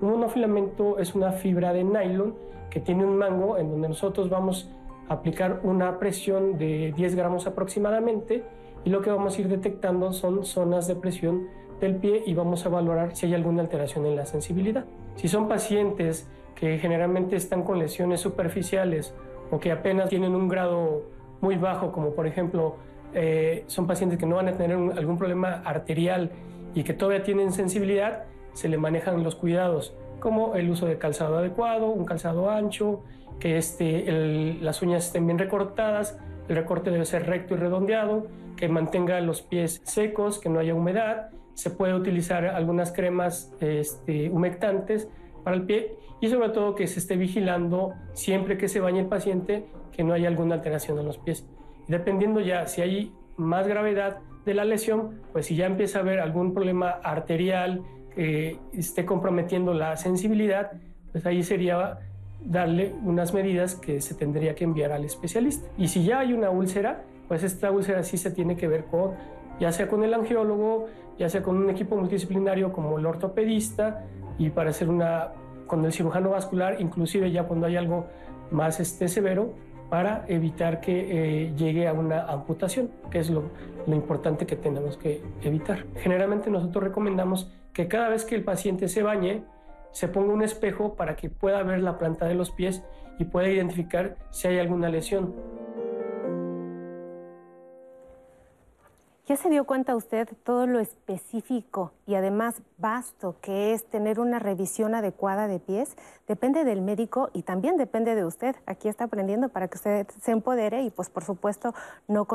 Un 0.00 0.10
monofilamento 0.10 0.98
es 1.00 1.14
una 1.16 1.32
fibra 1.32 1.72
de 1.72 1.82
nylon 1.82 2.34
que 2.70 2.78
tiene 2.78 3.04
un 3.04 3.16
mango 3.16 3.58
en 3.58 3.70
donde 3.70 3.88
nosotros 3.88 4.28
vamos 4.30 4.70
aplicar 5.08 5.60
una 5.62 5.98
presión 5.98 6.58
de 6.58 6.92
10 6.96 7.14
gramos 7.14 7.46
aproximadamente 7.46 8.42
y 8.84 8.90
lo 8.90 9.00
que 9.00 9.10
vamos 9.10 9.36
a 9.36 9.40
ir 9.40 9.48
detectando 9.48 10.12
son 10.12 10.44
zonas 10.44 10.86
de 10.86 10.94
presión 10.94 11.48
del 11.80 11.96
pie 11.96 12.22
y 12.26 12.34
vamos 12.34 12.64
a 12.66 12.68
valorar 12.68 13.16
si 13.16 13.26
hay 13.26 13.34
alguna 13.34 13.62
alteración 13.62 14.06
en 14.06 14.16
la 14.16 14.26
sensibilidad. 14.26 14.84
Si 15.16 15.28
son 15.28 15.48
pacientes 15.48 16.28
que 16.54 16.78
generalmente 16.78 17.36
están 17.36 17.62
con 17.62 17.78
lesiones 17.78 18.20
superficiales 18.20 19.14
o 19.50 19.58
que 19.58 19.72
apenas 19.72 20.08
tienen 20.08 20.34
un 20.34 20.48
grado 20.48 21.02
muy 21.40 21.56
bajo, 21.56 21.92
como 21.92 22.14
por 22.14 22.26
ejemplo 22.26 22.76
eh, 23.12 23.64
son 23.66 23.86
pacientes 23.86 24.18
que 24.18 24.26
no 24.26 24.36
van 24.36 24.48
a 24.48 24.52
tener 24.52 24.76
algún 24.76 25.18
problema 25.18 25.62
arterial 25.64 26.30
y 26.74 26.82
que 26.82 26.94
todavía 26.94 27.22
tienen 27.22 27.52
sensibilidad, 27.52 28.24
se 28.52 28.68
le 28.68 28.78
manejan 28.78 29.22
los 29.22 29.36
cuidados, 29.36 29.94
como 30.20 30.54
el 30.54 30.70
uso 30.70 30.86
de 30.86 30.98
calzado 30.98 31.38
adecuado, 31.38 31.88
un 31.88 32.04
calzado 32.04 32.50
ancho, 32.50 33.02
que 33.40 33.56
este, 33.58 34.58
las 34.60 34.82
uñas 34.82 35.06
estén 35.06 35.26
bien 35.26 35.38
recortadas, 35.38 36.18
el 36.48 36.56
recorte 36.56 36.90
debe 36.90 37.04
ser 37.04 37.26
recto 37.26 37.54
y 37.54 37.56
redondeado, 37.56 38.26
que 38.56 38.68
mantenga 38.68 39.20
los 39.20 39.42
pies 39.42 39.80
secos, 39.84 40.38
que 40.38 40.48
no 40.48 40.60
haya 40.60 40.74
humedad. 40.74 41.30
Se 41.54 41.70
puede 41.70 41.94
utilizar 41.94 42.46
algunas 42.46 42.92
cremas 42.92 43.52
este, 43.60 44.28
humectantes 44.30 45.08
para 45.42 45.56
el 45.56 45.64
pie 45.64 45.96
y 46.20 46.28
sobre 46.28 46.48
todo 46.50 46.74
que 46.74 46.86
se 46.86 47.00
esté 47.00 47.16
vigilando 47.16 47.94
siempre 48.12 48.56
que 48.56 48.68
se 48.68 48.80
bañe 48.80 49.00
el 49.00 49.06
paciente 49.06 49.66
que 49.92 50.02
no 50.02 50.14
haya 50.14 50.28
alguna 50.28 50.56
alteración 50.56 50.98
en 50.98 51.06
los 51.06 51.18
pies. 51.18 51.46
dependiendo 51.86 52.40
ya 52.40 52.66
si 52.66 52.80
hay 52.80 53.12
más 53.36 53.68
gravedad 53.68 54.18
de 54.44 54.54
la 54.54 54.64
lesión, 54.64 55.20
pues 55.32 55.46
si 55.46 55.56
ya 55.56 55.66
empieza 55.66 55.98
a 55.98 56.02
haber 56.02 56.20
algún 56.20 56.54
problema 56.54 56.90
arterial 56.90 57.82
que 58.14 58.58
esté 58.72 59.04
comprometiendo 59.04 59.74
la 59.74 59.96
sensibilidad, 59.96 60.72
pues 61.12 61.26
ahí 61.26 61.42
sería 61.42 61.98
darle 62.44 62.94
unas 63.02 63.32
medidas 63.32 63.74
que 63.74 64.00
se 64.00 64.14
tendría 64.14 64.54
que 64.54 64.64
enviar 64.64 64.92
al 64.92 65.04
especialista. 65.04 65.68
Y 65.78 65.88
si 65.88 66.04
ya 66.04 66.20
hay 66.20 66.32
una 66.32 66.50
úlcera, 66.50 67.04
pues 67.28 67.42
esta 67.42 67.70
úlcera 67.70 68.02
sí 68.02 68.16
se 68.18 68.30
tiene 68.30 68.56
que 68.56 68.68
ver 68.68 68.84
con, 68.84 69.12
ya 69.58 69.72
sea 69.72 69.88
con 69.88 70.04
el 70.04 70.12
angiólogo, 70.12 70.86
ya 71.18 71.28
sea 71.28 71.42
con 71.42 71.56
un 71.56 71.70
equipo 71.70 71.96
multidisciplinario 71.96 72.72
como 72.72 72.98
el 72.98 73.06
ortopedista 73.06 74.04
y 74.38 74.50
para 74.50 74.70
hacer 74.70 74.88
una 74.88 75.32
con 75.66 75.84
el 75.84 75.92
cirujano 75.92 76.30
vascular, 76.30 76.80
inclusive 76.80 77.30
ya 77.30 77.44
cuando 77.44 77.66
hay 77.66 77.76
algo 77.76 78.06
más 78.50 78.80
este, 78.80 79.08
severo, 79.08 79.54
para 79.88 80.24
evitar 80.28 80.80
que 80.80 81.46
eh, 81.46 81.52
llegue 81.56 81.88
a 81.88 81.92
una 81.92 82.24
amputación, 82.24 82.90
que 83.10 83.20
es 83.20 83.30
lo, 83.30 83.44
lo 83.86 83.94
importante 83.94 84.46
que 84.46 84.56
tenemos 84.56 84.96
que 84.96 85.22
evitar. 85.42 85.84
Generalmente 85.96 86.50
nosotros 86.50 86.84
recomendamos 86.84 87.50
que 87.72 87.88
cada 87.88 88.08
vez 88.08 88.24
que 88.24 88.34
el 88.34 88.44
paciente 88.44 88.88
se 88.88 89.02
bañe, 89.02 89.42
se 89.94 90.08
ponga 90.08 90.32
un 90.32 90.42
espejo 90.42 90.96
para 90.96 91.14
que 91.14 91.30
pueda 91.30 91.62
ver 91.62 91.80
la 91.80 91.98
planta 91.98 92.26
de 92.26 92.34
los 92.34 92.50
pies 92.50 92.82
y 93.20 93.24
pueda 93.26 93.48
identificar 93.48 94.16
si 94.30 94.48
hay 94.48 94.58
alguna 94.58 94.88
lesión. 94.88 95.32
¿Ya 99.26 99.36
se 99.36 99.48
dio 99.48 99.64
cuenta 99.64 99.94
usted 99.94 100.28
todo 100.42 100.66
lo 100.66 100.80
específico 100.80 101.92
y 102.06 102.16
además 102.16 102.60
vasto 102.76 103.36
que 103.40 103.72
es 103.72 103.84
tener 103.86 104.18
una 104.18 104.40
revisión 104.40 104.96
adecuada 104.96 105.46
de 105.46 105.60
pies? 105.60 105.96
Depende 106.26 106.64
del 106.64 106.82
médico 106.82 107.30
y 107.32 107.42
también 107.42 107.76
depende 107.76 108.16
de 108.16 108.24
usted. 108.24 108.56
Aquí 108.66 108.88
está 108.88 109.04
aprendiendo 109.04 109.48
para 109.48 109.68
que 109.68 109.76
usted 109.78 110.08
se 110.20 110.32
empodere 110.32 110.82
y 110.82 110.90
pues 110.90 111.08
por 111.08 111.24
supuesto 111.24 111.72
no, 112.08 112.26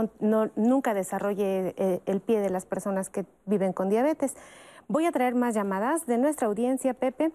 nunca 0.55 0.93
desarrolle 0.93 1.75
eh, 1.77 2.01
el 2.05 2.21
pie 2.21 2.39
de 2.39 2.49
las 2.49 2.65
personas 2.65 3.09
que 3.09 3.25
viven 3.45 3.73
con 3.73 3.89
diabetes. 3.89 4.35
Voy 4.91 5.05
a 5.05 5.11
traer 5.11 5.35
más 5.35 5.53
llamadas 5.53 6.07
de 6.07 6.17
nuestra 6.17 6.47
audiencia, 6.47 6.95
Pepe. 6.95 7.31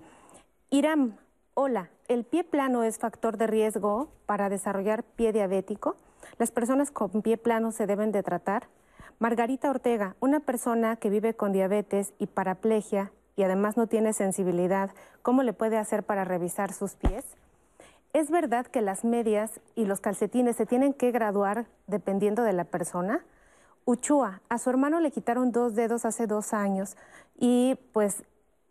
Iram, 0.71 1.19
hola, 1.55 1.89
¿el 2.09 2.25
pie 2.25 2.43
plano 2.43 2.83
es 2.83 2.99
factor 2.99 3.37
de 3.37 3.47
riesgo 3.47 4.09
para 4.27 4.49
desarrollar 4.49 5.05
pie 5.05 5.33
diabético? 5.33 5.95
¿Las 6.37 6.51
personas 6.51 6.91
con 6.91 7.23
pie 7.23 7.37
plano 7.37 7.71
se 7.71 7.87
deben 7.87 8.11
de 8.11 8.25
tratar? 8.25 8.67
Margarita 9.21 9.71
Ortega, 9.71 10.17
una 10.19 10.41
persona 10.41 10.97
que 10.97 11.11
vive 11.11 11.35
con 11.35 11.53
diabetes 11.53 12.13
y 12.19 12.27
paraplegia 12.27 13.13
y 13.37 13.45
además 13.45 13.77
no 13.77 13.87
tiene 13.87 14.15
sensibilidad, 14.15 14.91
¿cómo 15.23 15.45
le 15.45 15.53
puede 15.53 15.79
hacer 15.79 16.03
para 16.03 16.25
revisar 16.25 16.73
sus 16.73 16.97
pies? 16.97 17.25
¿Es 18.13 18.33
verdad 18.33 18.67
que 18.67 18.81
las 18.81 19.05
medias 19.05 19.61
y 19.77 19.85
los 19.85 20.01
calcetines 20.01 20.57
se 20.57 20.67
tienen 20.67 20.93
que 20.93 21.13
graduar 21.13 21.67
dependiendo 21.87 22.43
de 22.43 22.53
la 22.53 22.65
persona? 22.65 23.25
Uchua, 23.87 24.41
a 24.49 24.59
su 24.59 24.71
hermano 24.71 25.01
le 25.01 25.11
quitaron 25.11 25.53
dos 25.53 25.75
dedos 25.75 26.07
hace 26.07 26.27
dos 26.27 26.55
años 26.55 26.97
y 27.39 27.79
pues 27.93 28.25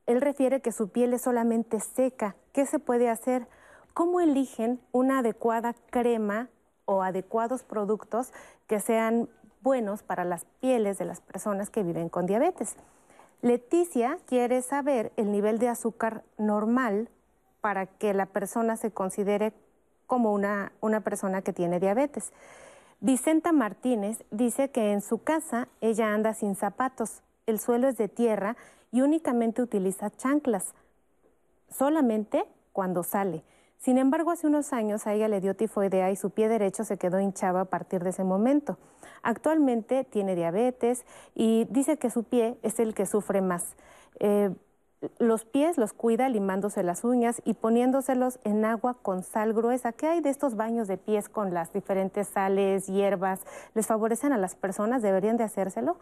él 0.07 0.22
refiere 0.22 0.61
que 0.61 0.72
su 0.72 0.89
piel 0.89 1.14
es 1.14 1.22
solamente 1.22 1.80
seca. 1.80 2.36
¿Qué 2.51 2.66
se 2.66 2.80
puede 2.80 3.09
hacer? 3.09 3.47
¿Cómo 3.93 4.22
eligen 4.22 4.82
una 4.91 5.20
adecuada 5.20 5.76
crema 5.91 6.49
o 6.86 7.03
adecuados 7.03 7.64
productos 7.64 8.34
que 8.68 8.80
sean 8.80 9.30
buenos 9.61 10.01
para 10.01 10.26
las 10.26 10.45
pieles 10.59 10.97
de 10.97 11.05
las 11.05 11.22
personas 11.22 11.70
que 11.70 11.84
viven 11.84 12.09
con 12.09 12.26
diabetes? 12.26 12.76
Leticia 13.43 14.18
quiere 14.26 14.61
saber 14.61 15.11
el 15.16 15.32
nivel 15.32 15.59
de 15.59 15.70
azúcar 15.70 16.24
normal 16.38 17.09
para 17.61 17.86
que 17.86 18.14
la 18.14 18.26
persona 18.26 18.78
se 18.78 18.91
considere 18.91 19.53
como 20.07 20.34
una, 20.34 20.72
una 20.82 21.01
persona 21.01 21.43
que 21.43 21.53
tiene 21.53 21.80
diabetes. 21.80 22.32
Vicenta 23.04 23.51
Martínez 23.51 24.24
dice 24.32 24.70
que 24.70 24.93
en 24.93 25.01
su 25.01 25.18
casa 25.18 25.68
ella 25.82 26.14
anda 26.14 26.34
sin 26.34 26.56
zapatos, 26.56 27.22
el 27.45 27.60
suelo 27.60 27.89
es 27.89 27.97
de 27.97 28.08
tierra 28.08 28.56
y 28.93 29.01
únicamente 29.01 29.62
utiliza 29.62 30.10
chanclas, 30.10 30.74
solamente 31.70 32.45
cuando 32.72 33.04
sale. 33.04 33.43
Sin 33.78 33.97
embargo, 33.97 34.32
hace 34.32 34.47
unos 34.47 34.72
años 34.72 35.06
a 35.06 35.14
ella 35.14 35.28
le 35.28 35.41
dio 35.41 35.54
tifoidea 35.54 36.12
y 36.12 36.16
su 36.16 36.30
pie 36.30 36.47
derecho 36.47 36.86
se 36.86 36.97
quedó 36.97 37.20
hinchado 37.20 37.60
a 37.60 37.66
partir 37.66 38.06
de 38.06 38.12
ese 38.12 38.24
momento. 38.24 38.78
Actualmente 39.22 40.06
tiene 40.06 40.34
diabetes 40.34 41.06
y 41.36 41.68
dice 41.70 41.97
que 41.97 42.10
su 42.10 42.24
pie 42.24 42.58
es 42.62 42.80
el 42.80 42.93
que 42.93 43.06
sufre 43.06 43.41
más. 43.41 43.76
Eh, 44.22 44.49
los 45.20 45.45
pies 45.45 45.78
los 45.78 45.93
cuida 45.93 46.30
limándose 46.30 46.84
las 46.84 47.04
uñas 47.04 47.41
y 47.45 47.54
poniéndoselos 47.54 48.39
en 48.43 48.66
agua 48.66 48.95
con 49.01 49.24
sal 49.24 49.54
gruesa. 49.54 49.91
¿Qué 49.91 50.08
hay 50.08 50.22
de 50.22 50.30
estos 50.30 50.56
baños 50.56 50.88
de 50.88 50.97
pies 50.97 51.30
con 51.30 51.54
las 51.54 51.74
diferentes 51.74 52.28
sales, 52.28 52.88
hierbas? 52.88 53.41
¿Les 53.74 53.88
favorecen 53.88 54.34
a 54.34 54.38
las 54.38 54.56
personas? 54.56 55.01
¿Deberían 55.01 55.38
de 55.38 55.43
hacérselo? 55.43 55.97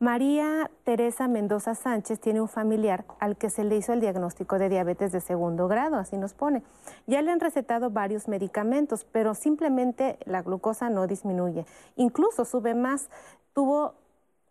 María 0.00 0.70
Teresa 0.84 1.26
Mendoza 1.26 1.74
Sánchez 1.74 2.20
tiene 2.20 2.40
un 2.40 2.48
familiar 2.48 3.04
al 3.18 3.36
que 3.36 3.50
se 3.50 3.64
le 3.64 3.76
hizo 3.76 3.92
el 3.92 4.00
diagnóstico 4.00 4.56
de 4.56 4.68
diabetes 4.68 5.10
de 5.10 5.20
segundo 5.20 5.66
grado, 5.66 5.96
así 5.96 6.16
nos 6.16 6.34
pone. 6.34 6.62
Ya 7.08 7.20
le 7.20 7.32
han 7.32 7.40
recetado 7.40 7.90
varios 7.90 8.28
medicamentos, 8.28 9.04
pero 9.10 9.34
simplemente 9.34 10.18
la 10.24 10.42
glucosa 10.42 10.88
no 10.88 11.08
disminuye. 11.08 11.66
Incluso 11.96 12.44
sube 12.44 12.76
más. 12.76 13.10
Tuvo 13.54 13.94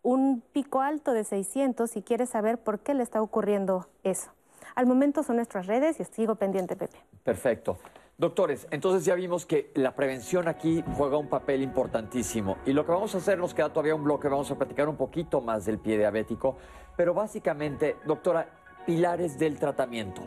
un 0.02 0.42
pico 0.52 0.80
alto 0.80 1.12
de 1.12 1.24
600 1.24 1.96
y 1.96 2.02
quiere 2.02 2.26
saber 2.26 2.58
por 2.58 2.80
qué 2.80 2.94
le 2.94 3.02
está 3.02 3.22
ocurriendo 3.22 3.88
eso. 4.04 4.30
Al 4.74 4.86
momento 4.86 5.22
son 5.22 5.36
nuestras 5.36 5.66
redes 5.66 5.98
y 6.00 6.04
sigo 6.04 6.36
pendiente, 6.36 6.76
Pepe. 6.76 6.98
Perfecto. 7.24 7.78
Doctores, 8.16 8.66
entonces 8.72 9.04
ya 9.04 9.14
vimos 9.14 9.46
que 9.46 9.70
la 9.74 9.94
prevención 9.94 10.48
aquí 10.48 10.82
juega 10.96 11.18
un 11.18 11.28
papel 11.28 11.62
importantísimo. 11.62 12.56
Y 12.66 12.72
lo 12.72 12.84
que 12.84 12.90
vamos 12.90 13.14
a 13.14 13.18
hacer, 13.18 13.38
nos 13.38 13.54
queda 13.54 13.72
todavía 13.72 13.94
un 13.94 14.02
bloque, 14.02 14.26
vamos 14.26 14.50
a 14.50 14.56
platicar 14.56 14.88
un 14.88 14.96
poquito 14.96 15.40
más 15.40 15.64
del 15.64 15.78
pie 15.78 15.98
diabético. 15.98 16.56
Pero 16.96 17.14
básicamente, 17.14 17.96
doctora, 18.06 18.48
pilares 18.86 19.38
del 19.38 19.58
tratamiento. 19.58 20.22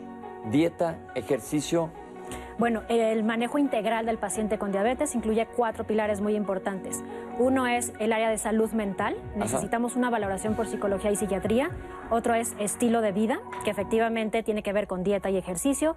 Dieta, 0.50 1.12
ejercicio, 1.14 1.90
bueno, 2.58 2.82
el 2.88 3.24
manejo 3.24 3.58
integral 3.58 4.06
del 4.06 4.18
paciente 4.18 4.58
con 4.58 4.72
diabetes 4.72 5.14
incluye 5.14 5.46
cuatro 5.46 5.84
pilares 5.84 6.20
muy 6.20 6.36
importantes. 6.36 7.02
Uno 7.38 7.66
es 7.66 7.92
el 7.98 8.12
área 8.12 8.30
de 8.30 8.38
salud 8.38 8.70
mental, 8.72 9.16
necesitamos 9.36 9.96
una 9.96 10.10
valoración 10.10 10.54
por 10.54 10.66
psicología 10.66 11.10
y 11.10 11.16
psiquiatría. 11.16 11.70
Otro 12.10 12.34
es 12.34 12.54
estilo 12.58 13.00
de 13.00 13.12
vida, 13.12 13.40
que 13.64 13.70
efectivamente 13.70 14.42
tiene 14.42 14.62
que 14.62 14.72
ver 14.72 14.86
con 14.86 15.02
dieta 15.02 15.30
y 15.30 15.36
ejercicio. 15.36 15.96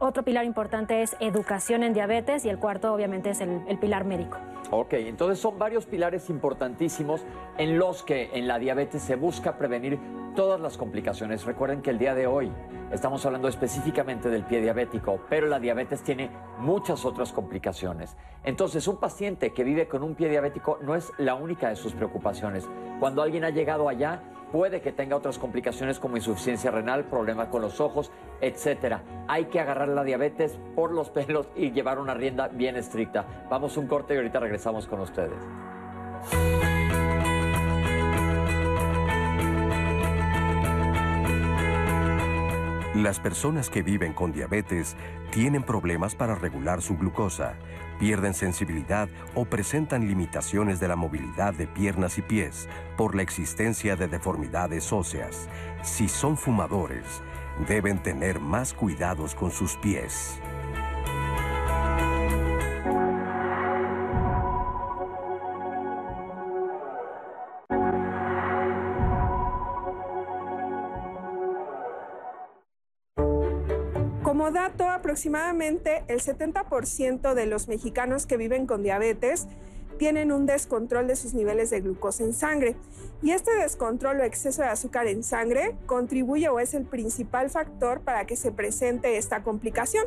Otro 0.00 0.22
pilar 0.22 0.44
importante 0.44 1.02
es 1.02 1.16
educación 1.18 1.82
en 1.82 1.92
diabetes 1.92 2.44
y 2.44 2.48
el 2.48 2.58
cuarto 2.58 2.94
obviamente 2.94 3.30
es 3.30 3.40
el, 3.40 3.78
pilar 3.80 4.04
médico. 4.04 4.38
Ok, 4.70 4.92
entonces 4.92 5.40
son 5.40 5.58
varios 5.58 5.86
pilares 5.86 6.30
importantísimos 6.30 7.24
en 7.56 7.80
los 7.80 8.04
que 8.04 8.30
en 8.34 8.46
la 8.46 8.60
diabetes 8.60 9.02
se 9.02 9.16
busca 9.16 9.58
prevenir 9.58 9.98
todas 10.36 10.60
las 10.60 10.76
complicaciones. 10.76 11.44
Recuerden 11.44 11.82
que 11.82 11.90
el 11.90 11.98
día 11.98 12.14
de 12.14 12.28
hoy 12.28 12.52
estamos 12.92 13.26
hablando 13.26 13.48
específicamente 13.48 14.28
del 14.28 14.44
pie 14.44 14.60
diabético, 14.60 15.18
pero 15.28 15.48
la 15.48 15.58
diabetes 15.58 16.00
tiene 16.04 16.30
muchas 16.60 17.04
otras 17.04 17.32
complicaciones. 17.32 18.16
Entonces 18.44 18.86
un 18.86 18.98
paciente 18.98 19.52
que 19.52 19.64
vive 19.64 19.88
con 19.88 20.04
un 20.04 20.14
pie 20.14 20.28
diabético 20.28 20.78
no 20.80 20.94
es 20.94 21.10
la 21.18 21.34
única 21.34 21.70
de 21.70 21.76
sus 21.76 21.92
preocupaciones. 21.92 22.68
Cuando 23.00 23.20
alguien 23.20 23.42
ha 23.42 23.50
llegado 23.50 23.88
allá, 23.88 24.22
puede 24.52 24.80
que 24.80 24.92
tenga 24.92 25.16
otras 25.16 25.38
complicaciones 25.38 25.98
como 25.98 26.16
insuficiencia 26.16 26.70
renal, 26.70 27.04
problemas 27.04 27.48
con 27.48 27.62
los 27.62 27.80
ojos, 27.80 28.10
etcétera. 28.40 29.02
Hay 29.28 29.46
que 29.46 29.60
agarrar 29.60 29.88
la 29.88 30.04
diabetes 30.04 30.58
por 30.74 30.92
los 30.92 31.10
pelos 31.10 31.48
y 31.54 31.72
llevar 31.72 31.98
una 31.98 32.14
rienda 32.14 32.48
bien 32.48 32.76
estricta. 32.76 33.46
Vamos 33.50 33.76
un 33.76 33.86
corte 33.86 34.14
y 34.14 34.16
ahorita 34.16 34.40
regresamos 34.40 34.86
con 34.86 35.00
ustedes. 35.00 35.38
Las 42.94 43.20
personas 43.20 43.70
que 43.70 43.82
viven 43.82 44.12
con 44.12 44.32
diabetes 44.32 44.96
tienen 45.30 45.62
problemas 45.62 46.16
para 46.16 46.34
regular 46.34 46.82
su 46.82 46.96
glucosa, 46.96 47.54
pierden 48.00 48.34
sensibilidad 48.34 49.08
o 49.36 49.44
presentan 49.44 50.08
limitaciones 50.08 50.80
de 50.80 50.88
la 50.88 50.96
movilidad 50.96 51.54
de 51.54 51.68
piernas 51.68 52.18
y 52.18 52.22
pies 52.22 52.68
por 52.96 53.14
la 53.14 53.22
existencia 53.22 53.94
de 53.94 54.08
deformidades 54.08 54.92
óseas. 54.92 55.48
Si 55.82 56.08
son 56.08 56.36
fumadores, 56.36 57.22
deben 57.66 58.02
tener 58.02 58.40
más 58.40 58.72
cuidados 58.74 59.34
con 59.34 59.50
sus 59.50 59.76
pies. 59.76 60.40
Como 74.22 74.50
dato, 74.50 74.88
aproximadamente 74.88 76.04
el 76.06 76.20
70% 76.20 77.34
de 77.34 77.46
los 77.46 77.66
mexicanos 77.66 78.26
que 78.26 78.36
viven 78.36 78.66
con 78.66 78.82
diabetes 78.82 79.48
tienen 79.98 80.32
un 80.32 80.46
descontrol 80.46 81.06
de 81.06 81.16
sus 81.16 81.34
niveles 81.34 81.70
de 81.70 81.80
glucosa 81.80 82.24
en 82.24 82.32
sangre. 82.32 82.76
Y 83.20 83.32
este 83.32 83.54
descontrol 83.56 84.20
o 84.20 84.24
exceso 84.24 84.62
de 84.62 84.68
azúcar 84.68 85.06
en 85.08 85.22
sangre 85.22 85.76
contribuye 85.86 86.48
o 86.48 86.60
es 86.60 86.72
el 86.74 86.84
principal 86.84 87.50
factor 87.50 88.00
para 88.00 88.26
que 88.26 88.36
se 88.36 88.52
presente 88.52 89.16
esta 89.16 89.42
complicación. 89.42 90.06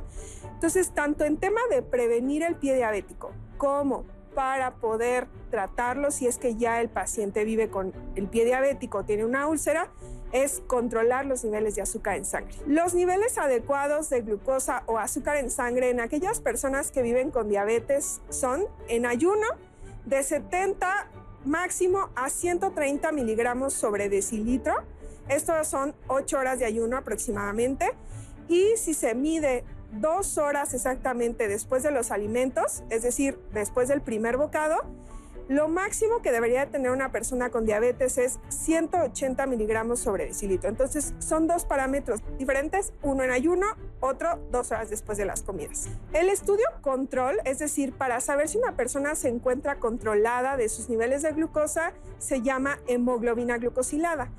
Entonces, 0.53 0.91
tanto 0.91 1.25
en 1.25 1.37
tema 1.37 1.61
de 1.69 1.81
prevenir 1.81 2.43
el 2.43 2.55
pie 2.55 2.75
diabético 2.75 3.31
como 3.57 4.05
para 4.33 4.75
poder 4.75 5.27
tratarlo 5.49 6.09
si 6.11 6.25
es 6.25 6.37
que 6.37 6.55
ya 6.55 6.79
el 6.79 6.89
paciente 6.89 7.43
vive 7.43 7.69
con 7.69 7.93
el 8.15 8.27
pie 8.27 8.45
diabético, 8.45 9.03
tiene 9.03 9.25
una 9.25 9.47
úlcera, 9.47 9.91
es 10.31 10.61
controlar 10.67 11.25
los 11.25 11.43
niveles 11.43 11.75
de 11.75 11.81
azúcar 11.81 12.15
en 12.15 12.23
sangre. 12.23 12.55
Los 12.65 12.93
niveles 12.93 13.37
adecuados 13.37 14.09
de 14.09 14.21
glucosa 14.21 14.83
o 14.85 14.97
azúcar 14.97 15.35
en 15.37 15.51
sangre 15.51 15.89
en 15.89 15.99
aquellas 15.99 16.39
personas 16.39 16.91
que 16.91 17.01
viven 17.01 17.31
con 17.31 17.49
diabetes 17.49 18.21
son 18.29 18.65
en 18.87 19.05
ayuno 19.05 19.45
de 20.06 20.24
70 20.24 21.08
máximo 21.45 22.10
a 22.16 22.30
130 22.30 23.12
miligramos 23.12 23.74
sobre 23.74 24.10
decilitro. 24.10 24.74
Estos 25.28 25.68
son 25.68 25.95
8 26.08 26.38
horas 26.38 26.60
de 26.60 26.66
ayuno 26.66 26.97
aproximadamente. 26.97 27.91
Y 28.47 28.76
si 28.78 28.93
se 28.93 29.16
mide 29.16 29.64
dos 29.91 30.38
horas 30.38 30.74
exactamente 30.74 31.47
después 31.47 31.84
de 31.84 31.91
los 31.91 32.12
alimentos, 32.12 32.84
es 32.89 33.04
decir, 33.04 33.39
después 33.54 33.88
del 33.88 34.02
primer 34.02 34.38
bocado, 34.38 34.78
lo 35.47 35.67
máximo 35.67 36.21
que 36.21 36.31
debería 36.31 36.65
tener 36.67 36.91
una 36.91 37.11
persona 37.11 37.49
con 37.49 37.65
diabetes 37.65 38.17
es 38.17 38.39
180 38.49 39.45
miligramos 39.47 39.99
sobre 39.99 40.25
decilitro. 40.25 40.69
Entonces 40.69 41.13
son 41.19 41.47
dos 41.47 41.65
parámetros 41.65 42.21
diferentes, 42.37 42.93
uno 43.01 43.23
en 43.23 43.31
ayuno, 43.31 43.67
otro 43.99 44.39
dos 44.51 44.71
horas 44.71 44.89
después 44.89 45.17
de 45.17 45.25
las 45.25 45.43
comidas. 45.43 45.87
El 46.13 46.29
estudio 46.29 46.65
control, 46.81 47.37
es 47.45 47.59
decir, 47.59 47.93
para 47.93 48.21
saber 48.21 48.47
si 48.47 48.57
una 48.57 48.75
persona 48.75 49.15
se 49.15 49.29
encuentra 49.29 49.79
controlada 49.79 50.57
de 50.57 50.69
sus 50.69 50.89
niveles 50.89 51.21
de 51.21 51.31
glucosa, 51.31 51.93
se 52.17 52.41
llama 52.41 52.79
hemoglobina 52.87 53.57
glucosilada. 53.57 54.29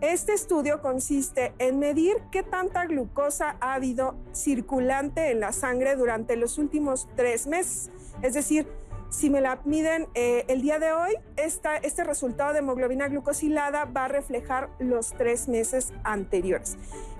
Este 0.00 0.32
estudio 0.32 0.80
consiste 0.80 1.52
en 1.58 1.78
medir 1.78 2.16
qué 2.30 2.42
tanta 2.42 2.86
glucosa 2.86 3.56
ha 3.60 3.74
habido 3.74 4.14
circulante 4.32 5.30
en 5.30 5.40
la 5.40 5.52
sangre 5.52 5.94
durante 5.96 6.36
los 6.36 6.56
últimos 6.56 7.06
tres 7.16 7.46
meses. 7.46 7.90
Es 8.22 8.32
decir, 8.34 8.66
si 9.10 9.28
me 9.28 9.40
la 9.40 9.60
miden 9.64 10.08
eh, 10.14 10.44
el 10.48 10.62
día 10.62 10.78
de 10.78 10.92
hoy, 10.92 11.12
este 11.36 12.04
resultado 12.04 12.52
de 12.52 12.60
hemoglobina 12.60 13.08
glucosilada 13.08 13.84
va 13.84 14.04
a 14.04 14.08
reflejar 14.08 14.70
los 14.78 15.12
tres 15.14 15.48
meses 15.48 15.92
anteriores. 16.04 16.78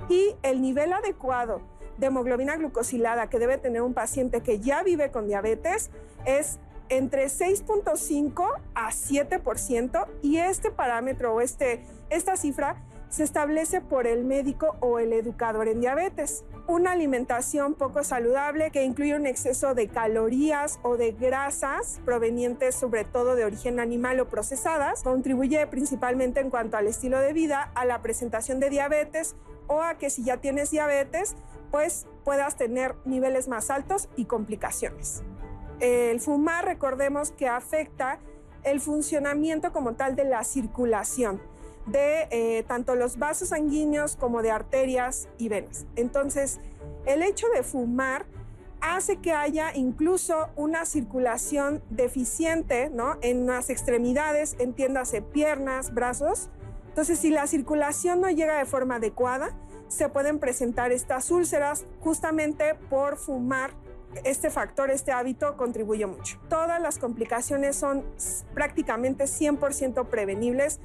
Y 0.08 0.36
el 0.42 0.62
nivel 0.62 0.92
adecuado 0.92 1.60
de 1.98 2.06
hemoglobina 2.06 2.56
glucosilada 2.56 3.28
que 3.28 3.38
debe 3.38 3.58
tener 3.58 3.82
un 3.82 3.92
paciente 3.92 4.40
que 4.40 4.60
ya 4.60 4.82
vive 4.82 5.10
con 5.10 5.26
diabetes 5.26 5.90
es 6.24 6.58
entre 6.88 7.26
6.5 7.26 8.46
a 8.74 8.90
7% 8.90 10.06
y 10.22 10.38
este 10.38 10.70
parámetro 10.70 11.34
o 11.34 11.40
este, 11.40 11.84
esta 12.08 12.36
cifra 12.36 12.82
se 13.08 13.24
establece 13.24 13.80
por 13.80 14.06
el 14.06 14.24
médico 14.24 14.76
o 14.80 14.98
el 14.98 15.12
educador 15.12 15.68
en 15.68 15.80
diabetes. 15.80 16.44
Una 16.70 16.92
alimentación 16.92 17.74
poco 17.74 18.04
saludable 18.04 18.70
que 18.70 18.84
incluye 18.84 19.16
un 19.16 19.26
exceso 19.26 19.74
de 19.74 19.88
calorías 19.88 20.78
o 20.84 20.96
de 20.96 21.10
grasas 21.10 22.00
provenientes 22.04 22.76
sobre 22.76 23.02
todo 23.02 23.34
de 23.34 23.44
origen 23.44 23.80
animal 23.80 24.20
o 24.20 24.28
procesadas 24.28 25.02
contribuye 25.02 25.66
principalmente 25.66 26.38
en 26.38 26.48
cuanto 26.48 26.76
al 26.76 26.86
estilo 26.86 27.18
de 27.18 27.32
vida 27.32 27.72
a 27.74 27.84
la 27.86 28.02
presentación 28.02 28.60
de 28.60 28.70
diabetes 28.70 29.34
o 29.66 29.82
a 29.82 29.98
que 29.98 30.10
si 30.10 30.22
ya 30.22 30.36
tienes 30.36 30.70
diabetes 30.70 31.34
pues 31.72 32.06
puedas 32.22 32.54
tener 32.54 32.94
niveles 33.04 33.48
más 33.48 33.68
altos 33.70 34.08
y 34.14 34.26
complicaciones. 34.26 35.24
El 35.80 36.20
fumar 36.20 36.66
recordemos 36.66 37.32
que 37.32 37.48
afecta 37.48 38.20
el 38.62 38.80
funcionamiento 38.80 39.72
como 39.72 39.94
tal 39.94 40.14
de 40.14 40.22
la 40.22 40.44
circulación 40.44 41.40
de 41.86 42.28
eh, 42.30 42.64
tanto 42.66 42.94
los 42.94 43.18
vasos 43.18 43.48
sanguíneos 43.48 44.16
como 44.16 44.42
de 44.42 44.50
arterias 44.50 45.28
y 45.38 45.48
venas. 45.48 45.86
Entonces, 45.96 46.60
el 47.06 47.22
hecho 47.22 47.48
de 47.54 47.62
fumar 47.62 48.26
hace 48.80 49.16
que 49.16 49.32
haya 49.32 49.74
incluso 49.74 50.48
una 50.56 50.86
circulación 50.86 51.82
deficiente 51.90 52.90
¿no? 52.90 53.16
en 53.20 53.46
las 53.46 53.70
extremidades, 53.70 54.56
entiéndase 54.58 55.22
piernas, 55.22 55.92
brazos. 55.92 56.48
Entonces, 56.88 57.18
si 57.18 57.30
la 57.30 57.46
circulación 57.46 58.20
no 58.20 58.30
llega 58.30 58.58
de 58.58 58.64
forma 58.64 58.96
adecuada, 58.96 59.50
se 59.88 60.08
pueden 60.08 60.38
presentar 60.38 60.92
estas 60.92 61.30
úlceras 61.30 61.84
justamente 62.00 62.74
por 62.88 63.16
fumar. 63.16 63.72
Este 64.24 64.50
factor, 64.50 64.90
este 64.90 65.12
hábito 65.12 65.56
contribuye 65.56 66.06
mucho. 66.06 66.38
Todas 66.48 66.80
las 66.80 66.98
complicaciones 66.98 67.76
son 67.76 68.04
prácticamente 68.54 69.24
100% 69.24 70.06
prevenibles 70.08 70.80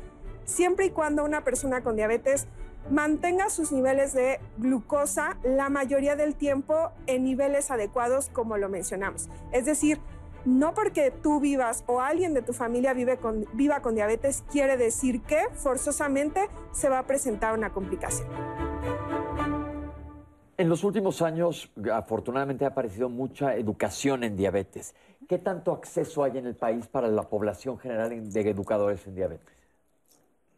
siempre 0.45 0.85
y 0.85 0.89
cuando 0.91 1.23
una 1.23 1.43
persona 1.43 1.81
con 1.81 1.95
diabetes 1.95 2.47
mantenga 2.89 3.49
sus 3.49 3.71
niveles 3.71 4.13
de 4.13 4.39
glucosa 4.57 5.37
la 5.43 5.69
mayoría 5.69 6.15
del 6.15 6.35
tiempo 6.35 6.91
en 7.07 7.23
niveles 7.23 7.71
adecuados 7.71 8.29
como 8.29 8.57
lo 8.57 8.69
mencionamos. 8.69 9.27
Es 9.51 9.65
decir, 9.65 9.99
no 10.45 10.75
porque 10.75 11.11
tú 11.11 11.39
vivas 11.39 11.83
o 11.87 12.01
alguien 12.01 12.35
de 12.35 12.43
tu 12.43 12.53
familia 12.53 12.93
viva 12.93 13.81
con 13.81 13.95
diabetes 13.95 14.43
quiere 14.51 14.77
decir 14.77 15.21
que 15.23 15.39
forzosamente 15.53 16.49
se 16.71 16.87
va 16.87 16.99
a 16.99 17.07
presentar 17.07 17.57
una 17.57 17.71
complicación. 17.71 18.27
En 20.57 20.69
los 20.69 20.85
últimos 20.85 21.21
años, 21.21 21.69
afortunadamente, 21.91 22.63
ha 22.63 22.69
aparecido 22.69 23.09
mucha 23.09 23.57
educación 23.57 24.23
en 24.23 24.37
diabetes. 24.37 24.95
¿Qué 25.27 25.37
tanto 25.37 25.73
acceso 25.73 26.23
hay 26.23 26.37
en 26.37 26.45
el 26.45 26.55
país 26.55 26.87
para 26.87 27.09
la 27.09 27.23
población 27.23 27.77
general 27.77 28.31
de 28.31 28.49
educadores 28.49 29.05
en 29.05 29.15
diabetes? 29.15 29.64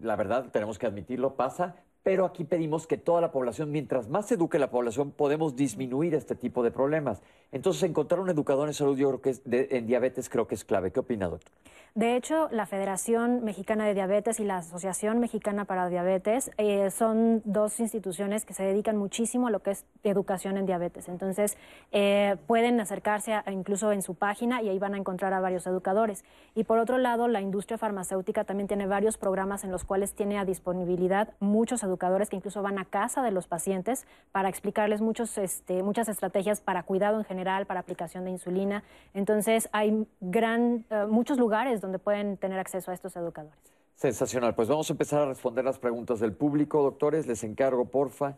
la 0.00 0.16
verdad 0.16 0.50
tenemos 0.50 0.78
que 0.78 0.86
admitirlo, 0.86 1.34
pasa, 1.34 1.76
pero 2.02 2.24
aquí 2.24 2.44
pedimos 2.44 2.86
que 2.86 2.96
toda 2.96 3.20
la 3.20 3.30
población, 3.30 3.70
mientras 3.70 4.08
más 4.08 4.26
se 4.26 4.34
eduque 4.34 4.58
la 4.58 4.70
población, 4.70 5.10
podemos 5.10 5.56
disminuir 5.56 6.14
este 6.14 6.34
tipo 6.34 6.62
de 6.62 6.70
problemas. 6.70 7.22
Entonces, 7.52 7.82
encontrar 7.82 8.20
un 8.20 8.30
educador 8.30 8.68
en 8.68 8.74
salud, 8.74 8.96
yo 8.96 9.08
creo 9.08 9.20
que 9.20 9.30
es 9.30 9.42
en 9.44 9.86
diabetes 9.86 10.28
creo 10.28 10.46
que 10.46 10.54
es 10.54 10.64
clave. 10.64 10.90
¿Qué 10.90 11.00
opina, 11.00 11.28
doctor? 11.28 11.52
De 11.94 12.16
hecho, 12.16 12.48
la 12.52 12.66
Federación 12.66 13.42
Mexicana 13.44 13.86
de 13.86 13.94
Diabetes 13.94 14.38
y 14.38 14.44
la 14.44 14.58
Asociación 14.58 15.18
Mexicana 15.18 15.64
para 15.64 15.88
Diabetes 15.88 16.50
eh, 16.56 16.90
son 16.90 17.42
dos 17.44 17.80
instituciones 17.80 18.44
que 18.44 18.54
se 18.54 18.62
dedican 18.62 18.96
muchísimo 18.96 19.48
a 19.48 19.50
lo 19.50 19.60
que 19.60 19.72
es 19.72 19.84
educación 20.04 20.58
en 20.58 20.66
diabetes. 20.66 21.08
Entonces, 21.08 21.56
eh, 21.90 22.36
pueden 22.46 22.78
acercarse 22.78 23.34
incluso 23.50 23.90
en 23.90 24.02
su 24.02 24.14
página 24.14 24.62
y 24.62 24.68
ahí 24.68 24.78
van 24.78 24.94
a 24.94 24.98
encontrar 24.98 25.32
a 25.32 25.40
varios 25.40 25.66
educadores. 25.66 26.24
Y 26.54 26.64
por 26.64 26.78
otro 26.78 26.98
lado, 26.98 27.26
la 27.26 27.40
industria 27.40 27.78
farmacéutica 27.78 28.44
también 28.44 28.68
tiene 28.68 28.86
varios 28.86 29.16
programas 29.16 29.64
en 29.64 29.72
los 29.72 29.84
cuales 29.84 30.14
tiene 30.14 30.38
a 30.38 30.44
disponibilidad 30.44 31.30
muchos 31.40 31.82
educadores 31.82 31.97
educadores 31.98 32.30
que 32.30 32.36
incluso 32.36 32.62
van 32.62 32.78
a 32.78 32.84
casa 32.84 33.22
de 33.22 33.32
los 33.32 33.48
pacientes 33.48 34.06
para 34.30 34.48
explicarles 34.48 35.00
muchos, 35.00 35.36
este, 35.36 35.82
muchas 35.82 36.08
estrategias 36.08 36.60
para 36.60 36.84
cuidado 36.84 37.18
en 37.18 37.24
general, 37.24 37.66
para 37.66 37.80
aplicación 37.80 38.24
de 38.24 38.30
insulina. 38.30 38.84
Entonces, 39.14 39.68
hay 39.72 40.06
gran, 40.20 40.84
eh, 40.90 41.06
muchos 41.08 41.38
lugares 41.38 41.80
donde 41.80 41.98
pueden 41.98 42.36
tener 42.36 42.60
acceso 42.60 42.92
a 42.92 42.94
estos 42.94 43.16
educadores. 43.16 43.58
Sensacional. 43.96 44.54
Pues 44.54 44.68
vamos 44.68 44.88
a 44.88 44.92
empezar 44.92 45.22
a 45.22 45.26
responder 45.26 45.64
las 45.64 45.80
preguntas 45.80 46.20
del 46.20 46.32
público. 46.32 46.82
Doctores, 46.82 47.26
les 47.26 47.42
encargo, 47.42 47.86
porfa. 47.86 48.36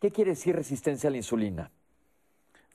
¿Qué 0.00 0.10
quiere 0.10 0.32
decir 0.32 0.54
resistencia 0.54 1.08
a 1.08 1.10
la 1.10 1.16
insulina? 1.16 1.70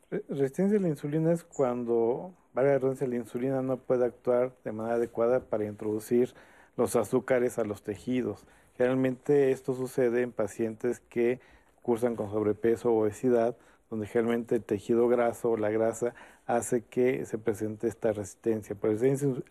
Resistencia 0.10 0.80
a 0.80 0.82
la 0.82 0.88
insulina 0.88 1.32
es 1.32 1.44
cuando, 1.44 2.34
valga 2.54 2.80
la 2.80 3.08
la 3.08 3.16
insulina 3.16 3.62
no 3.62 3.78
puede 3.78 4.06
actuar 4.06 4.52
de 4.64 4.72
manera 4.72 4.96
adecuada 4.96 5.42
para 5.42 5.66
introducir 5.66 6.34
los 6.76 6.96
azúcares 6.96 7.60
a 7.60 7.64
los 7.64 7.84
tejidos. 7.84 8.48
Generalmente 8.82 9.52
esto 9.52 9.76
sucede 9.76 10.24
en 10.24 10.32
pacientes 10.32 11.02
que 11.02 11.40
cursan 11.84 12.16
con 12.16 12.32
sobrepeso 12.32 12.92
o 12.92 13.04
obesidad, 13.04 13.56
donde 13.92 14.08
generalmente 14.08 14.56
el 14.56 14.64
tejido 14.64 15.08
graso 15.08 15.52
o 15.52 15.58
la 15.58 15.70
grasa 15.70 16.16
hace 16.48 16.86
que 16.86 17.28
se 17.28 17.38
presente 17.38 17.88
esta 17.88 18.12
resistencia. 18.12 18.76
Pero 18.82 18.98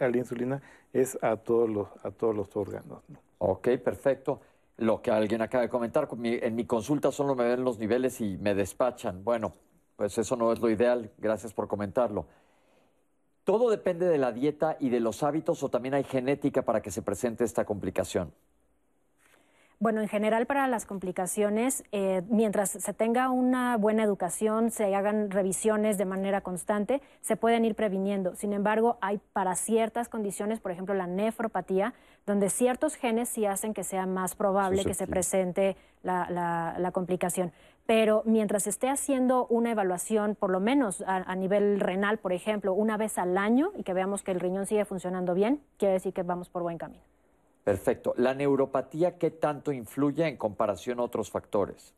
a 0.01 0.09
la 0.09 0.17
insulina 0.17 0.63
es 0.93 1.17
a 1.23 1.37
todos 1.37 1.71
los, 1.71 1.87
a 2.03 2.11
todos 2.11 2.35
los 2.35 2.57
órganos. 2.57 3.05
Ok, 3.39 3.69
perfecto. 3.85 4.41
Lo 4.79 5.01
que 5.01 5.13
alguien 5.13 5.43
acaba 5.43 5.63
de 5.63 5.69
comentar, 5.69 6.09
en 6.25 6.57
mi 6.57 6.65
consulta 6.65 7.13
solo 7.13 7.37
me 7.37 7.45
ven 7.45 7.63
los 7.63 7.79
niveles 7.79 8.21
y 8.21 8.37
me 8.37 8.57
despachan. 8.57 9.23
Bueno, 9.23 9.55
pues 9.95 10.19
eso 10.19 10.35
no 10.35 10.53
es 10.53 10.59
lo 10.59 10.69
ideal. 10.71 11.09
Gracias 11.19 11.53
por 11.53 11.69
comentarlo. 11.69 12.27
¿Todo 13.45 13.71
depende 13.71 14.07
de 14.07 14.19
la 14.19 14.33
dieta 14.33 14.77
y 14.81 14.89
de 14.89 14.99
los 14.99 15.23
hábitos 15.23 15.63
o 15.63 15.69
también 15.69 15.95
hay 15.95 16.03
genética 16.03 16.63
para 16.63 16.83
que 16.83 16.91
se 16.91 17.03
presente 17.03 17.45
esta 17.45 17.65
complicación? 17.65 18.33
Bueno, 19.83 20.03
en 20.03 20.09
general 20.09 20.45
para 20.45 20.69
las 20.69 20.85
complicaciones, 20.85 21.85
eh, 21.91 22.21
mientras 22.29 22.69
se 22.69 22.93
tenga 22.93 23.31
una 23.31 23.79
buena 23.79 24.03
educación, 24.03 24.71
se 24.71 24.95
hagan 24.95 25.31
revisiones 25.31 25.97
de 25.97 26.05
manera 26.05 26.43
constante, 26.43 27.01
se 27.23 27.35
pueden 27.35 27.65
ir 27.65 27.75
previniendo. 27.75 28.35
Sin 28.35 28.53
embargo, 28.53 28.99
hay 29.01 29.23
para 29.33 29.55
ciertas 29.55 30.11
condiciones, 30.11 30.61
por 30.61 30.71
ejemplo 30.71 30.93
la 30.93 31.07
nefropatía, 31.07 31.95
donde 32.27 32.51
ciertos 32.51 32.97
genes 32.97 33.31
sí 33.31 33.47
hacen 33.47 33.73
que 33.73 33.83
sea 33.83 34.05
más 34.05 34.35
probable 34.35 34.85
que 34.85 34.93
se 34.93 35.07
presente 35.07 35.79
la, 36.03 36.91
complicación. 36.93 37.51
Pero 37.87 38.23
mientras 38.27 38.67
esté 38.67 38.91
haciendo 38.91 39.47
una 39.47 39.71
evaluación, 39.71 40.35
por 40.35 40.51
lo 40.51 40.61
menos 40.61 41.03
a 41.07 41.35
nivel 41.37 41.81
renal, 41.81 42.19
por 42.19 42.35
ejemplo, 42.35 42.75
una 42.75 42.99
vez 42.99 43.17
al 43.17 43.39
año 43.39 43.73
y 43.79 43.83
que 43.83 43.95
veamos 43.95 44.23
que 44.23 44.33
el 44.33 44.41
riñón 44.41 44.67
sigue 44.67 44.85
funcionando 44.85 45.33
bien, 45.33 45.63
quiere 45.79 45.95
decir 45.95 46.13
que 46.13 46.23
vamos 46.23 46.51
por 46.51 46.63
buen 46.63 46.77
camino. 46.77 47.03
Perfecto. 47.65 48.15
¿La 48.17 48.35
neuropatía 48.35 49.19
qué 49.19 49.31
tanto 49.31 49.73
influye 49.73 50.27
en 50.27 50.37
comparación 50.37 51.01
a 51.01 51.03
otros 51.03 51.31
factores? 51.31 51.95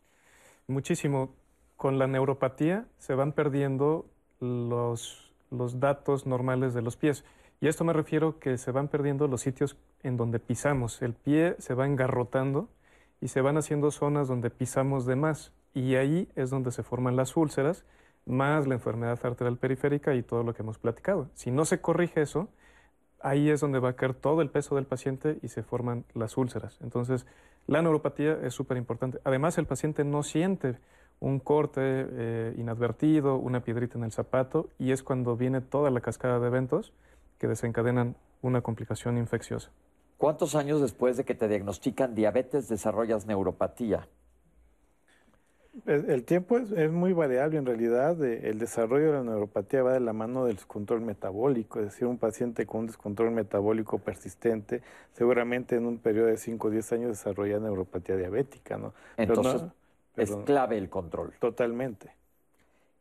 Muchísimo. 0.67 1.35
Con 1.77 1.99
la 1.99 2.07
neuropatía 2.07 2.87
se 2.99 3.15
van 3.15 3.33
perdiendo 3.33 4.07
los, 4.41 5.33
los 5.51 5.81
datos 5.81 6.27
normales 6.27 6.75
de 6.75 6.83
los 6.83 6.97
pies. 6.97 7.25
Y 7.61 7.67
a 7.67 7.71
esto 7.71 7.85
me 7.85 7.93
refiero 7.93 8.39
que 8.39 8.59
se 8.59 8.73
van 8.73 8.89
perdiendo 8.89 9.29
los 9.29 9.43
sitios 9.43 9.77
en 10.03 10.17
donde 10.17 10.41
pisamos. 10.41 11.01
El 11.03 11.15
pie 11.15 11.55
se 11.59 11.75
va 11.75 11.87
engarrotando 11.87 12.69
y 13.21 13.29
se 13.29 13.41
van 13.41 13.57
haciendo 13.57 13.91
zonas 13.91 14.29
donde 14.29 14.51
pisamos 14.51 15.07
de 15.07 15.17
más. 15.17 15.53
Y 15.75 15.95
ahí 15.95 16.29
es 16.35 16.51
donde 16.51 16.73
se 16.73 16.83
forman 16.83 17.17
las 17.17 17.37
úlceras, 17.37 17.85
más 18.27 18.67
la 18.67 18.75
enfermedad 18.75 19.19
arterial 19.23 19.59
periférica 19.59 20.15
y 20.15 20.23
todo 20.23 20.43
lo 20.43 20.55
que 20.55 20.63
hemos 20.63 20.79
platicado. 20.79 21.31
Si 21.35 21.51
no 21.51 21.65
se 21.65 21.81
corrige 21.81 22.23
eso, 22.23 22.49
ahí 23.23 23.51
es 23.51 23.61
donde 23.61 23.79
va 23.79 23.91
a 23.91 23.97
caer 23.97 24.15
todo 24.15 24.43
el 24.43 24.51
peso 24.51 24.75
del 24.75 24.85
paciente 24.85 25.39
y 25.43 25.49
se 25.49 25.63
forman 25.63 26.05
las 26.15 26.37
úlceras. 26.37 26.79
Entonces, 26.83 27.27
la 27.67 27.81
neuropatía 27.83 28.39
es 28.43 28.55
súper 28.55 28.77
importante. 28.77 29.19
Además, 29.25 29.59
el 29.59 29.67
paciente 29.67 30.05
no 30.05 30.23
siente 30.23 30.79
un 31.21 31.39
corte 31.39 31.81
eh, 31.83 32.55
inadvertido, 32.59 33.37
una 33.37 33.61
piedrita 33.61 33.97
en 33.97 34.05
el 34.05 34.13
zapato, 34.13 34.69
y 34.79 34.91
es 34.91 35.03
cuando 35.03 35.37
viene 35.37 35.61
toda 35.61 35.91
la 35.91 36.01
cascada 36.01 36.41
de 36.41 36.49
eventos 36.49 36.93
que 37.39 37.47
desencadenan 37.47 38.17
una 38.43 38.61
complicación 38.61 39.19
infecciosa. 39.19 39.71
¿Cuántos 40.19 40.55
años 40.55 40.81
después 40.81 41.17
de 41.17 41.25
que 41.25 41.35
te 41.35 41.49
diagnostican 41.49 42.15
diabetes 42.15 42.69
desarrollas 42.69 43.27
neuropatía? 43.27 44.09
El, 45.85 46.23
tiempo 46.25 46.59
es, 46.59 46.93
muy 46.93 47.13
variable 47.13 47.59
en 47.59 47.67
realidad. 47.67 48.23
el 48.23 48.59
desarrollo 48.59 49.07
de 49.07 49.13
la 49.15 49.25
neuropatía 49.25 49.83
va 49.83 49.93
de 49.93 50.01
la 50.01 50.13
mano 50.13 50.45
del 50.45 50.57
descontrol 50.57 51.01
metabólico, 51.01 51.81
es 51.81 51.87
decir, 51.87 52.07
un 52.07 52.19
paciente 52.19 52.67
con 52.67 52.83
un 52.83 52.87
descontrol 52.87 53.33
metabólico 53.33 53.99
persistente, 53.99 54.81
seguramente 55.13 55.75
en 55.75 55.87
un 55.87 55.99
periodo 55.99 56.29
de 56.29 56.37
5 56.37 56.69
o 56.69 56.71
10 56.71 56.93
años 56.93 57.09
desarrolla 57.09 57.59
neuropatía 57.59 58.17
diabética. 58.17 58.79
¿no? 58.79 58.95
Entonces, 59.17 59.65
es 60.17 60.37
clave 60.45 60.79
el 60.79 60.89
control. 60.89 61.33
Totalmente. 61.41 62.13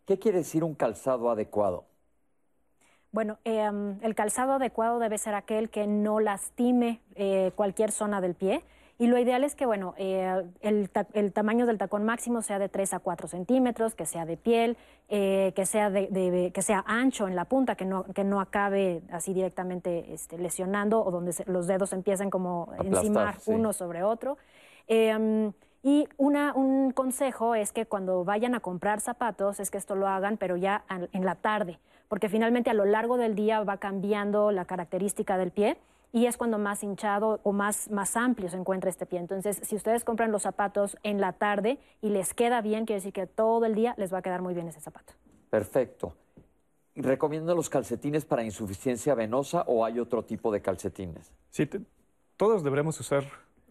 ¿Qué 0.05 0.17
quiere 0.17 0.39
decir 0.39 0.63
un 0.63 0.73
calzado 0.73 1.29
adecuado? 1.29 1.86
Bueno, 3.11 3.38
em, 3.43 3.97
el 4.01 4.15
calzado 4.15 4.53
adecuado 4.53 4.97
debe 4.97 5.17
ser 5.17 5.36
aquel 5.36 5.69
que 5.69 5.86
no 5.86 6.19
lastime 6.19 7.01
eh, 7.15 7.51
cualquier 7.55 7.91
zona 7.91 8.21
del 8.21 8.34
pie 8.36 8.63
y 9.02 9.08
lo 9.08 9.18
ideal 9.18 9.43
es 9.43 9.56
que, 9.56 9.66
bueno, 9.66 9.95
eh, 9.97 10.43
el, 10.62 11.32
tamaño 11.34 11.66
del 11.66 11.80
tacón 11.80 12.06
máximo 12.06 12.43
sea 12.43 12.60
de 12.60 12.70
3 12.70 12.93
a 12.93 12.99
4 12.99 13.28
centímetros, 13.28 13.95
que 13.95 14.06
sea 14.06 14.28
de 14.28 14.38
piel, 14.38 14.78
eh, 15.10 15.54
que, 15.56 15.66
sea 15.66 15.89
de, 15.89 16.52
que 16.54 16.62
sea 16.62 16.84
ancho 16.86 17.28
en 17.28 17.36
la 17.36 17.45
punta, 17.45 17.74
que 17.74 17.84
no, 17.84 18.04
que 18.04 18.24
no 18.24 18.39
acabe 18.39 19.02
así 19.12 19.34
directamente 19.34 20.14
este, 20.14 20.38
lesionando 20.38 21.04
o 21.04 21.10
donde 21.10 21.34
los 21.47 21.66
dedos 21.66 21.93
empiezan 21.93 22.30
como 22.30 22.72
a 22.78 22.86
encimar 22.86 23.38
uno 23.47 23.74
sobre 23.74 24.04
otro. 24.04 24.38
Em, 24.86 25.52
y 25.82 26.08
una, 26.18 26.54
un 26.54 26.91
consejo 26.91 27.56
es 27.56 27.72
que 27.72 27.88
cuando 27.88 28.24
vayan 28.24 28.54
a 28.54 28.60
comprar 28.60 28.99
zapatos, 28.99 29.60
es 29.60 29.72
que 29.72 29.80
esto 29.80 29.95
lo 29.95 30.08
hagan, 30.08 30.38
pero 30.38 30.58
ya 30.58 30.84
en 31.12 31.26
la 31.26 31.34
tarde, 31.34 31.80
porque 32.08 32.30
finalmente 32.30 32.70
a 32.70 32.76
lo 32.76 32.86
largo 32.86 33.18
del 33.18 33.34
día 33.34 33.64
va 33.64 33.78
cambiando 33.78 34.52
la 34.52 34.66
característica 34.66 35.39
del 35.39 35.49
pie 35.49 35.80
y 36.12 36.26
es 36.26 36.38
cuando 36.38 36.57
más 36.57 36.84
hinchado 36.84 37.39
o 37.43 37.53
más, 37.53 37.89
más 37.89 38.18
amplio 38.18 38.49
se 38.49 38.57
encuentra 38.57 38.89
este 38.89 39.05
pie. 39.05 39.20
Entonces, 39.20 39.62
si 39.64 39.76
ustedes 39.76 40.03
compran 40.03 40.32
los 40.32 40.43
zapatos 40.43 40.97
en 41.03 41.22
la 41.22 41.34
tarde 41.34 41.80
y 42.01 42.09
les 42.09 42.34
queda 42.34 42.62
bien, 42.62 42.86
quiere 42.86 42.99
decir 42.99 43.14
que 43.14 43.28
todo 43.28 43.66
el 43.66 43.76
día 43.76 43.95
les 43.97 44.14
va 44.14 44.20
a 44.20 44.22
quedar 44.22 44.41
muy 44.41 44.53
bien 44.53 44.68
ese 44.68 44.82
zapato. 44.82 45.14
Perfecto. 45.49 46.14
¿Recomiendan 46.95 47.55
los 47.55 47.70
calcetines 47.70 48.26
para 48.26 48.43
insuficiencia 48.43 49.16
venosa 49.16 49.64
o 49.68 49.86
hay 49.86 49.99
otro 49.99 50.24
tipo 50.24 50.51
de 50.51 50.62
calcetines? 50.62 51.32
Sí, 51.49 51.70
todos 52.36 52.64
deberemos 52.64 52.99
usar 52.99 53.24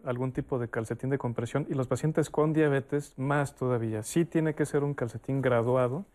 algún 0.03 0.31
tipo 0.31 0.57
de 0.57 0.69
calcetín 0.69 1.11
de 1.11 1.19
compresión 1.19 1.67
y 1.69 1.75
los 1.75 1.87
pacientes 1.87 2.31
con 2.31 2.53
diabetes 2.53 3.13
más 3.17 3.55
todavía. 3.55 4.01
Sí 4.01 4.25
tiene 4.25 4.55
que 4.55 4.65
ser 4.65 4.83
un 4.83 4.95
calcetín 4.95 5.41
graduado, 5.41 6.05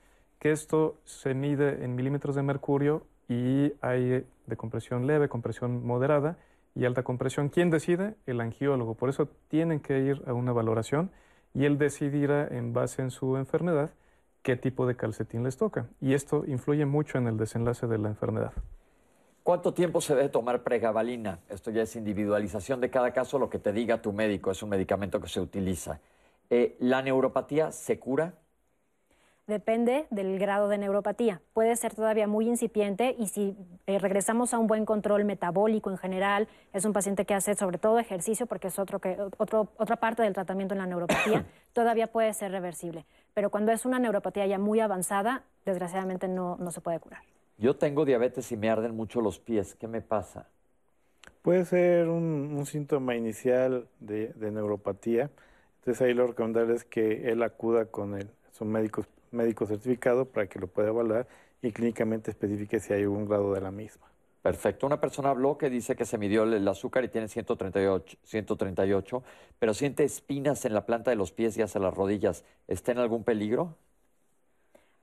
que 0.40 0.50
esto 0.50 0.98
se 1.04 1.34
mide 1.34 1.84
en 1.84 1.94
milímetros 1.94 2.34
de 2.34 2.42
mercurio 2.42 3.06
y 3.28 3.72
hay 3.80 4.24
de 4.46 4.56
compresión 4.56 5.06
leve, 5.06 5.28
compresión 5.28 5.84
moderada 5.86 6.36
y 6.74 6.84
alta 6.84 7.02
compresión. 7.02 7.48
¿Quién 7.48 7.70
decide? 7.70 8.14
El 8.26 8.40
angiólogo. 8.40 8.94
Por 8.94 9.08
eso 9.08 9.28
tienen 9.48 9.80
que 9.80 9.98
ir 10.00 10.22
a 10.26 10.32
una 10.32 10.52
valoración 10.52 11.10
y 11.54 11.64
él 11.64 11.78
decidirá 11.78 12.46
en 12.48 12.72
base 12.72 13.02
en 13.02 13.10
su 13.10 13.36
enfermedad 13.36 13.90
qué 14.42 14.56
tipo 14.56 14.86
de 14.86 14.94
calcetín 14.94 15.42
les 15.42 15.56
toca. 15.56 15.88
Y 16.00 16.14
esto 16.14 16.44
influye 16.46 16.86
mucho 16.86 17.18
en 17.18 17.26
el 17.26 17.36
desenlace 17.36 17.86
de 17.86 17.98
la 17.98 18.08
enfermedad. 18.08 18.52
¿Cuánto 19.42 19.72
tiempo 19.72 20.00
se 20.00 20.14
debe 20.14 20.28
tomar 20.28 20.62
pregabalina? 20.62 21.38
Esto 21.48 21.70
ya 21.70 21.82
es 21.82 21.96
individualización 21.96 22.80
de 22.80 22.90
cada 22.90 23.12
caso, 23.12 23.38
lo 23.38 23.48
que 23.48 23.58
te 23.58 23.72
diga 23.72 24.02
tu 24.02 24.12
médico, 24.12 24.50
es 24.50 24.62
un 24.62 24.70
medicamento 24.70 25.20
que 25.20 25.28
se 25.28 25.40
utiliza. 25.40 26.00
Eh, 26.50 26.76
¿La 26.80 27.00
neuropatía 27.00 27.72
se 27.72 27.98
cura? 27.98 28.34
Depende 29.46 30.06
del 30.10 30.38
grado 30.38 30.68
de 30.68 30.78
neuropatía. 30.78 31.40
Puede 31.52 31.74
ser 31.76 31.94
todavía 31.94 32.26
muy 32.26 32.48
incipiente 32.48 33.14
y 33.18 33.28
si 33.28 33.56
eh, 33.86 33.98
regresamos 33.98 34.52
a 34.52 34.58
un 34.58 34.66
buen 34.66 34.84
control 34.84 35.24
metabólico 35.24 35.90
en 35.90 35.98
general, 35.98 36.48
es 36.72 36.84
un 36.84 36.92
paciente 36.92 37.24
que 37.24 37.34
hace 37.34 37.54
sobre 37.54 37.78
todo 37.78 37.98
ejercicio 37.98 38.46
porque 38.46 38.68
es 38.68 38.78
otro 38.78 38.98
que, 38.98 39.16
otro, 39.38 39.68
otra 39.76 39.96
parte 39.96 40.22
del 40.22 40.34
tratamiento 40.34 40.74
en 40.74 40.78
la 40.78 40.86
neuropatía, 40.86 41.46
todavía 41.72 42.08
puede 42.08 42.32
ser 42.34 42.50
reversible. 42.50 43.06
Pero 43.34 43.50
cuando 43.50 43.72
es 43.72 43.84
una 43.86 43.98
neuropatía 43.98 44.46
ya 44.46 44.58
muy 44.58 44.80
avanzada, 44.80 45.44
desgraciadamente 45.64 46.26
no, 46.26 46.56
no 46.58 46.70
se 46.70 46.80
puede 46.80 46.98
curar. 46.98 47.22
Yo 47.58 47.76
tengo 47.76 48.04
diabetes 48.04 48.50
y 48.52 48.56
me 48.56 48.68
arden 48.68 48.96
mucho 48.96 49.20
los 49.20 49.38
pies. 49.38 49.74
¿Qué 49.76 49.86
me 49.86 50.02
pasa? 50.02 50.48
Puede 51.42 51.64
ser 51.64 52.08
un, 52.08 52.66
síntoma 52.66 53.14
inicial 53.14 53.86
de, 54.00 54.28
de 54.34 54.50
neuropatía 54.50 55.30
Entonces 55.78 56.02
ahí 56.02 56.12
lo 56.12 56.26
recomendable 56.26 56.74
es 56.74 56.84
que 56.84 57.30
él 57.30 57.42
acuda 57.42 57.86
con 57.86 58.18
el, 58.18 58.28
su 58.50 58.64
médico, 58.64 59.04
médico 59.36 59.66
certificado 59.66 60.24
para 60.24 60.46
que 60.46 60.58
lo 60.58 60.66
pueda 60.66 60.88
evaluar 60.88 61.26
y 61.62 61.72
clínicamente 61.72 62.30
especifique 62.30 62.80
si 62.80 62.92
hay 62.92 63.02
algún 63.02 63.26
grado 63.26 63.54
de 63.54 63.60
la 63.60 63.70
misma. 63.70 64.06
Perfecto. 64.42 64.86
Una 64.86 65.00
persona 65.00 65.30
habló 65.30 65.58
que 65.58 65.70
dice 65.70 65.96
que 65.96 66.04
se 66.04 66.18
midió 66.18 66.44
el 66.44 66.66
azúcar 66.68 67.04
y 67.04 67.08
tiene 67.08 67.26
138, 67.28 68.18
138, 68.22 69.22
pero 69.58 69.74
siente 69.74 70.04
espinas 70.04 70.64
en 70.64 70.74
la 70.74 70.86
planta 70.86 71.10
de 71.10 71.16
los 71.16 71.32
pies 71.32 71.56
y 71.56 71.62
hacia 71.62 71.80
las 71.80 71.94
rodillas. 71.94 72.44
¿Está 72.68 72.92
en 72.92 72.98
algún 72.98 73.24
peligro? 73.24 73.74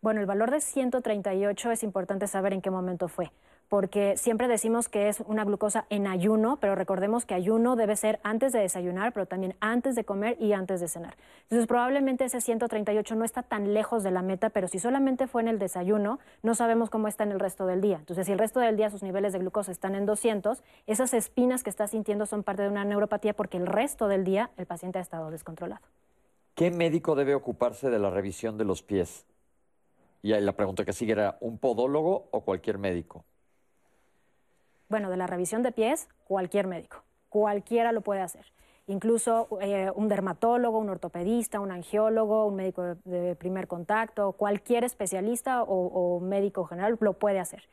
Bueno, 0.02 0.22
el 0.22 0.26
valor 0.26 0.52
de 0.52 0.62
138 0.62 1.72
es 1.72 1.84
importante 1.84 2.28
saber 2.28 2.54
en 2.54 2.62
qué 2.62 2.70
momento 2.70 3.08
fue 3.08 3.32
porque 3.74 4.18
siempre 4.18 4.48
decimos 4.48 4.88
que 4.88 5.10
es 5.10 5.22
una 5.22 5.44
glucosa 5.44 5.88
en 5.90 6.06
ayuno, 6.06 6.60
pero 6.62 6.76
recordemos 6.76 7.26
que 7.26 7.34
ayuno 7.34 7.76
debe 7.76 7.96
ser 7.96 8.20
antes 8.22 8.54
de 8.54 8.60
desayunar, 8.60 9.14
pero 9.14 9.26
también 9.26 9.56
antes 9.62 9.96
de 9.96 10.04
comer 10.06 10.38
y 10.40 10.54
antes 10.54 10.80
de 10.80 10.88
cenar. 10.88 11.18
Entonces, 11.46 11.66
probablemente 11.66 12.24
ese 12.26 12.40
138 12.40 13.16
no 13.16 13.26
está 13.26 13.42
tan 13.42 13.74
lejos 13.74 14.04
de 14.04 14.12
la 14.12 14.22
meta, 14.22 14.52
pero 14.52 14.68
si 14.68 14.78
solamente 14.78 15.26
fue 15.26 15.42
en 15.42 15.48
el 15.48 15.58
desayuno, 15.58 16.20
no 16.44 16.54
sabemos 16.54 16.92
cómo 16.92 17.08
está 17.08 17.24
en 17.24 17.32
el 17.32 17.40
resto 17.40 17.66
del 17.66 17.82
día. 17.82 17.98
Entonces, 17.98 18.28
si 18.28 18.32
el 18.32 18.38
resto 18.38 18.60
del 18.60 18.78
día 18.78 18.92
sus 18.92 19.02
niveles 19.02 19.34
de 19.34 19.40
glucosa 19.40 19.72
están 19.72 19.96
en 19.96 20.06
200, 20.06 20.62
esas 20.86 21.12
espinas 21.16 21.64
que 21.64 21.72
está 21.72 21.88
sintiendo 21.88 22.28
son 22.28 22.44
parte 22.44 22.62
de 22.62 22.70
una 22.70 22.86
neuropatía 22.86 23.34
porque 23.34 23.58
el 23.58 23.66
resto 23.66 24.08
del 24.08 24.24
día 24.24 24.52
el 24.58 24.68
paciente 24.68 25.00
ha 25.00 25.02
estado 25.02 25.32
descontrolado. 25.32 25.82
¿Qué 26.54 26.70
médico 26.70 27.16
debe 27.16 27.34
ocuparse 27.34 27.90
de 27.90 27.98
la 27.98 28.12
revisión 28.12 28.60
de 28.60 28.66
los 28.66 28.84
pies? 28.84 29.26
Y 30.22 30.34
ahí 30.34 30.44
la 30.44 30.56
pregunta 30.56 30.86
que 30.86 30.94
sigue 30.94 31.14
era, 31.14 31.38
¿un 31.42 31.58
podólogo 31.58 32.28
o 32.30 32.42
cualquier 32.42 32.78
médico? 32.78 33.26
Bueno, 34.94 35.10
de 35.10 35.18
la 35.18 35.26
revisión 35.26 35.64
de 35.64 35.72
pies, 35.72 36.08
cualquier 36.24 36.68
médico, 36.68 36.98
cualquiera 37.28 37.92
lo 37.92 38.02
puede 38.02 38.22
hacer. 38.22 38.46
Incluso 38.86 39.48
eh, 39.60 39.90
un 39.96 40.08
dermatólogo, 40.08 40.78
un 40.78 40.88
ortopedista, 40.88 41.60
un 41.60 41.72
angiólogo, 41.72 42.46
un 42.46 42.58
médico 42.58 42.84
de, 43.04 43.36
primer 43.36 43.68
contacto, 43.68 44.34
cualquier 44.34 44.84
especialista 44.84 45.64
o, 45.64 46.20
médico 46.20 46.66
general 46.66 46.96
lo 47.00 47.14
puede 47.14 47.40
hacer. 47.40 47.68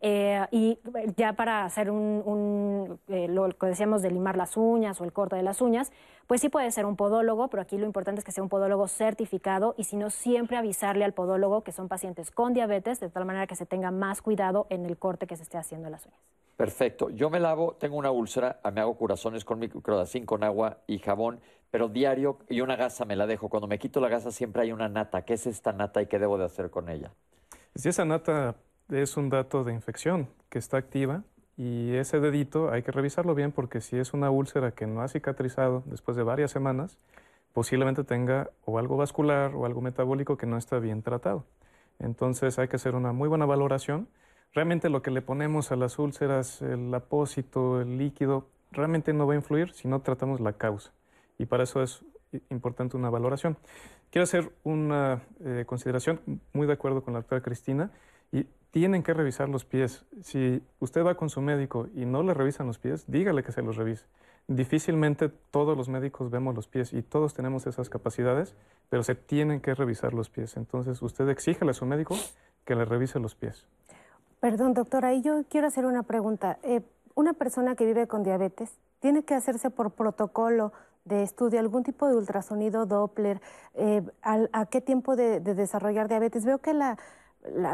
Eh, 0.00 0.44
y 0.50 0.78
ya 1.16 1.32
para 1.32 1.64
hacer 1.64 1.90
un, 1.90 2.98
eh, 3.08 3.28
lo 3.28 3.48
que 3.48 3.66
decíamos 3.66 4.02
de 4.02 4.10
limar 4.10 4.36
las 4.36 4.56
uñas 4.56 5.00
o 5.00 5.04
el 5.04 5.12
corte 5.12 5.36
de 5.36 5.42
las 5.42 5.60
uñas, 5.62 5.90
pues 6.26 6.40
sí 6.40 6.48
puede 6.48 6.70
ser 6.70 6.84
un 6.86 6.96
podólogo, 6.96 7.48
pero 7.48 7.62
aquí 7.62 7.78
lo 7.78 7.86
importante 7.86 8.18
es 8.20 8.24
que 8.24 8.32
sea 8.32 8.42
un 8.42 8.48
podólogo 8.48 8.88
certificado 8.88 9.74
y 9.78 9.84
si 9.84 9.96
no, 9.96 10.10
siempre 10.10 10.56
avisarle 10.56 11.04
al 11.04 11.12
podólogo 11.12 11.62
que 11.62 11.72
son 11.72 11.88
pacientes 11.88 12.30
con 12.30 12.52
diabetes, 12.52 13.00
de 13.00 13.08
tal 13.08 13.24
manera 13.24 13.46
que 13.46 13.56
se 13.56 13.64
tenga 13.64 13.90
más 13.90 14.22
cuidado 14.22 14.66
en 14.70 14.84
el 14.84 14.98
corte 14.98 15.26
que 15.26 15.36
se 15.36 15.44
esté 15.44 15.56
haciendo 15.56 15.88
las 15.88 16.04
uñas. 16.04 16.20
Perfecto. 16.56 17.10
Yo 17.10 17.28
me 17.28 17.38
lavo, 17.38 17.74
tengo 17.74 17.96
una 17.96 18.10
úlcera, 18.10 18.60
me 18.72 18.80
hago 18.80 18.96
corazones 18.96 19.44
con 19.44 19.58
microdacin, 19.58 20.24
con 20.24 20.42
agua 20.42 20.78
y 20.86 20.98
jabón, 20.98 21.40
pero 21.70 21.88
diario 21.88 22.38
y 22.48 22.62
una 22.62 22.76
gasa 22.76 23.04
me 23.04 23.14
la 23.14 23.26
dejo. 23.26 23.48
Cuando 23.48 23.66
me 23.66 23.78
quito 23.78 24.00
la 24.00 24.08
gasa 24.08 24.30
siempre 24.30 24.62
hay 24.62 24.72
una 24.72 24.88
nata. 24.88 25.22
¿Qué 25.22 25.34
es 25.34 25.46
esta 25.46 25.72
nata 25.72 26.00
y 26.00 26.06
qué 26.06 26.18
debo 26.18 26.38
de 26.38 26.46
hacer 26.46 26.70
con 26.70 26.88
ella? 26.88 27.12
Si 27.74 27.90
esa 27.90 28.06
nata 28.06 28.56
es 28.90 29.16
un 29.16 29.30
dato 29.30 29.64
de 29.64 29.72
infección 29.72 30.28
que 30.48 30.58
está 30.58 30.78
activa 30.78 31.22
y 31.56 31.94
ese 31.94 32.20
dedito 32.20 32.70
hay 32.70 32.82
que 32.82 32.92
revisarlo 32.92 33.34
bien 33.34 33.52
porque 33.52 33.80
si 33.80 33.98
es 33.98 34.12
una 34.12 34.30
úlcera 34.30 34.72
que 34.72 34.86
no 34.86 35.02
ha 35.02 35.08
cicatrizado 35.08 35.82
después 35.86 36.16
de 36.16 36.22
varias 36.22 36.50
semanas, 36.50 36.98
posiblemente 37.52 38.04
tenga 38.04 38.50
o 38.64 38.78
algo 38.78 38.96
vascular 38.96 39.54
o 39.54 39.66
algo 39.66 39.80
metabólico 39.80 40.36
que 40.36 40.46
no 40.46 40.58
está 40.58 40.78
bien 40.78 41.02
tratado. 41.02 41.44
Entonces 41.98 42.58
hay 42.58 42.68
que 42.68 42.76
hacer 42.76 42.94
una 42.94 43.12
muy 43.12 43.28
buena 43.28 43.46
valoración 43.46 44.08
Realmente 44.56 44.88
lo 44.88 45.02
que 45.02 45.10
le 45.10 45.20
ponemos 45.20 45.70
a 45.70 45.76
las 45.76 45.98
úlceras, 45.98 46.62
el 46.62 46.92
apósito, 46.94 47.82
el 47.82 47.98
líquido, 47.98 48.48
realmente 48.72 49.12
no 49.12 49.26
va 49.26 49.34
a 49.34 49.36
influir 49.36 49.74
si 49.74 49.86
no 49.86 50.00
tratamos 50.00 50.40
la 50.40 50.54
causa. 50.54 50.92
Y 51.38 51.44
para 51.44 51.64
eso 51.64 51.82
es 51.82 52.02
importante 52.48 52.96
una 52.96 53.10
valoración. 53.10 53.58
Quiero 54.10 54.22
hacer 54.22 54.50
una 54.64 55.20
eh, 55.44 55.64
consideración, 55.66 56.22
muy 56.54 56.66
de 56.66 56.72
acuerdo 56.72 57.02
con 57.02 57.12
la 57.12 57.20
doctora 57.20 57.42
Cristina, 57.42 57.90
tienen 58.76 59.02
que 59.02 59.14
revisar 59.14 59.48
los 59.48 59.64
pies. 59.64 60.04
Si 60.20 60.62
usted 60.80 61.02
va 61.02 61.14
con 61.14 61.30
su 61.30 61.40
médico 61.40 61.88
y 61.94 62.04
no 62.04 62.22
le 62.22 62.34
revisan 62.34 62.66
los 62.66 62.78
pies, 62.78 63.06
dígale 63.06 63.42
que 63.42 63.50
se 63.50 63.62
los 63.62 63.76
revise. 63.76 64.04
Difícilmente 64.48 65.30
todos 65.50 65.74
los 65.78 65.88
médicos 65.88 66.30
vemos 66.30 66.54
los 66.54 66.68
pies 66.68 66.92
y 66.92 67.00
todos 67.00 67.32
tenemos 67.32 67.66
esas 67.66 67.88
capacidades, 67.88 68.54
pero 68.90 69.02
se 69.02 69.14
tienen 69.14 69.62
que 69.62 69.74
revisar 69.74 70.12
los 70.12 70.28
pies. 70.28 70.58
Entonces 70.58 71.00
usted 71.00 71.26
exíjale 71.30 71.70
a 71.70 71.72
su 71.72 71.86
médico 71.86 72.16
que 72.66 72.74
le 72.74 72.84
revise 72.84 73.18
los 73.18 73.34
pies. 73.34 73.66
Perdón, 74.40 74.74
doctora, 74.74 75.14
y 75.14 75.22
yo 75.22 75.44
quiero 75.48 75.68
hacer 75.68 75.86
una 75.86 76.02
pregunta. 76.02 76.58
Eh, 76.62 76.82
una 77.14 77.32
persona 77.32 77.76
que 77.76 77.86
vive 77.86 78.06
con 78.06 78.24
diabetes 78.24 78.76
tiene 79.00 79.22
que 79.22 79.32
hacerse 79.32 79.70
por 79.70 79.92
protocolo 79.92 80.74
de 81.06 81.22
estudio 81.22 81.60
algún 81.60 81.82
tipo 81.82 82.08
de 82.08 82.14
ultrasonido 82.14 82.84
Doppler. 82.84 83.40
Eh, 83.72 84.02
¿A 84.22 84.66
qué 84.66 84.82
tiempo 84.82 85.16
de, 85.16 85.40
desarrollar 85.40 86.08
diabetes? 86.08 86.44
Veo 86.44 86.58
que 86.58 86.74
la, 86.74 86.98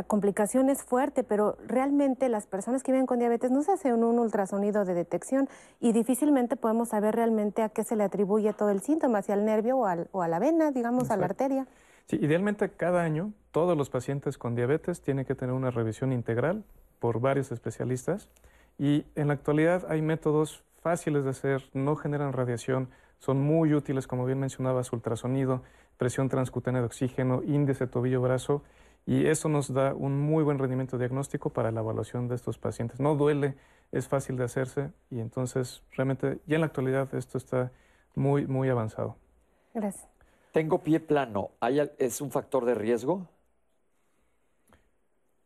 complicación 0.06 0.68
es 0.68 0.82
fuerte, 0.82 1.24
pero 1.24 1.56
realmente 1.66 2.28
las 2.28 2.46
personas 2.46 2.82
que 2.82 2.92
viven 2.92 3.06
con 3.06 3.18
diabetes 3.18 3.50
no 3.50 3.62
se 3.62 3.72
hacen 3.72 4.04
un 4.04 4.18
ultrasonido 4.18 4.84
de 4.84 4.94
detección 4.94 5.48
y 5.80 5.92
difícilmente 5.92 6.56
podemos 6.56 6.90
saber 6.90 7.14
realmente 7.14 7.62
a 7.62 7.68
qué 7.68 7.84
se 7.84 7.96
le 7.96 8.04
atribuye 8.04 8.52
todo 8.52 8.70
el 8.70 8.80
síntoma, 8.80 9.22
si 9.22 9.32
al 9.32 9.44
nervio 9.44 9.78
o, 9.78 10.22
a 10.22 10.28
la 10.28 10.38
vena, 10.38 10.70
digamos, 10.70 11.10
a 11.10 11.16
la 11.16 11.26
arteria. 11.26 11.66
Sí, 12.06 12.18
idealmente 12.20 12.70
cada 12.70 13.02
año 13.02 13.32
todos 13.50 13.76
los 13.76 13.90
pacientes 13.90 14.38
con 14.38 14.54
diabetes 14.54 15.02
tienen 15.02 15.24
que 15.24 15.34
tener 15.34 15.54
una 15.54 15.70
revisión 15.70 16.12
integral 16.12 16.64
por 16.98 17.20
varios 17.20 17.52
especialistas 17.52 18.28
y 18.78 19.04
en 19.14 19.28
la 19.28 19.34
actualidad 19.34 19.86
hay 19.88 20.02
métodos 20.02 20.64
fáciles 20.80 21.24
de 21.24 21.30
hacer, 21.30 21.62
no 21.74 21.94
generan 21.96 22.32
radiación, 22.32 22.88
son 23.18 23.40
muy 23.40 23.72
útiles, 23.72 24.08
como 24.08 24.24
bien 24.24 24.40
mencionabas, 24.40 24.92
ultrasonido, 24.92 25.62
presión 25.96 26.28
transcutánea 26.28 26.80
de 26.80 26.88
oxígeno, 26.88 27.42
índice 27.44 27.86
tobillo-brazo, 27.86 28.62
y 29.06 29.26
eso 29.26 29.48
nos 29.48 29.72
da 29.72 29.94
un 29.94 30.20
muy 30.20 30.44
buen 30.44 30.58
rendimiento 30.58 30.98
diagnóstico 30.98 31.50
para 31.50 31.70
la 31.72 31.80
evaluación 31.80 32.28
de 32.28 32.36
estos 32.36 32.58
pacientes. 32.58 33.00
No 33.00 33.16
duele, 33.16 33.56
es 33.90 34.08
fácil 34.08 34.36
de 34.36 34.44
hacerse 34.44 34.90
y 35.10 35.20
entonces 35.20 35.82
realmente 35.92 36.38
ya 36.46 36.56
en 36.56 36.60
la 36.60 36.66
actualidad 36.66 37.14
esto 37.14 37.38
está 37.38 37.72
muy, 38.14 38.46
muy 38.46 38.68
avanzado. 38.68 39.16
Gracias. 39.74 40.08
Tengo 40.52 40.82
pie 40.82 41.00
plano, 41.00 41.50
¿es 41.98 42.20
un 42.20 42.30
factor 42.30 42.64
de 42.64 42.74
riesgo? 42.74 43.26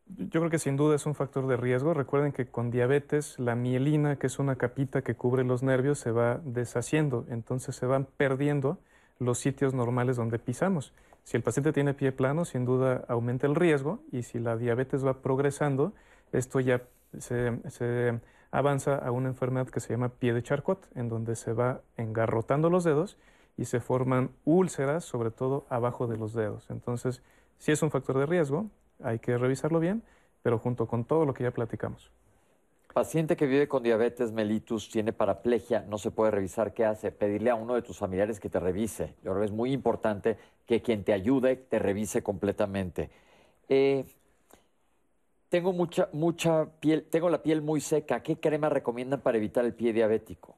Yo 0.05 0.39
creo 0.39 0.49
que 0.49 0.59
sin 0.59 0.77
duda 0.77 0.95
es 0.95 1.05
un 1.05 1.15
factor 1.15 1.47
de 1.47 1.57
riesgo. 1.57 1.93
Recuerden 1.93 2.31
que 2.31 2.47
con 2.47 2.71
diabetes 2.71 3.37
la 3.39 3.55
mielina, 3.55 4.17
que 4.17 4.27
es 4.27 4.39
una 4.39 4.55
capita 4.55 5.01
que 5.01 5.15
cubre 5.15 5.43
los 5.43 5.63
nervios, 5.63 5.99
se 5.99 6.11
va 6.11 6.39
deshaciendo, 6.43 7.25
entonces 7.29 7.75
se 7.75 7.85
van 7.85 8.05
perdiendo 8.05 8.79
los 9.19 9.39
sitios 9.39 9.73
normales 9.73 10.15
donde 10.15 10.39
pisamos. 10.39 10.93
Si 11.27 11.35
el 11.35 11.43
paciente 11.43 11.73
tiene 11.73 11.93
pie 11.93 12.13
plano, 12.13 12.45
sin 12.45 12.63
duda 12.63 13.03
aumenta 13.09 13.47
el 13.47 13.55
riesgo 13.55 13.99
y 14.13 14.23
si 14.23 14.39
la 14.39 14.55
diabetes 14.55 15.05
va 15.05 15.21
progresando, 15.21 15.91
esto 16.31 16.61
ya 16.61 16.83
se, 17.19 18.21
avanza 18.49 18.95
a 18.95 19.11
una 19.11 19.27
enfermedad 19.27 19.67
que 19.67 19.81
se 19.81 19.89
llama 19.89 20.07
pie 20.07 20.33
de 20.33 20.41
charcot, 20.41 20.87
en 20.95 21.09
donde 21.09 21.35
se 21.35 21.51
va 21.51 21.81
engarrotando 21.97 22.69
los 22.69 22.85
dedos 22.85 23.17
y 23.57 23.65
se 23.65 23.81
forman 23.81 24.29
úlceras, 24.45 25.03
sobre 25.03 25.29
todo 25.29 25.65
abajo 25.69 26.07
de 26.07 26.15
los 26.15 26.31
dedos. 26.31 26.69
Entonces, 26.69 27.21
si 27.57 27.73
es 27.73 27.81
un 27.81 27.91
factor 27.91 28.17
de 28.17 28.25
riesgo, 28.25 28.67
hay 29.03 29.19
que 29.19 29.37
revisarlo 29.37 29.81
bien, 29.81 30.03
pero 30.43 30.59
junto 30.59 30.87
con 30.87 31.03
todo 31.03 31.25
lo 31.25 31.33
que 31.33 31.43
ya 31.43 31.51
platicamos. 31.51 32.09
Paciente 32.93 33.35
que 33.35 33.45
vive 33.45 33.67
con 33.67 33.83
diabetes 33.83 34.31
mellitus, 34.31 34.89
tiene 34.89 35.13
paraplegia, 35.13 35.85
no 35.87 35.97
se 35.97 36.09
puede 36.09 36.31
revisar, 36.31 36.73
¿qué 36.73 36.85
hace? 36.85 37.11
Pedirle 37.11 37.51
a 37.51 37.55
uno 37.55 37.75
de 37.75 37.81
tus 37.81 37.97
familiares 37.97 38.39
que 38.39 38.49
te 38.49 38.59
revise. 38.59 39.13
Yo 39.23 39.31
creo 39.31 39.39
que 39.39 39.45
es 39.45 39.51
muy 39.51 39.71
importante 39.71 40.37
que 40.65 40.81
quien 40.81 41.03
te 41.03 41.13
ayude 41.13 41.55
te 41.55 41.79
revise 41.79 42.23
completamente. 42.23 43.09
Eh, 43.69 44.05
tengo 45.49 45.73
mucha, 45.73 46.09
mucha 46.11 46.65
piel, 46.79 47.05
tengo 47.09 47.29
la 47.29 47.41
piel 47.43 47.61
muy 47.61 47.81
seca. 47.81 48.21
¿Qué 48.21 48.37
crema 48.37 48.69
recomiendan 48.69 49.21
para 49.21 49.37
evitar 49.37 49.63
el 49.63 49.73
pie 49.73 49.93
diabético? 49.93 50.57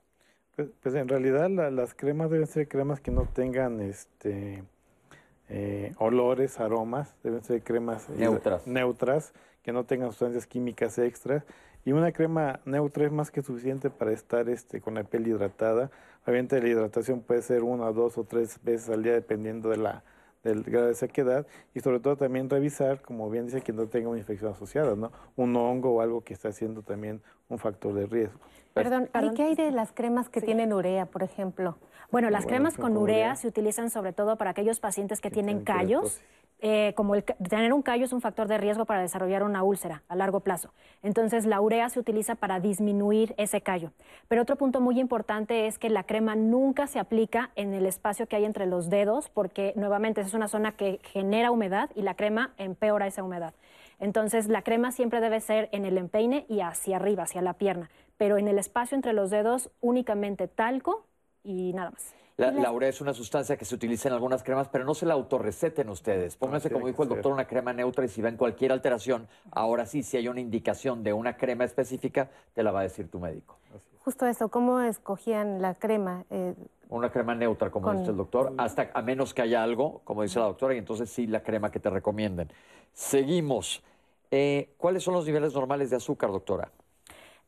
Pues, 0.55 0.69
pues, 0.81 0.95
en 0.95 1.07
realidad 1.07 1.49
las 1.71 1.93
cremas 1.93 2.29
deben 2.29 2.47
ser 2.47 2.67
cremas 2.67 2.99
que 2.99 3.11
no 3.11 3.25
tengan 3.25 3.79
este 3.81 4.63
eh, 5.47 5.93
olores, 5.97 6.59
aromas, 6.59 7.15
deben 7.23 7.43
ser 7.43 7.63
cremas 7.63 8.09
eh, 8.09 8.27
neutras. 8.65 9.33
que 9.61 9.71
no 9.71 9.85
tengan 9.85 10.09
sustancias 10.09 10.47
químicas 10.47 10.97
extras. 10.97 11.43
Y 11.89 11.91
una 11.91 12.11
crema 12.11 12.59
neutra 12.65 13.07
es 13.07 13.11
más 13.11 13.31
que 13.31 13.41
suficiente 13.41 13.89
para 13.89 14.11
estar 14.11 14.47
este, 14.47 14.79
con 14.79 14.93
la 14.93 15.03
piel 15.03 15.25
hidratada. 15.25 15.89
Obviamente 16.23 16.61
la 16.61 16.67
hidratación 16.67 17.21
puede 17.21 17.41
ser 17.41 17.63
una, 17.63 17.91
dos 17.91 18.15
o 18.19 18.25
tres 18.25 18.59
veces 18.63 18.91
al 18.91 19.01
día 19.01 19.13
dependiendo 19.13 19.69
de 19.69 19.77
la, 19.77 20.03
del 20.43 20.61
grado 20.61 20.85
de 20.85 20.93
sequedad 20.93 21.47
y 21.73 21.79
sobre 21.79 21.99
todo 21.99 22.15
también 22.15 22.47
revisar, 22.47 23.01
como 23.01 23.27
bien 23.31 23.47
dice, 23.47 23.61
que 23.61 23.73
no 23.73 23.87
tenga 23.87 24.07
una 24.07 24.19
infección 24.19 24.51
asociada, 24.51 24.95
¿no? 24.95 25.11
Un 25.35 25.55
hongo 25.55 25.95
o 25.95 26.01
algo 26.01 26.21
que 26.21 26.35
está 26.35 26.49
haciendo 26.49 26.83
también 26.83 27.23
un 27.49 27.57
factor 27.57 27.93
de 27.93 28.05
riesgo. 28.05 28.39
Perdón, 28.73 29.09
¿y 29.21 29.33
qué 29.33 29.43
hay 29.43 29.55
de 29.55 29.71
las 29.71 29.91
cremas 29.91 30.29
que 30.29 30.41
tienen 30.41 30.71
urea, 30.71 31.05
por 31.07 31.23
ejemplo? 31.23 31.77
Bueno, 32.11 32.29
las 32.29 32.45
cremas 32.45 32.77
con 32.77 32.95
urea, 32.95 33.35
se 33.35 33.47
utilizan 33.47 33.89
sobre 33.89 34.13
todo 34.13 34.37
para 34.37 34.51
aquellos 34.51 34.79
pacientes 34.79 35.19
que 35.21 35.29
tienen 35.29 35.63
callos. 35.63 36.21
Eh, 36.61 36.91
como 36.97 37.15
el, 37.15 37.23
tener 37.23 37.71
un 37.71 37.81
callo 37.81 38.03
es 38.03 38.11
un 38.11 38.19
factor 38.19 38.49
de 38.49 38.57
riesgo 38.57 38.83
para 38.83 39.01
desarrollar 39.01 39.43
una 39.43 39.63
úlcera 39.63 40.03
a 40.09 40.15
largo 40.17 40.41
plazo. 40.41 40.73
Entonces, 41.01 41.45
la 41.45 41.61
urea 41.61 41.87
se 41.89 41.99
utiliza 41.99 42.35
para 42.35 42.59
disminuir 42.59 43.33
ese 43.37 43.61
callo. 43.61 43.93
Pero 44.27 44.41
otro 44.41 44.57
punto 44.57 44.81
muy 44.81 44.99
importante 44.99 45.67
es 45.67 45.79
que 45.79 45.89
la 45.89 46.03
crema 46.03 46.35
nunca 46.35 46.87
se 46.87 46.99
aplica 46.99 47.51
en 47.55 47.73
el 47.73 47.85
espacio 47.85 48.27
que 48.27 48.35
hay 48.35 48.43
entre 48.43 48.65
los 48.65 48.89
dedos, 48.89 49.29
porque 49.29 49.71
nuevamente 49.77 50.19
es 50.19 50.33
una 50.33 50.49
zona 50.49 50.73
que 50.73 50.99
genera 51.03 51.51
humedad 51.51 51.89
y 51.95 52.01
la 52.01 52.15
crema 52.15 52.51
empeora 52.57 53.07
esa 53.07 53.23
humedad. 53.23 53.53
Entonces, 53.99 54.47
la 54.47 54.61
crema 54.63 54.91
siempre 54.91 55.21
debe 55.21 55.41
ser 55.41 55.69
en 55.71 55.85
el 55.85 55.97
empeine 55.97 56.45
y 56.47 56.61
hacia 56.61 56.97
arriba, 56.97 57.23
hacia 57.23 57.41
la 57.41 57.53
pierna. 57.53 57.89
Pero 58.17 58.37
en 58.37 58.47
el 58.47 58.57
espacio 58.57 58.95
entre 58.95 59.13
los 59.13 59.29
dedos, 59.29 59.69
únicamente 59.81 60.47
talco 60.47 61.05
y 61.43 61.73
nada 61.73 61.91
más. 61.91 62.13
La, 62.39 62.71
urea 62.71 62.87
es 62.87 63.01
una 63.01 63.13
sustancia 63.13 63.57
que 63.57 63.65
se 63.65 63.75
utiliza 63.75 64.07
en 64.07 64.13
algunas 64.13 64.43
cremas, 64.43 64.69
pero 64.69 64.85
no 64.85 64.93
se 64.93 65.05
la 65.05 65.13
autorreceten 65.13 65.89
ustedes. 65.89 66.37
Pónganse, 66.37 66.69
como 66.69 66.87
dijo 66.87 67.03
el 67.03 67.09
doctor, 67.09 67.33
una 67.33 67.45
crema 67.45 67.73
neutra 67.73 68.05
y 68.05 68.07
si 68.07 68.21
ven 68.21 68.37
cualquier 68.37 68.71
alteración, 68.71 69.27
ahora 69.51 69.85
sí, 69.85 70.03
si 70.03 70.15
hay 70.15 70.29
una 70.29 70.39
indicación 70.39 71.03
de 71.03 71.11
una 71.11 71.35
crema 71.35 71.65
específica, 71.65 72.29
te 72.53 72.63
la 72.63 72.71
va 72.71 72.79
a 72.79 72.83
decir 72.83 73.09
tu 73.09 73.19
médico. 73.19 73.57
Justo 74.05 74.25
eso, 74.25 74.47
¿cómo 74.47 74.79
escogían 74.79 75.61
la 75.61 75.75
crema? 75.75 76.23
Eh, 76.29 76.55
una 76.87 77.11
crema 77.11 77.35
neutra, 77.35 77.69
como 77.71 77.93
dice 77.93 78.11
el 78.11 78.17
doctor, 78.17 78.53
hasta 78.57 78.89
a 78.93 79.01
menos 79.01 79.33
que 79.33 79.41
haya 79.41 79.61
algo, 79.61 79.99
como 80.05 80.23
dice 80.23 80.39
la 80.39 80.45
doctora, 80.45 80.73
y 80.75 80.77
entonces 80.77 81.09
sí 81.09 81.27
la 81.27 81.43
crema 81.43 81.71
que 81.71 81.81
te 81.81 81.89
recomienden. 81.89 82.49
Seguimos. 82.93 83.83
Eh, 84.31 84.73
¿Cuáles 84.77 85.03
son 85.03 85.13
los 85.13 85.25
niveles 85.25 85.53
normales 85.53 85.89
de 85.89 85.95
azúcar, 85.95 86.31
doctora? 86.31 86.71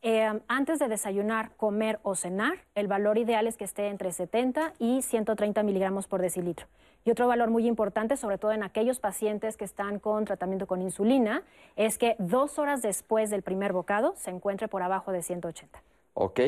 Em, 0.04 0.40
antes 0.48 0.80
de 0.80 0.88
desayunar, 0.88 1.56
comer 1.58 2.00
o 2.02 2.16
cenar, 2.16 2.66
el 2.74 2.88
valor 2.88 3.20
ideal 3.20 3.46
es 3.46 3.56
que 3.56 3.66
esté 3.66 3.88
entre 3.88 4.12
70 4.12 4.74
y 4.80 5.04
130 5.04 5.62
miligramos 5.62 6.08
por 6.08 6.22
decilitro. 6.22 6.66
Y 7.06 7.12
otro 7.12 7.28
valor 7.28 7.52
muy 7.52 7.68
importante, 7.68 8.18
sobre 8.18 8.40
todo 8.40 8.52
en 8.52 8.64
aquellos 8.64 9.00
pacientes 9.00 9.58
que 9.58 9.66
están 9.66 10.00
con 10.00 10.26
tratamiento 10.26 10.66
con 10.66 10.82
insulina, 10.82 11.44
es 11.76 12.00
que 12.00 12.16
dos 12.18 12.58
horas 12.58 12.82
después 12.82 13.30
del 13.30 13.44
primer 13.44 13.74
bocado 13.74 14.14
se 14.18 14.32
encuentre 14.32 14.68
por 14.68 14.82
abajo 14.82 15.12
de 15.12 15.22
180. 15.22 15.84
Ok. 16.16 16.40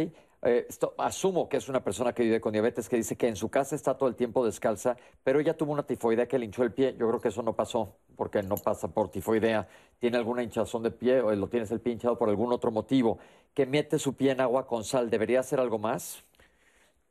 Eh, 0.45 0.67
asumo 0.97 1.47
que 1.47 1.57
es 1.57 1.69
una 1.69 1.83
persona 1.83 2.11
que 2.13 2.23
vive 2.23 2.41
con 2.41 2.51
diabetes 2.51 2.89
que 2.89 2.97
dice 2.97 3.15
que 3.15 3.27
en 3.27 3.35
su 3.35 3.49
casa 3.49 3.75
está 3.75 3.97
todo 3.97 4.09
el 4.09 4.15
tiempo 4.15 4.45
descalza, 4.45 4.97
pero 5.23 5.39
ella 5.39 5.55
tuvo 5.55 5.71
una 5.71 5.83
tifoidea 5.83 6.27
que 6.27 6.37
le 6.37 6.45
hinchó 6.45 6.63
el 6.63 6.73
pie. 6.73 6.95
Yo 6.99 7.07
creo 7.07 7.21
que 7.21 7.29
eso 7.29 7.41
no 7.43 7.53
pasó 7.53 7.95
porque 8.17 8.43
no 8.43 8.55
pasa 8.55 8.89
por 8.89 9.09
tifoidea. 9.09 9.67
Tiene 9.99 10.17
alguna 10.17 10.43
hinchazón 10.43 10.83
de 10.83 10.91
pie 10.91 11.21
o 11.21 11.33
lo 11.33 11.47
tienes 11.47 11.71
el 11.71 11.79
pie 11.79 11.93
hinchado 11.93 12.17
por 12.17 12.29
algún 12.29 12.51
otro 12.51 12.71
motivo. 12.71 13.19
Que 13.53 13.65
mete 13.65 13.99
su 13.99 14.15
pie 14.15 14.31
en 14.31 14.41
agua 14.41 14.67
con 14.67 14.83
sal. 14.83 15.09
¿Debería 15.09 15.39
hacer 15.39 15.59
algo 15.59 15.79
más? 15.79 16.23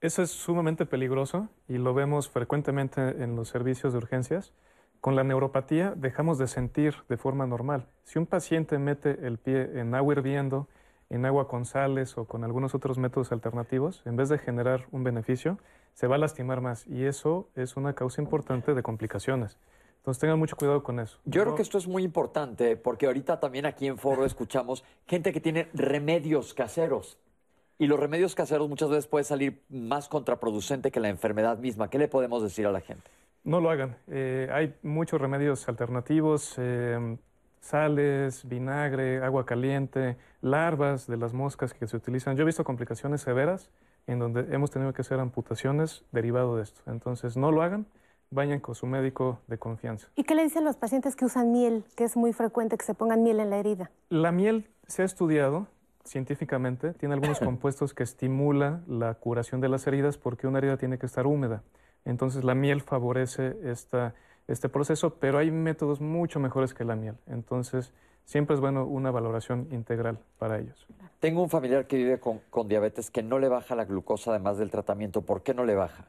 Eso 0.03 0.23
es 0.23 0.31
sumamente 0.31 0.85
peligroso 0.85 1.49
y 1.69 1.79
lo 1.79 1.95
vemos 1.95 2.29
frecuentemente 2.29 3.01
en 3.23 3.37
los 3.37 3.49
servicios 3.49 3.93
de 3.93 3.99
urgencias. 3.99 4.53
Con 5.01 5.17
la 5.17 5.25
neuropatía 5.25 5.95
dejamos 5.97 6.39
de 6.39 6.49
sentir 6.49 6.97
de 7.09 7.17
forma 7.17 7.47
normal. 7.47 7.87
Si 8.05 8.19
un 8.19 8.27
paciente 8.27 8.79
mete 8.79 9.27
el 9.27 9.39
pie 9.39 9.81
en 9.81 9.95
agua 9.95 10.15
hirviendo, 10.15 10.69
en 11.13 11.27
agua 11.27 11.47
con 11.47 11.67
sales 11.67 12.17
o 12.17 12.25
con 12.25 12.43
algunos 12.43 12.75
otros 12.75 12.99
métodos 12.99 13.33
alternativos, 13.33 14.03
en 14.07 14.17
vez 14.17 14.31
de 14.31 14.39
generar 14.39 14.87
un 14.93 15.05
beneficio, 15.05 15.59
se 15.93 16.07
va 16.07 16.17
a 16.17 16.19
lastimar 16.19 16.63
más 16.63 16.87
y 16.87 17.05
eso 17.05 17.51
es 17.55 17.77
una 17.77 17.93
causa 17.93 18.23
importante 18.23 18.73
de 18.73 18.83
complicaciones. 18.83 19.59
Entonces 19.99 20.21
tengan 20.21 20.39
mucho 20.39 20.57
cuidado 20.57 20.83
con 20.83 20.99
eso. 20.99 21.21
Yo 21.27 21.43
creo 21.43 21.55
que 21.55 21.63
esto 21.63 21.77
es 21.77 21.87
muy 21.87 22.03
importante 22.03 22.77
porque 22.77 23.07
ahorita 23.07 23.41
también 23.41 23.67
aquí 23.67 23.87
en 23.87 23.99
Foro 23.99 24.25
escuchamos 24.25 24.85
gente 25.07 25.33
que 25.33 25.41
tiene 25.41 25.69
remedios 25.75 26.55
caseros. 26.55 27.19
Y 27.79 27.87
los 27.87 28.01
remedios 28.01 28.35
caseros 28.35 28.69
muchas 28.69 28.89
veces 28.89 29.07
pueden 29.07 29.25
salir 29.27 29.63
más 29.69 30.09
contraproducente 30.09 30.91
que 30.91 30.99
la 30.99 31.09
enfermedad 31.09 31.59
misma. 31.59 31.91
¿Qué 31.91 31.99
le 31.99 32.09
podemos 32.09 32.43
decir 32.43 32.67
a 32.67 32.73
la 32.73 32.81
gente? 32.81 33.11
No 33.45 33.61
lo 33.61 33.71
hagan. 33.71 33.97
Eh, 34.09 34.49
hay 34.53 34.75
muchos 34.83 35.21
remedios 35.21 35.69
alternativos. 35.69 36.55
Eh, 36.59 37.17
sales, 37.63 38.47
vinagre, 38.47 39.23
agua 39.23 39.47
caliente, 39.47 40.17
larvas 40.41 41.07
de 41.07 41.17
las 41.17 41.33
moscas 41.33 41.73
que 41.73 41.87
se 41.87 41.97
utilizan. 41.97 42.37
Yo 42.37 42.43
he 42.43 42.47
visto 42.47 42.65
complicaciones 42.65 43.23
severas 43.23 43.71
en 44.09 44.19
donde 44.19 44.53
hemos 44.55 44.71
tenido 44.71 44.93
que 44.93 45.03
hacer 45.03 45.21
amputaciones 45.21 46.05
derivado 46.11 46.57
de 46.57 46.65
esto. 46.65 46.83
Entonces, 46.91 47.37
no 47.37 47.53
lo 47.53 47.63
hagan, 47.63 47.87
vayan 48.31 48.59
con 48.59 48.75
su 48.75 48.87
médico 48.87 49.39
de 49.47 49.59
confianza. 49.59 50.09
¿Y 50.17 50.25
qué 50.25 50.35
le 50.35 50.43
dicen 50.43 50.65
los 50.65 50.77
pacientes 50.77 51.15
que 51.15 51.25
usan 51.25 51.53
miel, 51.53 51.85
que 51.97 52.03
es 52.03 52.17
muy 52.17 52.33
frecuente 52.33 52.77
que 52.77 52.85
se 52.85 52.95
pongan 52.95 53.23
miel 53.23 53.39
en 53.39 53.51
la 53.51 53.59
herida? 53.59 53.93
La 54.09 54.33
miel 54.33 54.69
se 54.89 55.03
ha 55.03 55.05
estudiado 55.05 55.69
científicamente, 56.05 56.95
tiene 56.95 57.15
algunos 57.15 57.39
compuestos 57.41 57.95
que 57.95 58.03
estimulan 58.03 58.83
la 58.89 59.15
curación 59.15 59.61
de 59.61 59.69
las 59.69 59.87
heridas 59.87 60.19
porque 60.19 60.49
una 60.49 60.59
herida 60.59 60.77
tiene 60.79 60.99
que 60.99 61.07
estar 61.07 61.29
húmeda. 61.29 61.63
Entonces, 62.05 62.43
la 62.43 62.57
miel 62.57 62.81
favorece 62.81 63.57
esta 63.63 64.15
este 64.53 64.69
proceso, 64.69 65.15
pero 65.15 65.39
hay 65.39 65.51
métodos 65.51 66.01
mucho 66.01 66.41
mejores 66.41 66.75
que 66.75 66.85
la 66.85 66.97
miel. 66.97 67.17
Entonces, 67.27 67.93
siempre 68.25 68.55
es 68.55 68.61
bueno 68.61 68.85
una 68.87 69.11
valoración 69.11 69.69
integral 69.71 70.19
para 70.39 70.59
ellos. 70.59 70.87
Tengo 71.21 71.43
un 71.43 71.51
familiar 71.51 71.87
que 71.87 71.97
vive 71.97 72.19
con, 72.19 72.41
diabetes 72.67 73.11
que 73.11 73.23
no 73.23 73.39
le 73.39 73.49
baja 73.49 73.75
la 73.75 73.85
glucosa 73.85 74.31
además 74.31 74.59
del 74.59 74.71
tratamiento. 74.71 75.23
¿Por 75.23 75.43
qué 75.43 75.55
no 75.55 75.65
le 75.65 75.75
baja? 75.75 76.07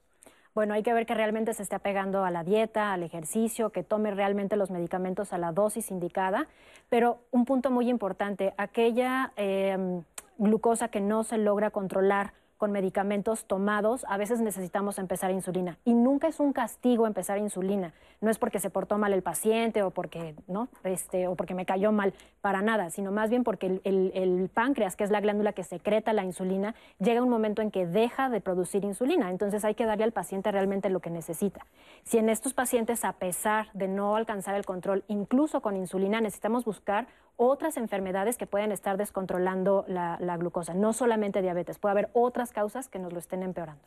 Bueno, 0.55 0.75
hay 0.75 0.83
que 0.83 0.93
ver 0.93 1.05
que 1.05 1.15
realmente 1.15 1.53
se 1.53 1.63
esté 1.63 1.75
apegando 1.75 2.23
a 2.25 2.31
la 2.31 2.43
dieta, 2.43 2.93
al 2.93 3.01
ejercicio, 3.01 3.71
que 3.71 3.83
tome 3.83 4.11
realmente 4.11 4.55
los 4.55 4.69
medicamentos 4.69 5.33
a 5.33 5.39
la 5.39 5.51
dosis 5.51 5.89
indicada. 5.89 6.47
Pero 6.89 7.19
un 7.31 7.45
punto 7.45 7.71
muy 7.71 7.89
importante, 7.89 8.53
aquella 8.57 9.33
em, 9.35 10.03
glucosa 10.37 10.89
que 10.89 11.01
no 11.01 11.23
se 11.23 11.39
logra 11.39 11.71
controlar 11.71 12.33
con 12.63 12.71
medicamentos 12.71 13.43
tomados, 13.43 14.05
a 14.07 14.15
veces 14.15 14.39
necesitamos 14.39 14.97
empezar 14.97 15.31
insulina. 15.31 15.79
Y 15.83 15.95
nunca 15.95 16.29
es 16.29 16.39
un 16.39 16.53
castigo 16.53 17.07
empezar 17.07 17.37
insulina. 17.37 17.91
No 18.21 18.31
es 18.31 18.37
porque 18.37 18.59
se 18.59 18.69
portó 18.69 18.97
mal 18.97 19.11
el 19.11 19.21
paciente 19.21 19.83
o 19.83 19.91
porque, 19.91 20.33
¿no? 20.47 20.69
este, 20.85 21.27
o 21.27 21.35
porque 21.35 21.55
me 21.55 21.65
cayó 21.65 21.91
mal, 21.91 22.13
para 22.39 22.61
nada, 22.61 22.89
sino 22.89 23.11
más 23.11 23.29
bien 23.29 23.43
porque 23.43 23.81
el, 23.83 24.49
páncreas, 24.53 24.95
que 24.95 25.03
es 25.03 25.11
la 25.11 25.19
glándula 25.19 25.51
que 25.51 25.65
secreta 25.65 26.13
la 26.13 26.23
insulina, 26.23 26.73
llega 26.99 27.21
un 27.21 27.27
momento 27.27 27.61
en 27.61 27.69
que 27.69 27.85
deja 27.85 28.29
de 28.29 28.39
producir 28.39 28.85
insulina. 28.85 29.29
Entonces 29.29 29.65
hay 29.65 29.75
que 29.75 29.85
darle 29.85 30.05
al 30.05 30.13
paciente 30.13 30.49
realmente 30.49 30.89
lo 30.89 31.01
que 31.01 31.09
necesita. 31.09 31.65
Si 32.03 32.17
en 32.17 32.29
estos 32.29 32.53
pacientes, 32.53 33.03
a 33.03 33.11
pesar 33.11 33.67
de 33.73 33.89
no 33.89 34.15
alcanzar 34.15 34.55
el 34.55 34.63
control, 34.63 35.03
incluso 35.09 35.59
con 35.59 35.75
insulina, 35.75 36.21
necesitamos 36.21 36.63
buscar 36.63 37.07
otras 37.37 37.77
enfermedades 37.77 38.37
que 38.37 38.47
pueden 38.47 38.71
estar 38.71 38.97
descontrolando 38.97 39.85
la, 39.87 40.37
glucosa, 40.37 40.73
no 40.73 40.93
solamente 40.93 41.41
diabetes, 41.41 41.79
puede 41.79 41.91
haber 41.91 42.09
otras 42.13 42.51
causas 42.51 42.87
que 42.89 42.99
nos 42.99 43.13
lo 43.13 43.19
estén 43.19 43.43
empeorando. 43.43 43.81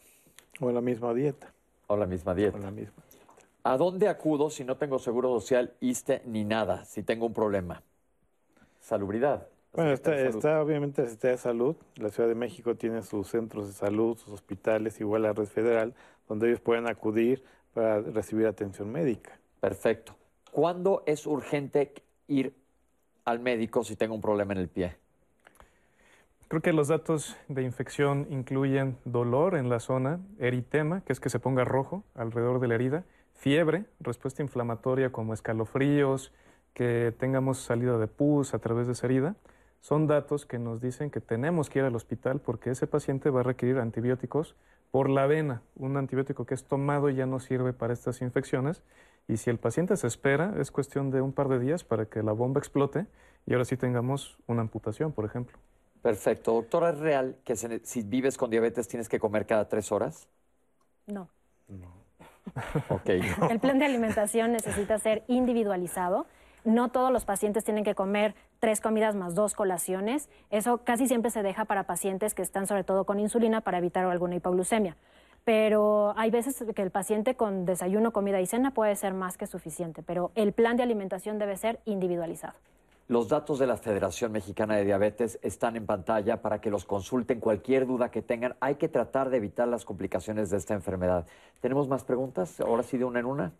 O 0.61 0.71
la 0.71 0.81
misma 0.81 1.15
dieta. 1.15 1.53
O 1.87 1.97
la 1.97 2.07
misma 2.07 2.35
dieta. 2.35 2.57
O 2.57 2.61
la 2.61 2.71
misma. 2.71 3.03
¿A 3.63 3.77
dónde 3.77 4.09
acudo 4.09 4.51
si 4.51 4.65
no 4.65 4.77
tengo 4.77 4.99
seguro 4.99 5.29
social, 5.41 5.75
ISTE 5.81 6.23
ni 6.25 6.45
nada, 6.45 6.85
si 6.85 7.03
tengo 7.03 7.27
un 7.27 7.35
problema? 7.35 7.83
Salubridad. 8.81 9.49
Bueno, 9.73 9.93
está, 9.93 10.63
obviamente 10.63 11.03
el 11.03 11.09
sistema 11.09 11.33
de 11.33 11.39
salud. 11.39 11.77
La 11.97 12.09
Ciudad 12.09 12.29
de 12.29 12.35
México 12.35 12.77
tiene 12.77 13.03
sus 13.03 13.29
centros 13.29 13.67
de 13.67 13.75
salud, 13.75 14.17
sus 14.17 14.33
hospitales, 14.33 15.01
igual 15.01 15.23
la 15.23 15.35
red 15.35 15.45
federal, 15.45 15.95
donde 16.29 16.49
ellos 16.49 16.61
pueden 16.61 16.89
acudir 16.89 17.45
para 17.75 18.01
recibir 18.01 18.47
atención 18.47 18.91
médica. 18.91 19.39
Perfecto. 19.61 20.15
¿Cuándo 20.51 21.03
es 21.05 21.27
urgente 21.27 21.93
ir 22.27 22.55
al 23.27 23.41
médico 23.41 23.85
si 23.85 23.97
tengo 23.97 24.15
un 24.15 24.23
problema 24.23 24.55
en 24.55 24.61
el 24.61 24.69
pie? 24.69 24.97
Creo 26.49 26.63
que 26.63 26.73
los 26.73 26.89
datos 26.89 27.37
de 27.49 27.63
infección 27.63 28.29
incluyen 28.31 28.97
dolor 29.05 29.57
en 29.57 29.69
la 29.69 29.81
zona, 29.81 30.21
eritema, 30.39 31.01
que 31.01 31.13
es 31.13 31.19
que 31.19 31.29
se 31.29 31.41
ponga 31.41 31.65
rojo 31.65 32.05
alrededor 32.15 32.61
de 32.61 32.69
la 32.69 32.77
herida, 32.77 33.05
fiebre, 33.35 33.85
respuesta 33.99 34.43
inflamatoria 34.43 35.11
como 35.11 35.35
escalofríos, 35.35 36.33
que 36.73 37.13
tengamos 37.19 37.59
salida 37.59 37.99
de 37.99 38.07
pus 38.07 38.55
a 38.55 38.61
través 38.61 38.87
de 38.87 38.93
esa 38.93 39.07
herida. 39.07 39.35
Son 39.81 40.07
datos 40.07 40.47
que 40.47 40.61
nos 40.61 40.81
dicen 40.81 41.11
que 41.11 41.21
tenemos 41.21 41.69
que 41.69 41.81
ir 41.81 41.85
al 41.85 41.97
hospital 41.97 42.41
porque 42.41 42.71
ese 42.71 42.87
paciente 42.87 43.31
va 43.31 43.41
a 43.41 43.43
requerir 43.43 43.79
antibióticos 43.79 44.55
por 44.93 45.11
la 45.11 45.27
vena, 45.27 45.63
un 45.75 45.97
antibiótico 45.97 46.47
que 46.47 46.55
es 46.55 46.65
tomado 46.65 47.11
y 47.11 47.17
ya 47.17 47.27
no 47.27 47.41
sirve 47.41 47.73
para 47.73 47.93
estas 47.93 48.23
infecciones 48.23 48.83
y 49.29 49.39
si 49.39 49.51
el 49.51 49.59
paciente 49.59 49.97
se 49.97 50.07
espera, 50.07 50.55
es 50.59 50.71
cuestión 50.71 51.11
de 51.11 51.21
un 51.21 51.33
par 51.33 51.49
de 51.49 51.59
días 51.59 51.85
para 51.85 52.07
que 52.07 52.23
la 52.23 52.33
bomba 52.33 52.61
explote 52.61 53.07
y 53.47 53.53
ahora 53.53 53.65
sí 53.65 53.77
tengamos 53.77 54.39
una 54.47 54.63
amputación, 54.63 55.13
por 55.13 55.25
ejemplo. 55.25 55.59
Perfecto. 56.03 56.53
Doctora, 56.53 56.91
¿es 56.91 56.99
real 56.99 57.37
que 57.45 57.57
si 57.57 58.03
vives 58.03 58.37
con 58.37 58.51
diabetes 58.51 58.87
tienes 58.87 59.09
que 59.09 59.19
comer 59.19 59.47
cada 59.47 59.69
tres 59.69 59.91
horas? 59.91 60.29
No. 61.07 61.29
No. 61.69 61.89
ok. 62.89 63.09
El 63.51 63.59
plan 63.59 63.79
de 63.81 63.87
alimentación 63.87 64.53
necesita 64.53 64.99
ser 64.99 65.25
individualizado. 65.27 66.27
No 66.65 66.91
todos 66.91 67.13
los 67.13 67.25
pacientes 67.25 67.65
tienen 67.65 67.83
que 67.85 67.95
comer 67.95 68.35
tres 68.61 68.81
comidas 68.81 69.17
más 69.17 69.35
dos 69.35 69.55
colaciones. 69.55 70.29
Eso 70.51 70.79
casi 70.79 71.09
siempre 71.09 71.31
se 71.31 71.43
deja 71.43 71.65
para 71.65 71.85
pacientes 71.85 72.35
que 72.35 72.43
están 72.43 72.67
sobre 72.69 72.85
todo 72.85 73.05
con 73.05 73.19
insulina 73.19 73.61
para 73.61 73.79
evitar 73.79 74.05
alguna 74.05 74.37
hipoglucemia 74.37 74.97
pero 75.47 76.13
hay 76.17 76.33
veces 76.33 76.65
que 76.75 76.83
el 76.83 76.91
paciente 76.91 77.37
con 77.37 77.67
desayuno, 77.67 78.13
comida 78.13 78.41
y 78.41 78.47
cena 78.47 78.73
puede 78.73 78.97
ser 78.97 79.15
más 79.15 79.39
que 79.39 79.47
suficiente, 79.47 80.03
pero 80.03 80.33
el 80.35 80.53
plan 80.53 80.77
de 80.77 80.83
alimentación 80.83 81.39
debe 81.39 81.57
ser 81.57 81.79
individualizado. 81.85 82.55
Los 83.07 83.29
datos 83.29 83.61
de 83.61 83.69
la 83.69 83.77
Federación 83.77 84.33
Mexicana 84.33 84.75
de 84.75 84.85
Diabetes 84.85 85.39
están 85.43 85.77
en 85.77 85.87
pantalla 85.87 86.43
para 86.43 86.61
que 86.61 86.69
los 86.69 86.85
consulten. 86.85 87.39
Cualquier 87.39 87.87
duda 87.87 88.11
que 88.11 88.23
tengan, 88.23 88.57
hay 88.59 88.75
que 88.75 88.89
tratar 88.89 89.31
de 89.31 89.37
evitar 89.37 89.69
las 89.69 89.85
complicaciones 89.85 90.51
de 90.51 90.57
esta 90.57 90.75
enfermedad. 90.75 91.29
¿Tenemos 91.61 91.87
más 91.87 92.03
preguntas? 92.03 92.59
Ahora 92.59 92.83
sí, 92.83 92.99
de 92.99 93.05
una 93.05 93.21
en 93.21 93.27
una. 93.27 93.53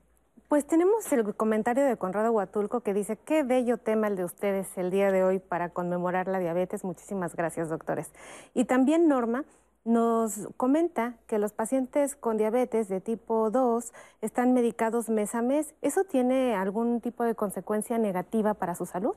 Pues 0.49 0.67
tenemos 0.67 1.13
el 1.13 1.37
comentario 1.37 1.85
de 1.85 1.97
Conrado 1.97 2.33
Huatulco 2.33 2.81
que 2.81 2.95
dice, 2.95 3.17
qué 3.17 3.45
bello 3.45 3.79
tema 3.79 4.09
el 4.09 4.17
de 4.17 4.25
ustedes 4.25 4.77
el 4.77 4.91
día 4.91 5.13
de 5.13 5.23
hoy 5.23 5.39
para 5.39 5.69
conmemorar 5.69 6.27
la 6.27 6.41
diabetes. 6.41 6.83
Muchísimas 6.83 7.37
gracias, 7.37 7.69
doctores. 7.69 8.11
Y 8.55 8.65
también 8.65 9.07
Norma 9.07 9.45
nos 9.87 10.49
comenta 10.57 11.15
que 11.27 11.39
los 11.39 11.53
pacientes 11.53 12.17
con 12.17 12.37
diabetes 12.37 12.89
de 12.89 13.01
tipo 13.01 13.51
2 13.51 13.93
están 14.21 14.53
medicados 14.53 15.09
mes 15.09 15.35
a 15.35 15.43
mes. 15.43 15.75
¿Eso 15.81 16.05
tiene 16.05 16.55
algún 16.55 17.01
tipo 17.01 17.25
de 17.25 17.35
consecuencia 17.35 17.97
negativa 17.97 18.55
para 18.55 18.75
su 18.75 18.85
salud? 18.85 19.15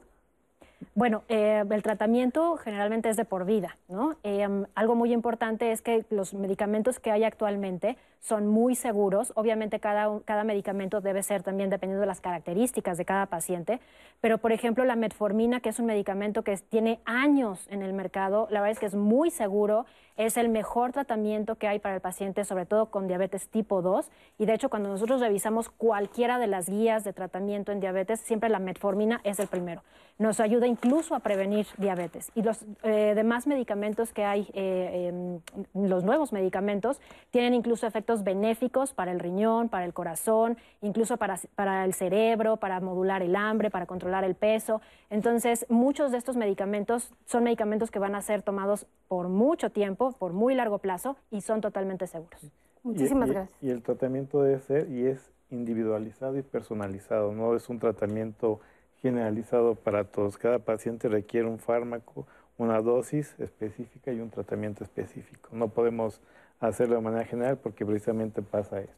Bueno, 0.96 1.24
eh, 1.28 1.64
el 1.70 1.84
tratamiento 1.84 2.56
generalmente 2.58 3.10
es 3.10 3.18
de 3.18 3.26
por 3.26 3.46
vida, 3.46 3.78
¿no? 3.90 4.16
Eh, 4.24 4.48
algo 4.76 4.96
muy 4.96 5.12
importante 5.12 5.72
es 5.72 5.82
que 5.82 6.06
los 6.10 6.34
medicamentos 6.34 7.00
que 7.00 7.12
hay 7.12 7.26
actualmente 7.26 7.98
son 8.22 8.48
muy 8.48 8.76
seguros. 8.76 9.34
Obviamente 9.36 9.80
cada, 9.80 10.20
cada 10.26 10.44
medicamento 10.44 11.02
debe 11.02 11.22
ser 11.24 11.44
también 11.44 11.70
dependiendo 11.70 12.02
de 12.02 12.08
las 12.08 12.22
características 12.22 12.98
de 12.98 13.06
cada 13.06 13.26
paciente, 13.26 13.80
pero 14.22 14.38
por 14.38 14.52
ejemplo 14.52 14.86
la 14.86 14.96
metformina, 14.96 15.60
que 15.60 15.70
es 15.70 15.80
un 15.80 15.86
medicamento 15.86 16.44
que 16.44 16.56
tiene 16.58 17.00
años 17.06 17.68
en 17.70 17.82
el 17.82 17.94
mercado, 17.94 18.48
la 18.50 18.62
verdad 18.62 18.72
es 18.72 18.80
que 18.80 18.86
es 18.86 18.96
muy 18.96 19.32
seguro, 19.32 19.86
es 20.20 20.36
el 20.36 20.50
mejor 20.50 20.92
tratamiento 20.92 21.56
que 21.56 21.70
hay 21.70 21.80
para 21.80 21.96
el 21.96 22.02
paciente, 22.02 22.44
sobre 22.44 22.66
todo 22.66 22.88
con 22.88 23.08
diabetes 23.08 23.48
tipo 23.48 23.82
2. 23.82 24.12
Y 24.38 24.46
de 24.48 24.54
hecho, 24.54 24.70
cuando 24.70 24.90
nosotros 24.90 25.22
revisamos 25.22 25.70
cualquiera 25.70 26.38
de 26.38 26.48
las 26.48 26.68
guías 26.68 27.06
de 27.06 27.14
tratamiento 27.14 27.72
en 27.72 27.80
diabetes, 27.80 28.20
siempre 28.20 28.50
la 28.50 28.60
metformina 28.60 29.22
es 29.24 29.40
el 29.40 29.48
primero. 29.48 29.82
Nos 30.18 30.42
ayuda 30.42 30.68
incluso 30.68 31.16
a 31.16 31.20
prevenir 31.20 31.68
diabetes. 31.78 32.34
Y 32.36 32.42
los 32.42 32.66
eh, 32.84 33.14
demás 33.16 33.48
medicamentos 33.48 34.12
que 34.12 34.26
hay, 34.26 34.50
eh, 34.52 35.40
los 35.74 36.04
nuevos 36.04 36.34
medicamentos, 36.34 37.00
tienen 37.32 37.54
incluso 37.54 37.88
efectos 37.88 38.26
benéficos 38.26 38.94
para 38.94 39.14
el 39.14 39.22
riñón, 39.22 39.70
para 39.70 39.86
el 39.86 39.94
corazón, 39.94 40.58
incluso 40.82 41.16
para, 41.16 41.40
para 41.56 41.86
el 41.86 41.94
cerebro, 41.94 42.58
para 42.58 42.82
modular 42.82 43.24
el 43.24 43.38
hambre, 43.38 43.72
para 43.72 43.86
controlar 43.86 44.26
el 44.26 44.36
peso. 44.36 44.82
Entonces, 45.10 45.66
muchos 45.70 46.12
de 46.12 46.18
estos 46.18 46.36
medicamentos 46.36 47.14
son 47.26 47.46
medicamentos 47.46 47.90
que 47.90 48.00
van 48.00 48.16
a 48.16 48.22
ser 48.22 48.42
tomados 48.42 48.86
por 49.08 49.30
mucho 49.30 49.72
tiempo, 49.72 50.09
por 50.16 50.34
muy 50.34 50.56
largo 50.56 50.80
plazo, 50.80 51.18
y 51.32 51.42
son 51.42 51.62
totalmente 51.62 52.08
seguros. 52.08 52.52
Muchísimas 52.84 53.30
gracias. 53.30 53.58
Y 53.62 53.70
el 53.70 53.82
tratamiento 53.82 54.42
debe 54.42 54.60
ser 54.60 54.90
y 54.90 55.08
es 55.08 55.32
individualizado 55.50 56.38
y 56.38 56.42
personalizado, 56.42 57.34
no 57.34 57.56
es 57.56 57.70
un 57.70 57.80
tratamiento 57.80 58.60
generalizado 59.02 59.76
para 59.76 60.04
todos. 60.04 60.38
Cada 60.38 60.60
paciente 60.60 61.08
requiere 61.08 61.48
un 61.48 61.60
fármaco, 61.60 62.28
una 62.58 62.82
dosis 62.82 63.36
específica 63.40 64.12
y 64.12 64.20
un 64.20 64.30
tratamiento 64.30 64.84
específico. 64.84 65.50
No 65.54 65.70
podemos 65.70 66.22
hacerlo 66.60 66.96
de 66.96 67.02
manera 67.02 67.26
general 67.26 67.58
porque 67.58 67.86
precisamente 67.86 68.42
pasa 68.42 68.82
esto. 68.82 68.94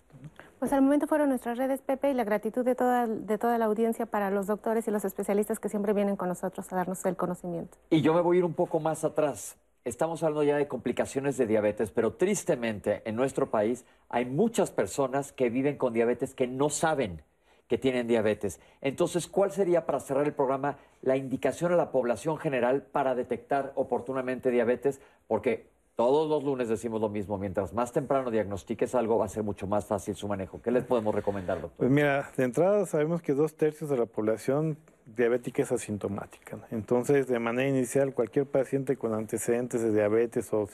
Pues 0.59 0.73
al 0.73 0.81
momento 0.81 1.07
fueron 1.07 1.29
nuestras 1.29 1.57
redes, 1.57 1.81
Pepe, 1.81 2.11
y 2.11 2.13
la 2.13 2.23
gratitud 2.23 2.63
de 2.65 2.75
toda, 2.75 3.07
de 3.07 3.37
toda 3.37 3.57
la 3.57 3.65
audiencia 3.65 4.05
para 4.05 4.29
los 4.29 4.47
doctores 4.47 4.87
y 4.87 4.91
los 4.91 5.05
especialistas 5.05 5.59
que 5.59 5.69
siempre 5.69 5.93
vienen 5.93 6.15
con 6.15 6.27
nosotros 6.27 6.71
a 6.71 6.75
darnos 6.75 7.03
el 7.05 7.15
conocimiento. 7.15 7.77
Y 7.89 8.01
yo 8.01 8.13
me 8.13 8.21
voy 8.21 8.37
a 8.37 8.39
ir 8.39 8.45
un 8.45 8.53
poco 8.53 8.79
más 8.79 9.03
atrás. 9.03 9.57
Estamos 9.83 10.21
hablando 10.21 10.43
ya 10.43 10.57
de 10.57 10.67
complicaciones 10.67 11.37
de 11.37 11.47
diabetes, 11.47 11.89
pero 11.89 12.13
tristemente 12.13 13.01
en 13.05 13.15
nuestro 13.15 13.49
país 13.49 13.83
hay 14.09 14.25
muchas 14.25 14.69
personas 14.69 15.31
que 15.31 15.49
viven 15.49 15.77
con 15.77 15.91
diabetes 15.91 16.35
que 16.35 16.45
no 16.45 16.69
saben 16.69 17.23
que 17.67 17.79
tienen 17.79 18.05
diabetes. 18.05 18.59
Entonces, 18.81 19.27
¿cuál 19.27 19.51
sería, 19.51 19.87
para 19.87 19.99
cerrar 19.99 20.27
el 20.27 20.33
programa, 20.33 20.77
la 21.01 21.17
indicación 21.17 21.71
a 21.71 21.77
la 21.77 21.89
población 21.91 22.37
general 22.37 22.83
para 22.83 23.15
detectar 23.15 23.71
oportunamente 23.75 24.51
diabetes? 24.51 25.01
Porque 25.25 25.71
todos 25.95 26.29
los 26.29 26.43
lunes 26.43 26.69
decimos 26.69 27.01
lo 27.01 27.09
mismo, 27.09 27.39
mientras 27.39 27.73
más 27.73 27.91
temprano 27.91 28.29
diagnostiques 28.29 28.93
algo, 28.93 29.17
va 29.17 29.25
a 29.25 29.29
ser 29.29 29.41
mucho 29.41 29.65
más 29.65 29.85
fácil 29.85 30.15
su 30.15 30.27
manejo. 30.27 30.61
¿Qué 30.61 30.69
les 30.69 30.83
podemos 30.83 31.15
recomendar, 31.15 31.59
doctor? 31.59 31.77
Pues 31.77 31.89
mira, 31.89 32.29
de 32.37 32.43
entrada 32.43 32.85
sabemos 32.85 33.21
que 33.21 33.33
dos 33.33 33.55
tercios 33.55 33.89
de 33.89 33.97
la 33.97 34.05
población 34.05 34.77
diabética 35.05 35.63
es 35.63 35.71
asintomática. 35.71 36.59
Entonces, 36.71 37.27
de 37.27 37.39
manera 37.39 37.67
inicial, 37.67 38.13
cualquier 38.13 38.45
paciente 38.45 38.97
con 38.97 39.13
antecedentes 39.13 39.81
de 39.81 39.91
diabetes 39.91 40.51
o, 40.53 40.67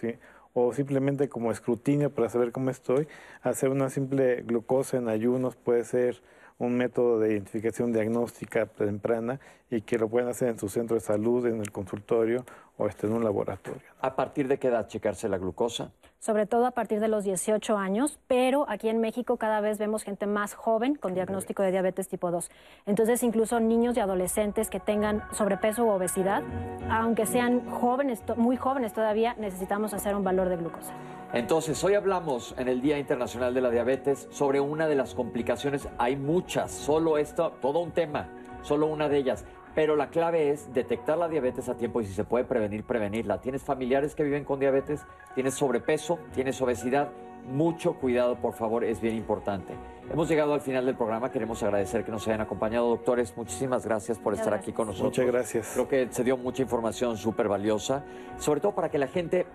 o 0.54 0.74
simplemente 0.74 1.30
como 1.30 1.52
escrutinio 1.52 2.10
para 2.10 2.30
saber 2.30 2.52
cómo 2.52 2.70
estoy, 2.70 3.08
hacer 3.42 3.70
una 3.70 3.90
simple 3.90 4.44
glucosa 4.44 4.98
en 4.98 5.10
ayunos 5.10 5.56
puede 5.56 5.84
ser 5.84 6.22
un 6.60 6.76
método 6.76 7.20
de 7.20 7.34
identificación 7.34 7.94
diagnóstica 7.94 8.66
temprana 8.66 9.40
y 9.70 9.82
que 9.82 10.00
lo 10.00 10.10
pueden 10.10 10.30
hacer 10.30 10.50
en 10.50 10.58
su 10.58 10.70
centro 10.70 10.96
de 10.96 11.02
salud, 11.02 11.46
en 11.46 11.60
el 11.60 11.72
consultorio 11.72 12.46
o 12.78 12.88
este, 12.88 13.08
en 13.08 13.14
un 13.14 13.24
laboratorio. 13.24 13.82
¿A 14.02 14.16
partir 14.16 14.48
de 14.48 14.58
qué 14.60 14.68
edad 14.68 14.88
checarse 14.88 15.28
la 15.28 15.38
glucosa? 15.38 15.92
Sobre 16.20 16.46
todo 16.46 16.66
a 16.66 16.72
partir 16.72 17.00
de 17.00 17.08
los 17.08 17.24
18 17.24 17.78
años, 17.78 18.20
pero 18.28 18.66
aquí 18.70 18.90
en 18.90 19.00
México 19.00 19.38
cada 19.38 19.62
vez 19.62 19.78
vemos 19.78 20.04
gente 20.04 20.26
más 20.26 20.56
joven 20.56 20.96
con 20.96 21.14
diagnóstico 21.14 21.64
de 21.64 21.72
diabetes 21.72 22.08
tipo 22.08 22.32
2. 22.32 22.50
Entonces, 22.86 23.22
incluso 23.24 23.60
niños 23.60 23.98
y 23.98 24.00
adolescentes 24.00 24.70
que 24.70 24.80
tengan 24.80 25.24
sobrepeso 25.32 25.86
u 25.86 25.90
obesidad, 25.90 26.44
aunque 26.90 27.26
sean 27.26 27.70
jóvenes, 27.70 28.24
muy 28.36 28.58
jóvenes 28.58 28.94
todavía, 28.94 29.36
necesitamos 29.38 29.94
hacer 29.94 30.16
un 30.16 30.24
valor 30.24 30.50
de 30.50 30.58
glucosa. 30.58 30.94
Entonces, 31.34 31.84
hoy 31.84 31.96
hablamos 31.96 32.56
en 32.58 32.68
el 32.68 32.82
Día 32.82 32.98
Internacional 32.98 33.54
de 33.54 33.62
la 33.62 33.70
Diabetes 33.70 34.28
sobre 34.32 34.60
una 34.60 34.88
de 34.88 34.96
las 34.96 35.14
complicaciones. 35.14 35.88
Hay 35.98 36.16
muchas, 36.16 36.72
solo 36.72 37.18
esto, 37.18 37.52
todo 37.62 37.80
un 37.80 37.92
tema, 37.92 38.30
solo 38.62 38.88
una 38.88 39.10
de 39.10 39.18
ellas. 39.18 39.46
Pero 39.78 39.96
la 39.96 40.10
clave 40.10 40.50
es 40.50 40.74
detectar 40.74 41.20
la 41.20 41.28
diabetes 41.28 41.70
a 41.70 41.78
tiempo 41.78 42.02
y 42.02 42.06
si 42.08 42.14
se 42.14 42.24
puede 42.24 42.46
prevenir, 42.46 42.84
prevenirla. 42.84 43.42
¿Tienes 43.42 43.62
familiares 43.62 44.16
que 44.16 44.24
viven 44.24 44.44
con 44.44 44.60
diabetes? 44.60 45.06
¿Tienes 45.36 45.54
sobrepeso? 45.54 46.18
¿Tienes 46.34 46.60
obesidad? 46.64 47.10
Mucho 47.46 47.94
cuidado, 47.94 48.38
por 48.38 48.56
favor, 48.56 48.84
es 48.84 49.00
bien 49.02 49.16
importante. 49.16 49.76
Hemos 50.12 50.28
llegado 50.30 50.56
al 50.56 50.62
final 50.62 50.84
del 50.88 50.96
programa. 50.96 51.32
Queremos 51.32 51.62
agradecer 51.62 52.04
que 52.04 52.10
nos 52.10 52.28
hayan 52.28 52.42
acompañado, 52.42 52.90
doctores. 52.90 53.38
Muchísimas 53.38 53.86
gracias 53.86 54.18
por 54.18 54.34
estar 54.34 54.52
aquí 54.56 54.74
con 54.74 54.88
nosotros. 54.88 55.12
Muchas 55.12 55.28
gracias. 55.28 55.72
Creo 55.76 55.88
que 55.88 56.08
se 56.10 56.24
dio 56.24 56.38
mucha 56.38 56.64
información 56.64 57.16
súper 57.16 57.48
valiosa, 57.48 58.04
sobre 58.40 58.62
todo 58.62 58.74
para 58.74 58.90
que 58.90 58.98
la 58.98 59.08
gente 59.08 59.46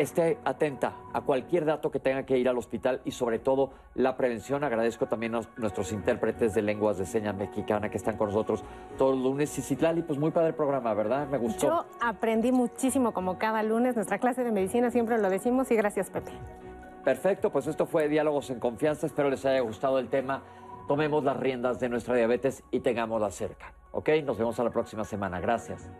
esté 0.00 0.38
atenta 0.44 0.94
a 1.12 1.20
cualquier 1.20 1.66
dato 1.66 1.90
que 1.90 2.00
tenga 2.00 2.24
que 2.24 2.38
ir 2.38 2.48
al 2.48 2.56
hospital 2.56 3.02
y 3.04 3.10
sobre 3.10 3.38
todo 3.38 3.70
la 3.94 4.16
prevención. 4.16 4.64
Agradezco 4.64 5.06
también 5.06 5.34
a 5.34 5.42
nuestros 5.56 5.92
intérpretes 5.92 6.54
de 6.54 6.62
lenguas 6.62 6.96
de 6.96 7.04
señas 7.04 7.36
mexicana 7.36 7.90
que 7.90 7.98
están 7.98 8.16
con 8.16 8.28
nosotros 8.28 8.64
todos 8.96 9.14
los 9.14 9.24
lunes. 9.24 9.56
Y 9.58 9.62
Citlali, 9.62 10.02
pues 10.02 10.18
muy 10.18 10.30
padre 10.30 10.48
el 10.48 10.54
programa, 10.54 10.94
¿verdad? 10.94 11.28
Me 11.28 11.36
gustó. 11.36 11.66
Yo 11.66 11.84
aprendí 12.00 12.50
muchísimo 12.50 13.12
como 13.12 13.38
cada 13.38 13.62
lunes. 13.62 13.94
Nuestra 13.94 14.18
clase 14.18 14.42
de 14.42 14.52
medicina 14.52 14.90
siempre 14.90 15.18
lo 15.18 15.28
decimos 15.28 15.70
y 15.70 15.76
gracias, 15.76 16.08
Pepe. 16.10 16.32
Perfecto, 17.04 17.50
pues 17.50 17.66
esto 17.66 17.86
fue 17.86 18.08
Diálogos 18.08 18.50
en 18.50 18.58
Confianza. 18.58 19.06
Espero 19.06 19.28
les 19.28 19.44
haya 19.44 19.60
gustado 19.60 19.98
el 19.98 20.08
tema. 20.08 20.42
Tomemos 20.88 21.22
las 21.24 21.36
riendas 21.36 21.78
de 21.78 21.88
nuestra 21.88 22.14
diabetes 22.14 22.62
y 22.70 22.80
tengámosla 22.80 23.30
cerca. 23.30 23.74
¿Ok? 23.92 24.08
Nos 24.24 24.38
vemos 24.38 24.58
a 24.60 24.64
la 24.64 24.70
próxima 24.70 25.04
semana. 25.04 25.40
Gracias. 25.40 25.90